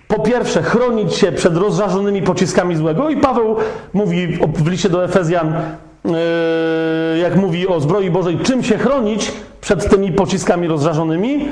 [0.09, 3.57] po pierwsze chronić się przed rozżarzonymi pociskami złego i Paweł
[3.95, 5.55] mówi w liście do Efezjan,
[6.05, 6.13] yy,
[7.19, 11.49] jak mówi o zbroi Bożej, czym się chronić przed tymi pociskami rozżarzonymi,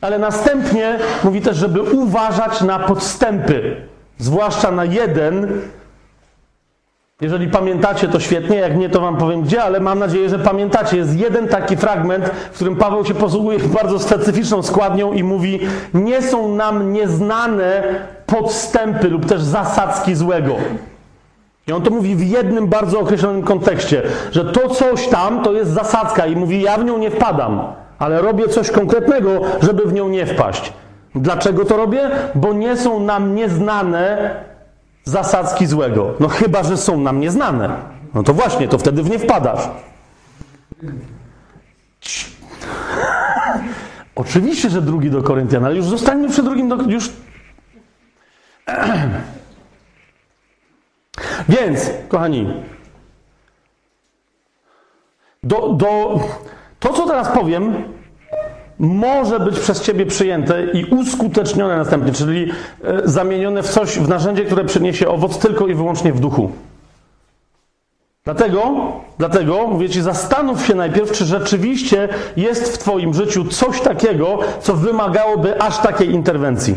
[0.00, 3.76] ale następnie mówi też, żeby uważać na podstępy,
[4.18, 5.60] zwłaszcza na jeden.
[7.20, 10.96] Jeżeli pamiętacie, to świetnie, jak nie, to wam powiem gdzie, ale mam nadzieję, że pamiętacie.
[10.96, 15.60] Jest jeden taki fragment, w którym Paweł się posługuje bardzo specyficzną składnią i mówi:
[15.94, 17.82] Nie są nam nieznane
[18.26, 20.56] podstępy lub też zasadzki złego.
[21.66, 25.70] I on to mówi w jednym bardzo określonym kontekście, że to coś tam to jest
[25.70, 27.62] zasadzka i mówi: Ja w nią nie wpadam,
[27.98, 30.72] ale robię coś konkretnego, żeby w nią nie wpaść.
[31.14, 32.10] Dlaczego to robię?
[32.34, 34.34] Bo nie są nam nieznane
[35.04, 36.14] zasadzki złego.
[36.20, 37.76] No chyba, że są nam nieznane.
[38.14, 39.68] No to właśnie, to wtedy w nie wpadasz.
[42.00, 42.26] Ci-
[44.14, 46.76] Oczywiście, że drugi do Koryntian, ale już zostańmy przy drugim do...
[46.76, 47.10] Już...
[51.48, 52.62] Więc, kochani,
[55.42, 56.20] do, do,
[56.80, 57.74] to, co teraz powiem,
[58.78, 62.50] może być przez Ciebie przyjęte i uskutecznione następnie, czyli
[62.84, 66.50] e, zamienione w coś, w narzędzie, które przyniesie owoc tylko i wyłącznie w duchu.
[68.24, 74.38] Dlatego, dlatego mówię Ci, zastanów się najpierw, czy rzeczywiście jest w Twoim życiu coś takiego,
[74.60, 76.76] co wymagałoby aż takiej interwencji.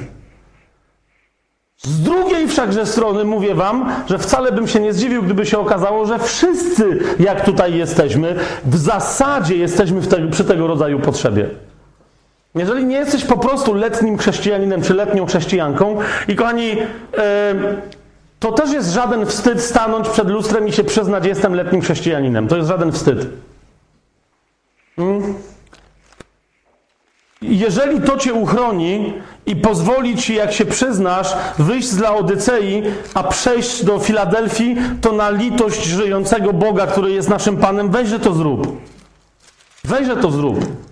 [1.78, 6.06] Z drugiej wszakże strony mówię Wam, że wcale bym się nie zdziwił, gdyby się okazało,
[6.06, 11.50] że wszyscy, jak tutaj jesteśmy, w zasadzie jesteśmy w te, przy tego rodzaju potrzebie.
[12.58, 15.98] Jeżeli nie jesteś po prostu letnim chrześcijaninem czy letnią chrześcijanką
[16.28, 16.78] i kochani,
[18.40, 22.48] to też jest żaden wstyd stanąć przed lustrem i się przyznać, jestem letnim chrześcijaninem.
[22.48, 23.28] To jest żaden wstyd.
[24.98, 25.34] Mm?
[27.42, 29.14] Jeżeli to cię uchroni
[29.46, 35.30] i pozwoli ci, jak się przyznasz, wyjść z Laodycei, a przejść do Filadelfii, to na
[35.30, 38.82] litość żyjącego Boga, który jest naszym Panem, weź, że to zrób.
[39.84, 40.87] Weź, że to zrób.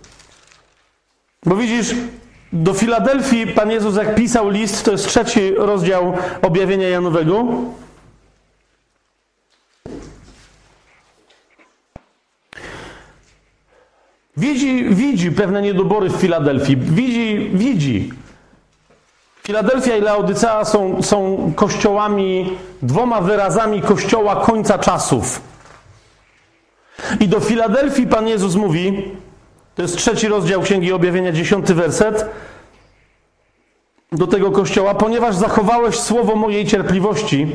[1.46, 1.96] Bo widzisz,
[2.54, 7.46] do Filadelfii Pan Jezus, jak pisał list, to jest trzeci rozdział objawienia Janowego.
[14.38, 16.78] Widzi, widzi pewne niedobory w Filadelfii.
[16.78, 18.14] Widzi, widzi.
[19.44, 25.42] Filadelfia i Laodycea są, są kościołami, dwoma wyrazami kościoła końca czasów.
[27.20, 29.12] I do Filadelfii Pan Jezus mówi,
[29.76, 32.26] to jest trzeci rozdział Księgi Objawienia, dziesiąty werset,
[34.12, 37.48] do tego kościoła, ponieważ zachowałeś słowo mojej cierpliwości,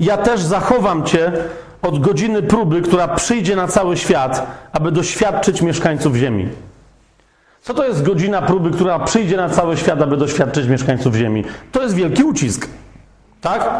[0.00, 1.32] ja też zachowam cię
[1.82, 6.48] od godziny próby, która przyjdzie na cały świat, aby doświadczyć mieszkańców ziemi.
[7.62, 11.44] Co to jest godzina próby, która przyjdzie na cały świat, aby doświadczyć mieszkańców ziemi?
[11.72, 12.68] To jest wielki ucisk.
[13.40, 13.70] Tak?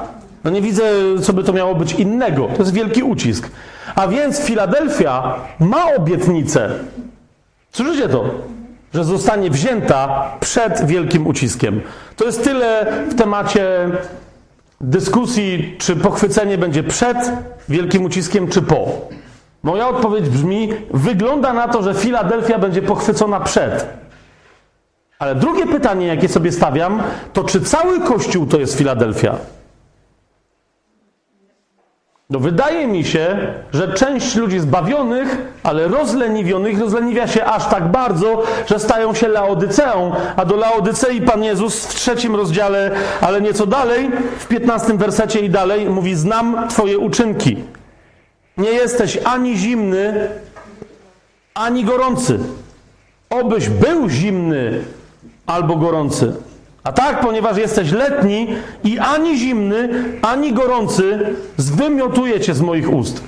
[0.44, 0.82] No nie widzę,
[1.22, 2.48] co by to miało być innego.
[2.56, 3.50] To jest wielki ucisk.
[3.94, 6.70] A więc Filadelfia ma obietnicę.
[7.72, 8.24] Słyszycie to?
[8.94, 11.80] Że zostanie wzięta przed wielkim uciskiem.
[12.16, 13.88] To jest tyle w temacie
[14.80, 17.16] dyskusji, czy pochwycenie będzie przed
[17.68, 18.88] wielkim uciskiem, czy po.
[19.62, 23.86] Moja odpowiedź brzmi: wygląda na to, że Filadelfia będzie pochwycona przed.
[25.18, 27.02] Ale drugie pytanie, jakie sobie stawiam,
[27.32, 29.36] to czy cały Kościół to jest Filadelfia?
[32.30, 38.42] No wydaje mi się, że część ludzi zbawionych, ale rozleniwionych, rozleniwia się aż tak bardzo,
[38.66, 42.90] że stają się Laodyceą, a do Laodycei Pan Jezus w trzecim rozdziale,
[43.20, 47.56] ale nieco dalej, w piętnastym wersecie i dalej, mówi: Znam Twoje uczynki.
[48.56, 50.28] Nie jesteś ani zimny,
[51.54, 52.38] ani gorący.
[53.30, 54.84] Obyś był zimny
[55.46, 56.36] albo gorący.
[56.86, 58.48] A tak, ponieważ jesteś letni
[58.84, 59.88] i ani zimny,
[60.22, 61.18] ani gorący,
[61.56, 63.20] zwymiotuję cię z moich ust.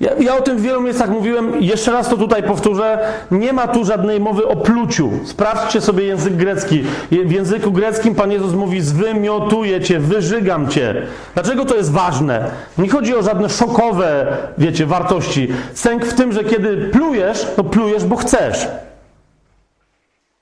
[0.00, 2.98] Ja, ja, o tym w wielu miejscach mówiłem, jeszcze raz to tutaj powtórzę.
[3.30, 5.10] Nie ma tu żadnej mowy o pluciu.
[5.24, 6.84] Sprawdźcie sobie język grecki.
[7.10, 11.02] W języku greckim Pan Jezus mówi: Zwymiotuję cię, wyżygam cię.
[11.34, 12.50] Dlaczego to jest ważne?
[12.78, 14.26] Nie chodzi o żadne szokowe,
[14.58, 15.48] wiecie, wartości.
[15.74, 18.68] Sęk w tym, że kiedy plujesz, to plujesz, bo chcesz.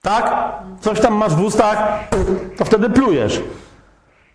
[0.05, 0.53] Tak?
[0.81, 1.79] Coś tam masz w ustach,
[2.57, 3.41] to wtedy plujesz.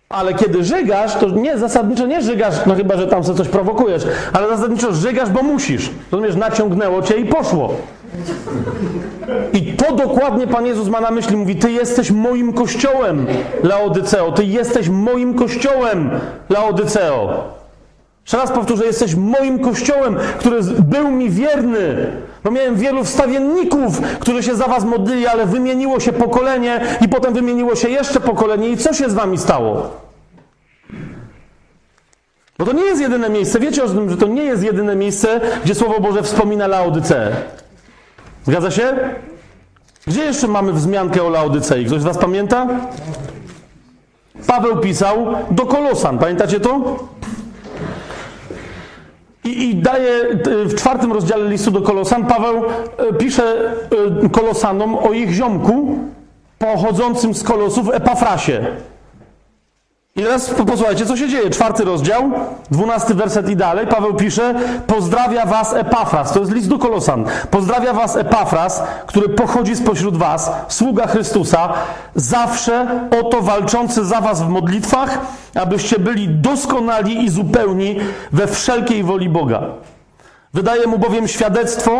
[0.08, 4.02] Ale kiedy żygasz, to nie, zasadniczo nie żygasz, no chyba, że tam sobie coś prowokujesz,
[4.32, 5.90] ale zasadniczo żygasz, bo musisz.
[6.12, 7.74] Rozumiesz, naciągnęło cię i poszło.
[9.52, 11.36] I to dokładnie Pan Jezus ma na myśli.
[11.36, 13.26] Mówi, ty jesteś moim kościołem,
[13.62, 14.32] Laodyceo.
[14.32, 16.10] Ty jesteś moim kościołem,
[16.48, 17.44] Laodyceo.
[18.22, 22.12] Jeszcze raz powtórzę, jesteś moim kościołem, który był mi wierny.
[22.44, 27.34] Bo miałem wielu wstawienników, którzy się za was modlili, ale wymieniło się pokolenie i potem
[27.34, 28.68] wymieniło się jeszcze pokolenie.
[28.68, 29.90] I co się z wami stało?
[32.58, 33.60] Bo to nie jest jedyne miejsce.
[33.60, 37.32] Wiecie o tym, że to nie jest jedyne miejsce, gdzie Słowo Boże wspomina Laodyceę.
[38.46, 38.98] Zgadza się?
[40.06, 41.84] Gdzie jeszcze mamy wzmiankę o Laodycei?
[41.84, 42.66] Ktoś z was pamięta?
[44.46, 46.18] Paweł pisał do Kolosan.
[46.18, 46.98] Pamiętacie to?
[49.44, 50.10] I, daje
[50.46, 52.64] y, w czwartym rozdziale listu do Kolosan, Paweł
[53.10, 53.74] y, pisze
[54.24, 55.98] y, Kolosanom o ich ziomku
[56.58, 58.66] pochodzącym z Kolosów Epafrasie.
[60.20, 61.50] I teraz posłuchajcie, co się dzieje.
[61.50, 62.30] Czwarty rozdział,
[62.70, 63.86] dwunasty werset i dalej.
[63.86, 64.54] Paweł pisze:
[64.86, 66.32] Pozdrawia was Epafras.
[66.32, 67.24] To jest list do Kolosan.
[67.50, 71.72] Pozdrawia was Epafras, który pochodzi spośród was, sługa Chrystusa,
[72.14, 72.86] zawsze
[73.20, 75.18] oto walczący za was w modlitwach,
[75.54, 77.96] abyście byli doskonali i zupełni
[78.32, 79.62] we wszelkiej woli Boga.
[80.54, 81.92] Wydaje mu bowiem świadectwo,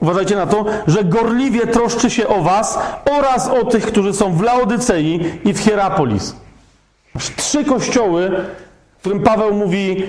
[0.00, 2.78] uważajcie na to, że gorliwie troszczy się o was
[3.18, 6.43] oraz o tych, którzy są w Laodycei i w Hierapolis.
[7.36, 8.30] Trzy kościoły,
[8.96, 10.04] w którym Paweł mówi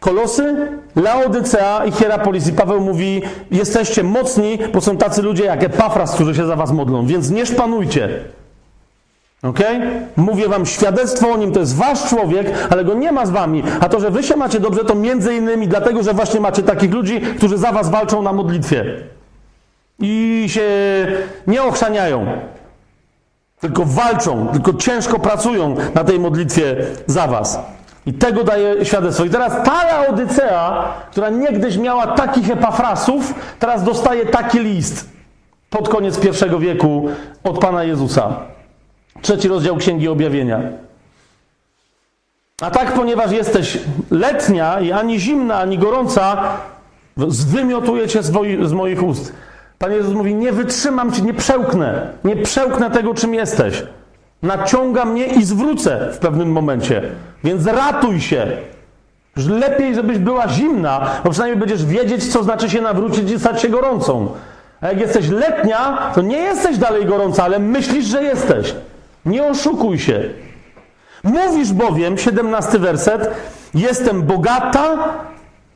[0.00, 2.48] Kolosy, Laodycea i Hierapolis.
[2.48, 6.72] I Paweł mówi, jesteście mocni, bo są tacy ludzie jak Epafras, którzy się za was
[6.72, 8.08] modlą, więc nie szpanujcie.
[9.42, 9.58] Ok?
[10.16, 13.62] Mówię wam świadectwo o nim, to jest wasz człowiek, ale go nie ma z wami.
[13.80, 16.92] A to, że wy się macie dobrze, to między innymi dlatego, że właśnie macie takich
[16.92, 18.84] ludzi, którzy za was walczą na modlitwie.
[19.98, 20.70] I się
[21.46, 22.26] nie ochrzaniają
[23.64, 26.76] tylko walczą, tylko ciężko pracują na tej modlitwie
[27.06, 27.60] za was.
[28.06, 29.24] I tego daje świadectwo.
[29.24, 35.08] I teraz ta Laodycea, która niegdyś miała takich epafrasów, teraz dostaje taki list
[35.70, 37.08] pod koniec pierwszego wieku
[37.44, 38.36] od Pana Jezusa.
[39.22, 40.60] Trzeci rozdział Księgi Objawienia.
[42.62, 43.78] A tak, ponieważ jesteś
[44.10, 46.42] letnia i ani zimna, ani gorąca,
[47.28, 48.22] zwymiotuję cię
[48.62, 49.32] z moich ust.
[49.78, 53.82] Pan Jezus mówi: Nie wytrzymam cię, nie przełknę, nie przełknę tego, czym jesteś.
[54.42, 57.02] Naciąga mnie i zwrócę w pewnym momencie.
[57.44, 58.46] Więc ratuj się.
[59.36, 63.68] Lepiej, żebyś była zimna, bo przynajmniej będziesz wiedzieć, co znaczy się nawrócić i stać się
[63.68, 64.28] gorącą.
[64.80, 68.74] A jak jesteś letnia, to nie jesteś dalej gorąca, ale myślisz, że jesteś.
[69.26, 70.22] Nie oszukuj się.
[71.24, 73.30] Mówisz bowiem, 17 werset,
[73.74, 75.14] jestem bogata,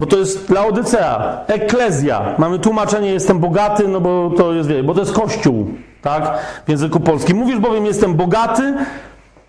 [0.00, 2.34] bo to jest Laodycea, eklezja.
[2.38, 5.66] Mamy tłumaczenie, jestem bogaty, no bo to jest, wie, bo to jest kościół,
[6.02, 6.38] tak?
[6.66, 7.36] W języku polskim.
[7.36, 8.74] Mówisz bowiem, jestem bogaty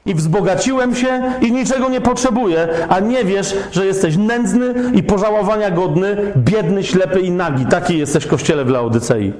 [0.05, 5.71] i wzbogaciłem się i niczego nie potrzebuję, a nie wiesz, że jesteś nędzny i pożałowania
[5.71, 7.65] godny, biedny, ślepy i nagi.
[7.65, 9.33] Taki jesteś kościele w Laodycei.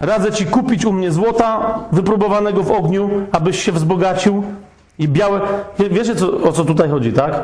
[0.00, 4.42] Radzę ci kupić u mnie złota wypróbowanego w ogniu, abyś się wzbogacił
[4.98, 5.40] i białe...
[5.78, 7.42] Wiecie, co, o co tutaj chodzi, tak?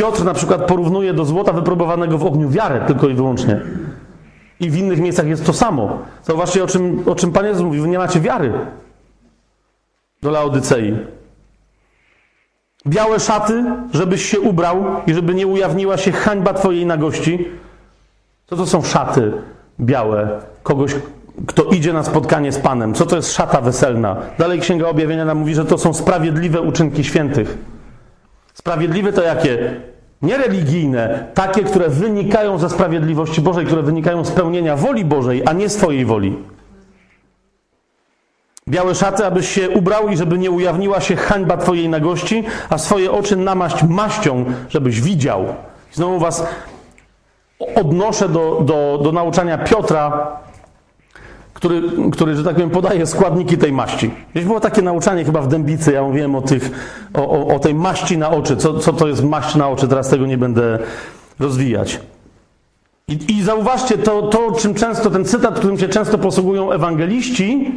[0.00, 3.60] Piotr na przykład porównuje do złota wypróbowanego w ogniu wiarę tylko i wyłącznie.
[4.60, 5.98] I w innych miejscach jest to samo.
[6.24, 7.80] Zobaczcie, o czym, o czym Pan Jezus mówi.
[7.80, 8.52] Wy nie macie wiary
[10.22, 10.96] do Laodycei.
[12.86, 17.48] Białe szaty, żebyś się ubrał i żeby nie ujawniła się hańba Twojej nagości.
[18.46, 19.32] Co to są szaty
[19.80, 20.94] białe kogoś,
[21.46, 22.94] kto idzie na spotkanie z Panem?
[22.94, 24.16] Co to jest szata weselna?
[24.38, 27.58] Dalej Księga Objawienia nam mówi, że to są sprawiedliwe uczynki świętych.
[28.54, 29.80] Sprawiedliwe to jakie?
[30.22, 35.52] Nie religijne, takie, które wynikają ze sprawiedliwości Bożej, które wynikają z pełnienia woli Bożej, a
[35.52, 36.36] nie swojej woli.
[38.68, 43.12] Białe szaty, abyś się ubrał i żeby nie ujawniła się hańba Twojej nagości, a swoje
[43.12, 45.44] oczy namaść maścią, żebyś widział.
[45.92, 46.46] Znowu Was
[47.74, 50.26] odnoszę do, do, do nauczania Piotra,
[51.60, 51.82] który,
[52.12, 54.10] który, że tak powiem, podaje składniki tej maści.
[54.32, 56.70] Gdzieś było takie nauczanie chyba w Dębicy, ja mówiłem o, tych,
[57.14, 58.56] o, o, o tej maści na oczy.
[58.56, 59.88] Co, co to jest maść na oczy?
[59.88, 60.78] Teraz tego nie będę
[61.38, 62.00] rozwijać.
[63.08, 67.72] I, i zauważcie, to, to, czym często, ten cytat, którym się często posługują ewangeliści,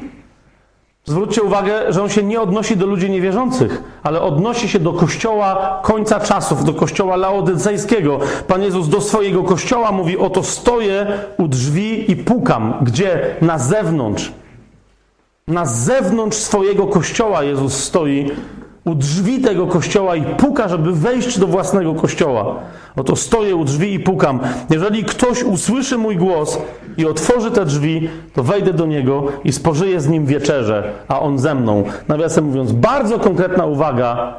[1.06, 5.80] Zwróćcie uwagę, że on się nie odnosi do ludzi niewierzących, ale odnosi się do kościoła
[5.84, 8.20] końca czasów, do kościoła laodycejskiego.
[8.48, 11.08] Pan Jezus do swojego kościoła mówi: Oto stoję
[11.38, 12.74] u drzwi i pukam.
[12.82, 13.36] Gdzie?
[13.42, 14.32] Na zewnątrz.
[15.48, 18.32] Na zewnątrz swojego kościoła Jezus stoi
[18.86, 22.56] u drzwi tego kościoła i puka, żeby wejść do własnego kościoła.
[22.96, 24.40] Oto stoję u drzwi i pukam.
[24.70, 26.60] Jeżeli ktoś usłyszy mój głos
[26.98, 31.40] i otworzy te drzwi, to wejdę do niego i spożyję z nim wieczerzę, a on
[31.40, 31.84] ze mną.
[32.08, 34.36] Nawiasem mówiąc, bardzo konkretna uwaga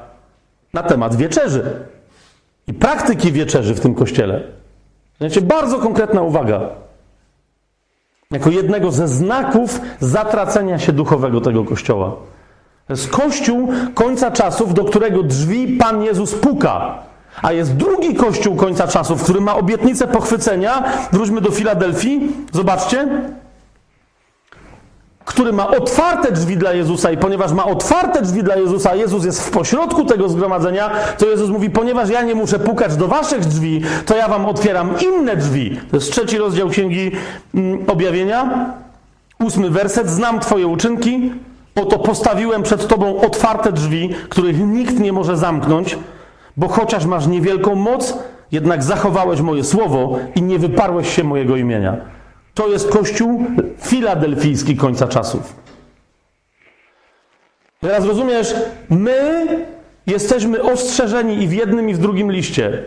[0.73, 1.63] na temat wieczerzy
[2.67, 4.43] i praktyki wieczerzy w tym kościele.
[5.19, 6.61] Znaczy, bardzo konkretna uwaga.
[8.31, 12.17] Jako jednego ze znaków zatracenia się duchowego tego kościoła.
[12.87, 16.99] To jest kościół końca czasów, do którego drzwi Pan Jezus puka.
[17.43, 20.83] A jest drugi kościół końca czasów, który ma obietnicę pochwycenia.
[21.13, 22.33] Wróćmy do Filadelfii.
[22.53, 23.09] Zobaczcie.
[25.25, 29.25] Który ma otwarte drzwi dla Jezusa, i ponieważ ma otwarte drzwi dla Jezusa, a Jezus
[29.25, 33.47] jest w pośrodku tego zgromadzenia, to Jezus mówi: Ponieważ ja nie muszę pukać do waszych
[33.47, 35.81] drzwi, to ja wam otwieram inne drzwi.
[35.91, 37.11] To jest trzeci rozdział Księgi
[37.55, 38.71] mm, Objawienia.
[39.41, 40.11] Ósmy werset.
[40.11, 41.33] Znam Twoje uczynki.
[41.75, 45.99] Oto postawiłem przed Tobą otwarte drzwi, których nikt nie może zamknąć,
[46.57, 48.19] bo chociaż masz niewielką moc,
[48.53, 51.97] jednak zachowałeś moje słowo i nie wyparłeś się mojego imienia.
[52.55, 53.45] To jest Kościół
[53.79, 55.57] filadelfijski końca czasów.
[57.81, 58.55] Teraz rozumiesz,
[58.91, 59.47] my
[60.07, 62.83] jesteśmy ostrzeżeni i w jednym, i w drugim liście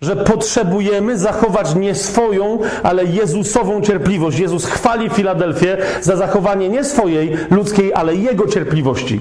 [0.00, 4.38] że potrzebujemy zachować nie swoją, ale Jezusową cierpliwość.
[4.38, 9.20] Jezus chwali Filadelfię za zachowanie nie swojej ludzkiej, ale Jego cierpliwości.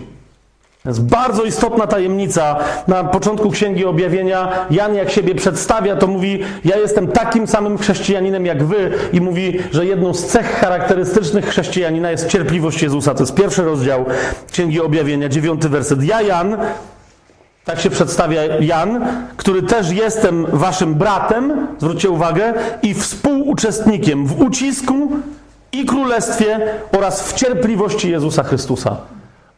[0.83, 2.59] To jest bardzo istotna tajemnica.
[2.87, 8.45] Na początku Księgi Objawienia Jan jak siebie przedstawia, to mówi, ja jestem takim samym chrześcijaninem
[8.45, 13.13] jak wy i mówi, że jedną z cech charakterystycznych chrześcijanina jest cierpliwość Jezusa.
[13.13, 14.05] To jest pierwszy rozdział
[14.51, 16.03] Księgi Objawienia, dziewiąty werset.
[16.03, 16.57] Ja, Jan,
[17.69, 19.05] tak się przedstawia Jan,
[19.37, 25.11] który też jestem waszym bratem, zwróćcie uwagę, i współuczestnikiem w ucisku
[25.71, 26.59] i królestwie
[26.97, 28.97] oraz w cierpliwości Jezusa Chrystusa.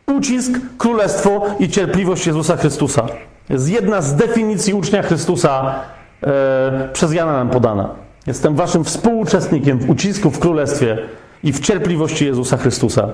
[0.08, 3.06] Ucisk, królestwo i cierpliwość Jezusa Chrystusa.
[3.50, 5.76] Jest jedna z definicji ucznia Chrystusa
[6.24, 7.90] e, przez Jana nam podana.
[8.28, 10.98] Jestem waszym współuczestnikiem w ucisku, w królestwie
[11.44, 13.10] i w cierpliwości Jezusa Chrystusa.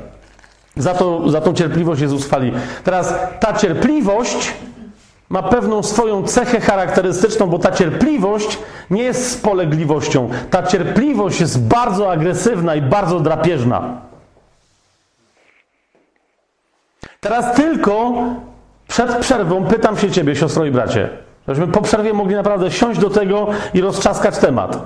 [0.77, 2.51] Za, to, za tą cierpliwość Jezus chwali.
[2.83, 4.53] Teraz ta cierpliwość
[5.29, 8.59] ma pewną swoją cechę charakterystyczną, bo ta cierpliwość
[8.89, 10.29] nie jest spolegliwością.
[10.49, 14.01] Ta cierpliwość jest bardzo agresywna i bardzo drapieżna.
[17.19, 18.13] Teraz tylko
[18.87, 21.09] przed przerwą pytam się ciebie, siostro i bracie,
[21.47, 24.77] żebyśmy po przerwie mogli naprawdę siąść do tego i roztrzaskać temat.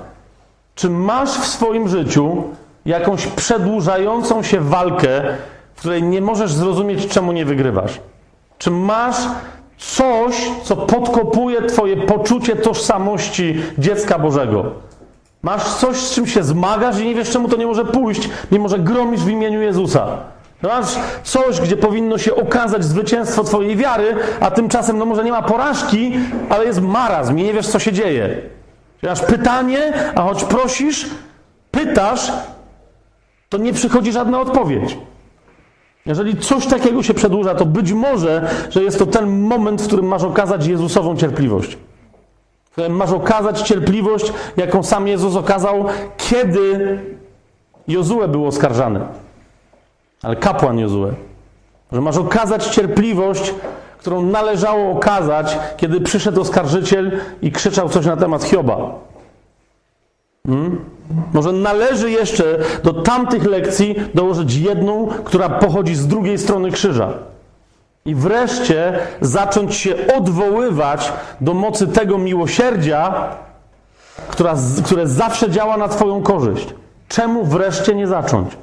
[0.74, 2.44] Czy masz w swoim życiu
[2.86, 5.22] jakąś przedłużającą się walkę,
[5.74, 8.00] w której nie możesz zrozumieć, czemu nie wygrywasz?
[8.58, 9.16] Czy masz
[9.82, 14.64] coś, co podkopuje Twoje poczucie tożsamości dziecka Bożego.
[15.42, 18.68] Masz coś, z czym się zmagasz i nie wiesz, czemu to nie może pójść, mimo
[18.68, 20.06] że gromisz w imieniu Jezusa.
[20.62, 25.42] Masz coś, gdzie powinno się okazać zwycięstwo Twojej wiary, a tymczasem, no może nie ma
[25.42, 26.12] porażki,
[26.48, 28.36] ale jest marazm i nie wiesz, co się dzieje.
[29.02, 31.06] Masz pytanie, a choć prosisz,
[31.70, 32.32] pytasz,
[33.48, 34.96] to nie przychodzi żadna odpowiedź.
[36.06, 40.06] Jeżeli coś takiego się przedłuża, to być może, że jest to ten moment, w którym
[40.06, 41.78] masz okazać Jezusową cierpliwość.
[42.64, 45.84] W którym masz okazać cierpliwość, jaką sam Jezus okazał,
[46.16, 46.98] kiedy
[47.88, 49.00] Jozue był oskarżany.
[50.22, 51.14] Ale kapłan Jozue.
[51.92, 53.54] Że masz okazać cierpliwość,
[53.98, 58.94] którą należało okazać, kiedy przyszedł oskarżyciel i krzyczał coś na temat Hioba.
[60.46, 60.84] Hmm?
[61.32, 67.12] Może należy jeszcze do tamtych lekcji dołożyć jedną, która pochodzi z drugiej strony krzyża.
[68.04, 73.28] I wreszcie zacząć się odwoływać do mocy tego miłosierdzia,
[74.28, 74.54] która,
[74.84, 76.74] które zawsze działa na Twoją korzyść.
[77.08, 78.56] Czemu wreszcie nie zacząć?